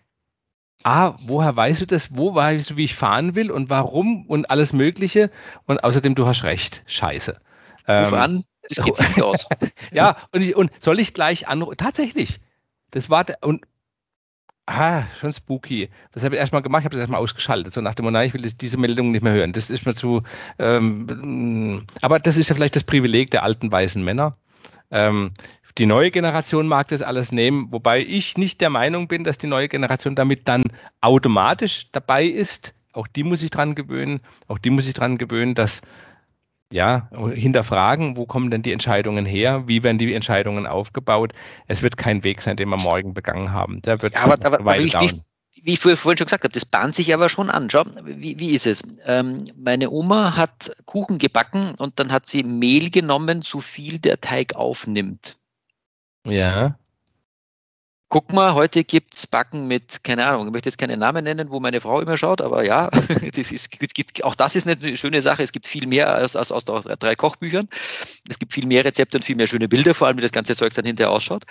Ah, 0.84 1.16
woher 1.26 1.56
weißt 1.56 1.82
du 1.82 1.86
das? 1.86 2.16
Wo 2.16 2.36
weißt 2.36 2.72
du, 2.72 2.78
wie 2.78 2.86
ich 2.86 2.96
fahren 2.96 3.36
will 3.36 3.52
und 3.52 3.70
warum 3.70 4.26
und 4.28 4.50
alles 4.50 4.72
Mögliche? 4.72 5.30
Und 5.66 5.84
außerdem, 5.84 6.16
du 6.16 6.26
hast 6.26 6.44
recht. 6.44 6.84
Scheiße. 6.88 7.34
Ruf 7.88 8.12
ähm, 8.12 8.14
an, 8.14 8.44
das 8.68 8.86
geht 8.86 9.00
nicht 9.00 9.22
aus. 9.22 9.48
ja, 9.92 10.16
und, 10.32 10.42
ich, 10.42 10.56
und 10.56 10.72
soll 10.82 11.00
ich 11.00 11.14
gleich 11.14 11.48
anrufen? 11.48 11.78
Tatsächlich. 11.78 12.40
Das 12.92 13.10
war, 13.10 13.26
und 13.42 13.66
Ah, 14.72 15.08
schon 15.20 15.34
spooky. 15.34 15.90
Das 16.12 16.24
habe 16.24 16.36
ich 16.36 16.40
erstmal 16.40 16.62
gemacht, 16.62 16.82
ich 16.82 16.86
habe 16.86 16.92
das 16.92 17.00
erstmal 17.00 17.20
ausgeschaltet. 17.20 17.74
So 17.74 17.82
nach 17.82 17.96
dem 17.96 18.06
nein, 18.12 18.28
ich 18.28 18.36
will 18.36 18.42
diese 18.42 18.78
Meldung 18.78 19.12
nicht 19.12 19.24
mehr 19.24 19.34
hören. 19.34 19.52
Das 19.52 19.72
ist 19.72 19.88
mir 19.88 19.96
zu. 19.96 20.22
Ähm, 20.60 21.88
aber 22.04 22.20
das 22.20 22.38
ist 22.38 22.50
ja 22.50 22.56
vielleicht 22.56 22.76
das 22.76 22.84
Privileg 22.84 23.32
der 23.32 23.42
alten 23.42 23.72
weißen 23.72 24.04
Männer. 24.04 24.38
Ähm, 24.92 25.32
die 25.80 25.88
neue 25.88 26.12
Generation 26.12 26.68
mag 26.68 26.88
das 26.90 27.02
alles 27.02 27.32
nehmen, 27.32 27.72
wobei 27.72 28.02
ich 28.02 28.38
nicht 28.38 28.62
der 28.62 28.70
Meinung 28.70 29.08
bin, 29.08 29.24
dass 29.24 29.40
die 29.40 29.48
neue 29.48 29.70
Generation 29.70 30.14
damit 30.14 30.48
dann 30.48 30.66
automatisch 31.02 31.88
dabei 31.92 32.26
ist. 32.26 32.76
Auch 32.94 33.08
die 33.08 33.24
muss 33.24 33.40
sich 33.40 33.50
dran 33.50 33.74
gewöhnen. 33.74 34.20
Auch 34.48 34.60
die 34.60 34.70
muss 34.70 34.84
sich 34.84 34.94
dran 34.94 35.18
gewöhnen, 35.18 35.56
dass 35.56 35.82
ja, 36.72 37.10
hinterfragen, 37.34 38.16
wo 38.16 38.26
kommen 38.26 38.52
denn 38.52 38.62
die 38.62 38.72
Entscheidungen 38.72 39.26
her, 39.26 39.68
wie 39.68 39.84
werden 39.84 39.98
die 39.98 40.14
Entscheidungen 40.14 40.68
aufgebaut. 40.68 41.34
Es 41.68 41.82
wird 41.82 41.98
kein 41.98 42.24
Weg 42.24 42.42
sein, 42.42 42.58
den 42.58 42.70
wir 42.70 42.78
morgen 42.78 43.14
begangen 43.14 43.52
haben. 43.52 43.82
Der 43.82 44.02
wird 44.02 44.14
ja, 44.14 44.22
aber, 44.22 44.38
aber, 44.46 44.60
aber 44.60 44.78
wie, 44.78 44.94
wie, 44.94 45.22
wie, 45.64 45.74
ich 45.74 45.80
vorhin 45.80 46.18
schon 46.18 46.26
gesagt 46.26 46.44
habe, 46.44 46.54
das 46.54 46.66
bahnt 46.66 46.96
sich 46.96 47.14
aber 47.14 47.30
schon 47.30 47.50
an. 47.50 47.70
Schau, 47.70 47.86
wie, 48.04 48.40
wie 48.40 48.52
ist 48.52 48.68
es? 48.68 48.84
Ähm, 49.06 49.46
meine 49.58 49.90
Oma 49.90 50.36
hat 50.36 50.72
Kuchen 50.86 51.18
gebacken 51.18 51.74
und 51.78 52.00
dann 52.00 52.12
hat 52.12 52.28
sie 52.28 52.44
Mehl 52.44 52.92
genommen, 52.92 53.42
so 53.42 53.62
viel 53.62 53.98
der 53.98 54.22
Teig 54.22 54.56
aufnimmt. 54.56 55.38
Ja 56.26 56.76
guck 58.10 58.34
mal, 58.34 58.56
heute 58.56 58.84
gibt 58.84 59.16
es 59.16 59.28
Backen 59.28 59.68
mit, 59.68 60.04
keine 60.04 60.26
Ahnung, 60.26 60.48
ich 60.48 60.52
möchte 60.52 60.68
jetzt 60.68 60.80
keine 60.80 60.98
Namen 60.98 61.24
nennen, 61.24 61.52
wo 61.52 61.60
meine 61.60 61.80
Frau 61.80 62.02
immer 62.02 62.18
schaut, 62.18 62.42
aber 62.42 62.66
ja, 62.66 62.90
das 63.36 63.52
ist, 63.52 63.72
gibt, 63.72 64.24
auch 64.24 64.36
das 64.36 64.56
ist 64.56 64.68
eine 64.68 64.98
schöne 64.98 65.22
Sache. 65.22 65.44
Es 65.44 65.52
gibt 65.52 65.68
viel 65.68 65.88
mehr 65.88 66.14
als, 66.14 66.36
als 66.36 66.52
aus 66.52 66.66
drei 66.66 67.16
Kochbüchern. 67.16 67.70
Es 68.28 68.40
gibt 68.40 68.54
viel 68.54 68.66
mehr 68.66 68.84
Rezepte 68.84 69.18
und 69.18 69.24
viel 69.24 69.36
mehr 69.36 69.48
schöne 69.48 69.70
Bilder, 69.70 69.94
vor 69.94 70.08
allem 70.08 70.18
wie 70.18 70.22
das 70.22 70.32
ganze 70.32 70.56
Zeug 70.56 70.74
dann 70.74 70.86
hinterher 70.86 71.12
ausschaut. 71.12 71.46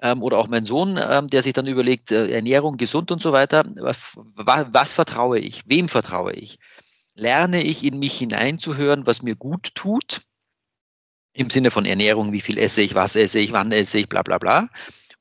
Ähm, 0.00 0.22
oder 0.22 0.38
auch 0.38 0.48
mein 0.48 0.64
Sohn, 0.64 0.98
ähm, 1.08 1.28
der 1.28 1.42
sich 1.42 1.52
dann 1.52 1.68
überlegt, 1.68 2.10
äh, 2.10 2.26
Ernährung, 2.28 2.76
gesund 2.76 3.12
und 3.12 3.22
so 3.22 3.32
weiter. 3.32 3.64
Was, 3.76 4.18
was 4.34 4.92
vertraue 4.92 5.38
ich? 5.38 5.62
Wem 5.66 5.88
vertraue 5.88 6.32
ich? 6.32 6.58
Lerne 7.14 7.62
ich 7.62 7.84
in 7.84 8.00
mich 8.00 8.18
hineinzuhören, 8.18 9.06
was 9.06 9.22
mir 9.22 9.36
gut 9.36 9.70
tut? 9.76 10.22
Im 11.34 11.48
Sinne 11.48 11.70
von 11.70 11.86
Ernährung, 11.86 12.32
wie 12.32 12.40
viel 12.40 12.58
esse 12.58 12.82
ich, 12.82 12.94
was 12.94 13.14
esse 13.16 13.38
ich, 13.38 13.52
wann 13.52 13.70
esse 13.70 13.98
ich, 13.98 14.08
bla 14.08 14.22
bla 14.22 14.38
bla 14.38 14.68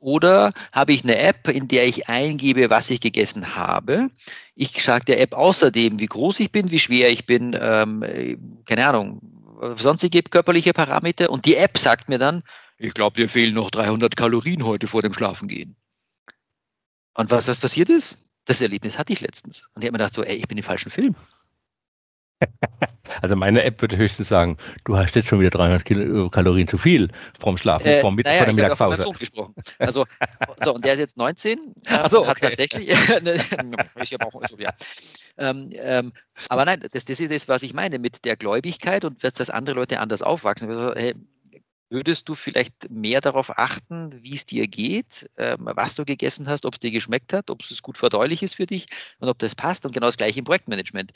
oder 0.01 0.51
habe 0.73 0.93
ich 0.93 1.03
eine 1.03 1.17
App, 1.17 1.47
in 1.47 1.67
der 1.67 1.87
ich 1.87 2.09
eingebe, 2.09 2.69
was 2.69 2.89
ich 2.89 2.99
gegessen 2.99 3.55
habe? 3.55 4.09
Ich 4.55 4.83
sage 4.83 5.05
der 5.05 5.21
App 5.21 5.33
außerdem, 5.33 5.99
wie 5.99 6.07
groß 6.07 6.39
ich 6.41 6.51
bin, 6.51 6.71
wie 6.71 6.79
schwer 6.79 7.09
ich 7.09 7.25
bin, 7.25 7.57
ähm, 7.59 8.03
keine 8.65 8.87
Ahnung, 8.87 9.21
sonstige 9.77 10.23
körperliche 10.23 10.73
Parameter. 10.73 11.29
Und 11.29 11.45
die 11.45 11.55
App 11.55 11.77
sagt 11.77 12.09
mir 12.09 12.17
dann, 12.17 12.43
ich 12.77 12.93
glaube, 12.93 13.21
dir 13.21 13.29
fehlen 13.29 13.53
noch 13.53 13.69
300 13.69 14.15
Kalorien 14.15 14.65
heute 14.65 14.87
vor 14.87 15.03
dem 15.03 15.13
Schlafengehen. 15.13 15.75
Und 17.13 17.29
was, 17.29 17.47
was 17.47 17.59
passiert 17.59 17.89
ist? 17.89 18.27
Das 18.45 18.59
Erlebnis 18.59 18.97
hatte 18.97 19.13
ich 19.13 19.21
letztens. 19.21 19.69
Und 19.75 19.83
ich 19.83 19.87
habe 19.87 19.93
mir 19.93 19.99
gedacht, 19.99 20.15
so, 20.15 20.23
ey, 20.23 20.35
ich 20.35 20.47
bin 20.47 20.57
im 20.57 20.63
falschen 20.63 20.89
Film. 20.89 21.15
Also 23.21 23.35
meine 23.35 23.63
App 23.63 23.81
würde 23.81 23.97
höchstens 23.97 24.29
sagen, 24.29 24.57
du 24.85 24.97
hast 24.97 25.15
jetzt 25.15 25.27
schon 25.27 25.39
wieder 25.39 25.49
300 25.49 25.83
Kilo, 25.83 26.29
Kalorien 26.29 26.67
zu 26.67 26.77
viel 26.77 27.09
vom 27.39 27.57
Schlafen, 27.57 27.87
äh, 27.87 28.01
vom 28.01 28.15
Mittag, 28.15 28.31
naja, 28.31 28.45
vor 28.45 28.55
der 28.55 28.63
Mittagspause. 28.63 29.05
Ich 29.11 29.19
gesprochen. 29.19 29.55
Also, 29.79 30.05
so, 30.63 30.73
und 30.73 30.85
der 30.85 30.93
ist 30.93 30.99
jetzt 30.99 31.17
19 31.17 31.59
äh, 31.87 32.09
so, 32.09 32.21
und 32.21 32.27
hat 32.27 32.39
tatsächlich, 32.39 32.89
ich 32.89 34.13
habe 34.13 34.25
auch, 34.25 34.41
also, 34.41 34.57
ja. 34.57 34.73
Ähm, 35.37 35.69
ähm, 35.73 36.13
aber 36.49 36.65
nein, 36.65 36.83
das, 36.91 37.05
das 37.05 37.19
ist 37.19 37.31
es, 37.31 37.47
was 37.47 37.63
ich 37.63 37.73
meine 37.73 37.99
mit 37.99 38.23
der 38.25 38.37
Gläubigkeit 38.37 39.03
und 39.05 39.21
wird 39.23 39.39
das 39.39 39.49
andere 39.49 39.75
Leute 39.75 39.99
anders 39.99 40.21
aufwachsen. 40.21 40.69
Also, 40.69 40.95
hey, 40.95 41.15
würdest 41.91 42.29
du 42.29 42.35
vielleicht 42.35 42.89
mehr 42.89 43.19
darauf 43.19 43.57
achten, 43.57 44.23
wie 44.23 44.33
es 44.33 44.45
dir 44.45 44.67
geht, 44.67 45.29
ähm, 45.37 45.69
was 45.75 45.95
du 45.95 46.05
gegessen 46.05 46.47
hast, 46.47 46.65
ob 46.65 46.75
es 46.75 46.79
dir 46.79 46.91
geschmeckt 46.91 47.33
hat, 47.33 47.49
ob 47.49 47.61
es 47.63 47.81
gut 47.81 47.97
verdaulich 47.97 48.41
ist 48.41 48.55
für 48.55 48.65
dich 48.65 48.85
und 49.19 49.27
ob 49.27 49.37
das 49.39 49.55
passt. 49.55 49.85
Und 49.85 49.91
genau 49.91 50.07
das 50.07 50.17
gleiche 50.17 50.39
im 50.39 50.45
Projektmanagement. 50.45 51.11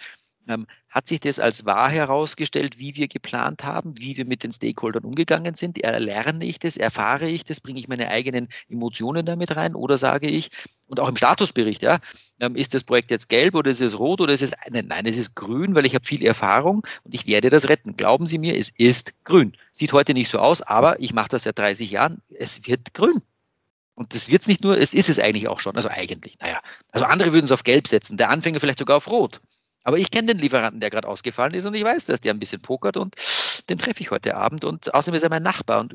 Ähm, 0.47 0.67
hat 0.89 1.07
sich 1.07 1.19
das 1.19 1.39
als 1.39 1.65
wahr 1.65 1.89
herausgestellt, 1.89 2.77
wie 2.79 2.95
wir 2.95 3.07
geplant 3.07 3.63
haben, 3.63 3.97
wie 3.97 4.15
wir 4.17 4.25
mit 4.25 4.43
den 4.43 4.51
Stakeholdern 4.51 5.03
umgegangen 5.03 5.55
sind? 5.55 5.83
Erlerne 5.83 6.45
ich 6.45 6.59
das, 6.59 6.77
erfahre 6.77 7.27
ich 7.27 7.43
das, 7.43 7.59
bringe 7.59 7.79
ich 7.79 7.87
meine 7.87 8.09
eigenen 8.09 8.47
Emotionen 8.69 9.25
damit 9.25 9.55
rein 9.55 9.75
oder 9.75 9.97
sage 9.97 10.27
ich, 10.27 10.51
und 10.87 10.99
auch 10.99 11.09
im 11.09 11.15
Statusbericht, 11.15 11.81
ja, 11.81 11.97
ähm, 12.39 12.55
ist 12.55 12.73
das 12.73 12.83
Projekt 12.83 13.09
jetzt 13.11 13.29
gelb 13.29 13.55
oder 13.55 13.71
ist 13.71 13.81
es 13.81 13.97
rot 13.97 14.21
oder 14.21 14.33
ist 14.33 14.43
es, 14.43 14.51
nein, 14.69 14.85
nein 14.87 15.05
es 15.05 15.17
ist 15.17 15.35
grün, 15.35 15.73
weil 15.73 15.85
ich 15.85 15.95
habe 15.95 16.05
viel 16.05 16.23
Erfahrung 16.23 16.85
und 17.03 17.13
ich 17.15 17.25
werde 17.25 17.49
das 17.49 17.69
retten. 17.69 17.95
Glauben 17.95 18.27
Sie 18.27 18.37
mir, 18.37 18.55
es 18.55 18.69
ist 18.69 19.23
grün. 19.25 19.57
Sieht 19.71 19.93
heute 19.93 20.13
nicht 20.13 20.29
so 20.29 20.37
aus, 20.37 20.61
aber 20.61 20.99
ich 20.99 21.13
mache 21.13 21.29
das 21.29 21.43
seit 21.43 21.57
30 21.57 21.89
Jahren, 21.89 22.21
es 22.29 22.67
wird 22.67 22.93
grün. 22.93 23.21
Und 23.95 24.13
das 24.13 24.29
wird 24.29 24.41
es 24.41 24.47
nicht 24.47 24.61
nur, 24.61 24.77
es 24.77 24.93
ist 24.93 25.09
es 25.09 25.19
eigentlich 25.19 25.47
auch 25.47 25.59
schon. 25.59 25.75
Also 25.75 25.89
eigentlich, 25.89 26.37
naja. 26.39 26.59
Also 26.91 27.05
andere 27.05 27.31
würden 27.33 27.45
es 27.45 27.51
auf 27.51 27.63
gelb 27.63 27.87
setzen, 27.87 28.17
der 28.17 28.29
Anfänger 28.29 28.59
vielleicht 28.59 28.79
sogar 28.79 28.97
auf 28.97 29.09
rot. 29.09 29.41
Aber 29.85 29.99
ich 29.99 30.09
kenne 30.09 30.33
den 30.33 30.39
Lieferanten, 30.39 30.81
der 30.81 30.89
gerade 30.89 31.07
ausgefallen 31.07 31.53
ist 31.53 31.65
und 31.65 31.75
ich 31.75 31.83
weiß, 31.83 32.05
dass 32.07 32.19
der 32.19 32.33
ein 32.33 32.39
bisschen 32.39 32.61
pokert 32.61 32.97
und 32.97 33.15
den 33.69 33.77
treffe 33.77 34.01
ich 34.01 34.09
heute 34.09 34.35
Abend 34.35 34.65
und 34.65 34.93
außerdem 34.93 35.15
ist 35.15 35.21
er 35.21 35.29
mein 35.29 35.43
Nachbar 35.43 35.79
und 35.79 35.93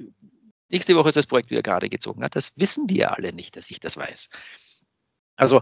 nächste 0.69 0.95
Woche 0.95 1.09
ist 1.09 1.17
das 1.17 1.27
Projekt 1.27 1.51
wieder 1.51 1.63
gerade 1.63 1.89
gezogen. 1.89 2.25
Das 2.31 2.57
wissen 2.57 2.87
die 2.87 2.99
ja 2.99 3.09
alle 3.09 3.33
nicht, 3.33 3.57
dass 3.57 3.69
ich 3.69 3.81
das 3.81 3.97
weiß. 3.97 4.29
Also, 5.35 5.61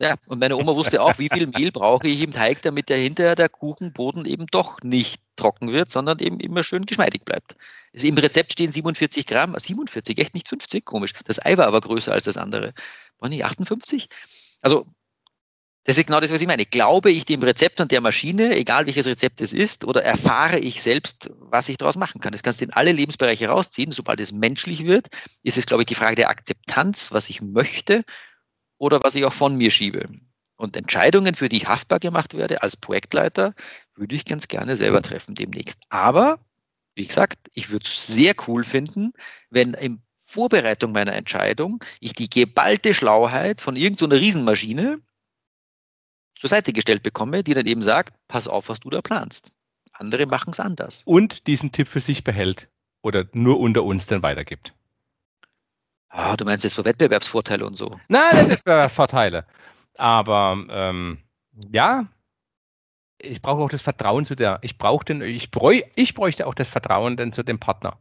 ja, 0.00 0.14
und 0.26 0.38
meine 0.38 0.56
Oma 0.56 0.76
wusste 0.76 1.02
auch, 1.02 1.18
wie 1.18 1.28
viel 1.28 1.48
Mehl 1.48 1.72
brauche 1.72 2.06
ich 2.06 2.22
im 2.22 2.30
Teig, 2.30 2.62
damit 2.62 2.88
der 2.88 2.98
hinterher 2.98 3.34
der 3.34 3.48
Kuchenboden 3.48 4.24
eben 4.26 4.46
doch 4.46 4.80
nicht 4.82 5.20
trocken 5.34 5.72
wird, 5.72 5.90
sondern 5.90 6.20
eben 6.20 6.38
immer 6.38 6.62
schön 6.62 6.86
geschmeidig 6.86 7.24
bleibt. 7.24 7.56
Also 7.92 8.06
Im 8.06 8.16
Rezept 8.18 8.52
stehen 8.52 8.70
47 8.70 9.26
Gramm, 9.26 9.56
47, 9.58 10.16
echt 10.18 10.34
nicht 10.34 10.46
50, 10.46 10.84
komisch. 10.84 11.12
Das 11.24 11.44
Ei 11.44 11.56
war 11.56 11.66
aber 11.66 11.80
größer 11.80 12.12
als 12.12 12.26
das 12.26 12.36
andere. 12.36 12.72
War 13.18 13.28
nicht 13.28 13.44
58? 13.44 14.08
Also 14.62 14.86
das 15.84 15.96
ist 15.96 16.06
genau 16.06 16.20
das, 16.20 16.30
was 16.30 16.42
ich 16.42 16.46
meine. 16.46 16.66
Glaube 16.66 17.10
ich 17.10 17.24
dem 17.24 17.42
Rezept 17.42 17.80
und 17.80 17.90
der 17.90 18.02
Maschine, 18.02 18.54
egal 18.56 18.86
welches 18.86 19.06
Rezept 19.06 19.40
es 19.40 19.52
ist, 19.52 19.84
oder 19.84 20.04
erfahre 20.04 20.58
ich 20.58 20.82
selbst, 20.82 21.30
was 21.38 21.68
ich 21.68 21.78
daraus 21.78 21.96
machen 21.96 22.20
kann? 22.20 22.32
Das 22.32 22.42
kannst 22.42 22.60
du 22.60 22.66
in 22.66 22.72
alle 22.72 22.92
Lebensbereiche 22.92 23.48
rausziehen. 23.48 23.90
Sobald 23.90 24.20
es 24.20 24.30
menschlich 24.32 24.84
wird, 24.84 25.08
ist 25.42 25.56
es, 25.56 25.66
glaube 25.66 25.82
ich, 25.82 25.86
die 25.86 25.94
Frage 25.94 26.16
der 26.16 26.28
Akzeptanz, 26.28 27.12
was 27.12 27.30
ich 27.30 27.40
möchte 27.40 28.04
oder 28.76 29.02
was 29.02 29.14
ich 29.14 29.24
auch 29.24 29.32
von 29.32 29.56
mir 29.56 29.70
schiebe. 29.70 30.08
Und 30.56 30.76
Entscheidungen, 30.76 31.34
für 31.34 31.48
die 31.48 31.56
ich 31.56 31.68
haftbar 31.68 32.00
gemacht 32.00 32.34
werde 32.34 32.62
als 32.62 32.76
Projektleiter, 32.76 33.54
würde 33.94 34.14
ich 34.14 34.24
ganz 34.24 34.48
gerne 34.48 34.76
selber 34.76 35.02
treffen 35.02 35.34
demnächst. 35.34 35.80
Aber, 35.88 36.40
wie 36.96 37.06
gesagt, 37.06 37.38
ich 37.54 37.70
würde 37.70 37.86
es 37.86 38.06
sehr 38.06 38.34
cool 38.46 38.64
finden, 38.64 39.12
wenn 39.50 39.74
im 39.74 40.02
Vorbereitung 40.26 40.92
meiner 40.92 41.14
Entscheidung 41.14 41.82
ich 42.00 42.12
die 42.12 42.28
geballte 42.28 42.92
Schlauheit 42.92 43.60
von 43.60 43.76
irgendeiner 43.76 44.16
so 44.16 44.20
Riesenmaschine 44.20 45.00
zur 46.38 46.48
Seite 46.48 46.72
gestellt 46.72 47.02
bekomme, 47.02 47.42
die 47.42 47.54
dann 47.54 47.66
eben 47.66 47.82
sagt, 47.82 48.14
pass 48.28 48.46
auf, 48.46 48.68
was 48.68 48.80
du 48.80 48.90
da 48.90 49.02
planst. 49.02 49.50
Andere 49.92 50.26
machen 50.26 50.50
es 50.50 50.60
anders. 50.60 51.02
Und 51.04 51.46
diesen 51.46 51.72
Tipp 51.72 51.88
für 51.88 52.00
sich 52.00 52.22
behält 52.22 52.68
oder 53.02 53.26
nur 53.32 53.58
unter 53.58 53.82
uns 53.82 54.06
dann 54.06 54.22
weitergibt. 54.22 54.74
Ah, 56.08 56.36
du 56.36 56.44
meinst 56.44 56.64
jetzt 56.64 56.74
so 56.74 56.84
Wettbewerbsvorteile 56.84 57.66
und 57.66 57.76
so? 57.76 57.90
Nein, 58.08 58.48
Wettbewerbsvorteile. 58.50 59.44
Aber 59.96 60.64
ähm, 60.70 61.18
ja, 61.72 62.06
ich 63.18 63.42
brauche 63.42 63.62
auch 63.62 63.70
das 63.70 63.82
Vertrauen 63.82 64.24
zu 64.24 64.36
der, 64.36 64.60
ich 64.62 64.78
brauche 64.78 65.04
den, 65.04 65.20
ich, 65.22 65.50
bräuch, 65.50 65.82
ich 65.96 66.14
bräuchte 66.14 66.46
auch 66.46 66.54
das 66.54 66.68
Vertrauen 66.68 67.16
denn 67.16 67.32
zu 67.32 67.42
dem 67.42 67.58
Partner. 67.58 67.98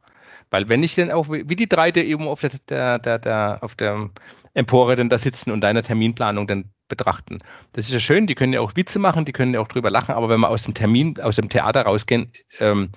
Weil 0.51 0.69
wenn 0.69 0.83
ich 0.83 0.95
dann 0.95 1.11
auch, 1.11 1.29
wie 1.29 1.55
die 1.55 1.67
drei, 1.67 1.91
die 1.91 2.01
eben 2.01 2.27
auf 2.27 2.41
der, 2.41 2.51
der, 2.69 2.99
der, 2.99 3.19
der, 3.19 3.59
auf 3.61 3.75
der 3.75 4.09
Empore 4.53 4.95
dann 4.95 5.09
da 5.09 5.17
sitzen 5.17 5.51
und 5.51 5.61
deine 5.61 5.83
Terminplanung 5.83 6.47
dann 6.47 6.71
betrachten. 6.87 7.39
Das 7.73 7.85
ist 7.85 7.93
ja 7.93 7.99
schön, 7.99 8.27
die 8.27 8.35
können 8.35 8.53
ja 8.53 8.61
auch 8.61 8.75
Witze 8.75 8.99
machen, 8.99 9.25
die 9.25 9.33
können 9.33 9.53
ja 9.53 9.59
auch 9.59 9.67
drüber 9.67 9.89
lachen, 9.89 10.15
aber 10.15 10.29
wenn 10.29 10.39
wir 10.39 10.49
aus 10.49 10.63
dem 10.63 10.73
Termin, 10.73 11.19
aus 11.19 11.35
dem 11.35 11.49
Theater 11.49 11.83
rausgehen, 11.83 12.31
ähm, 12.59 12.89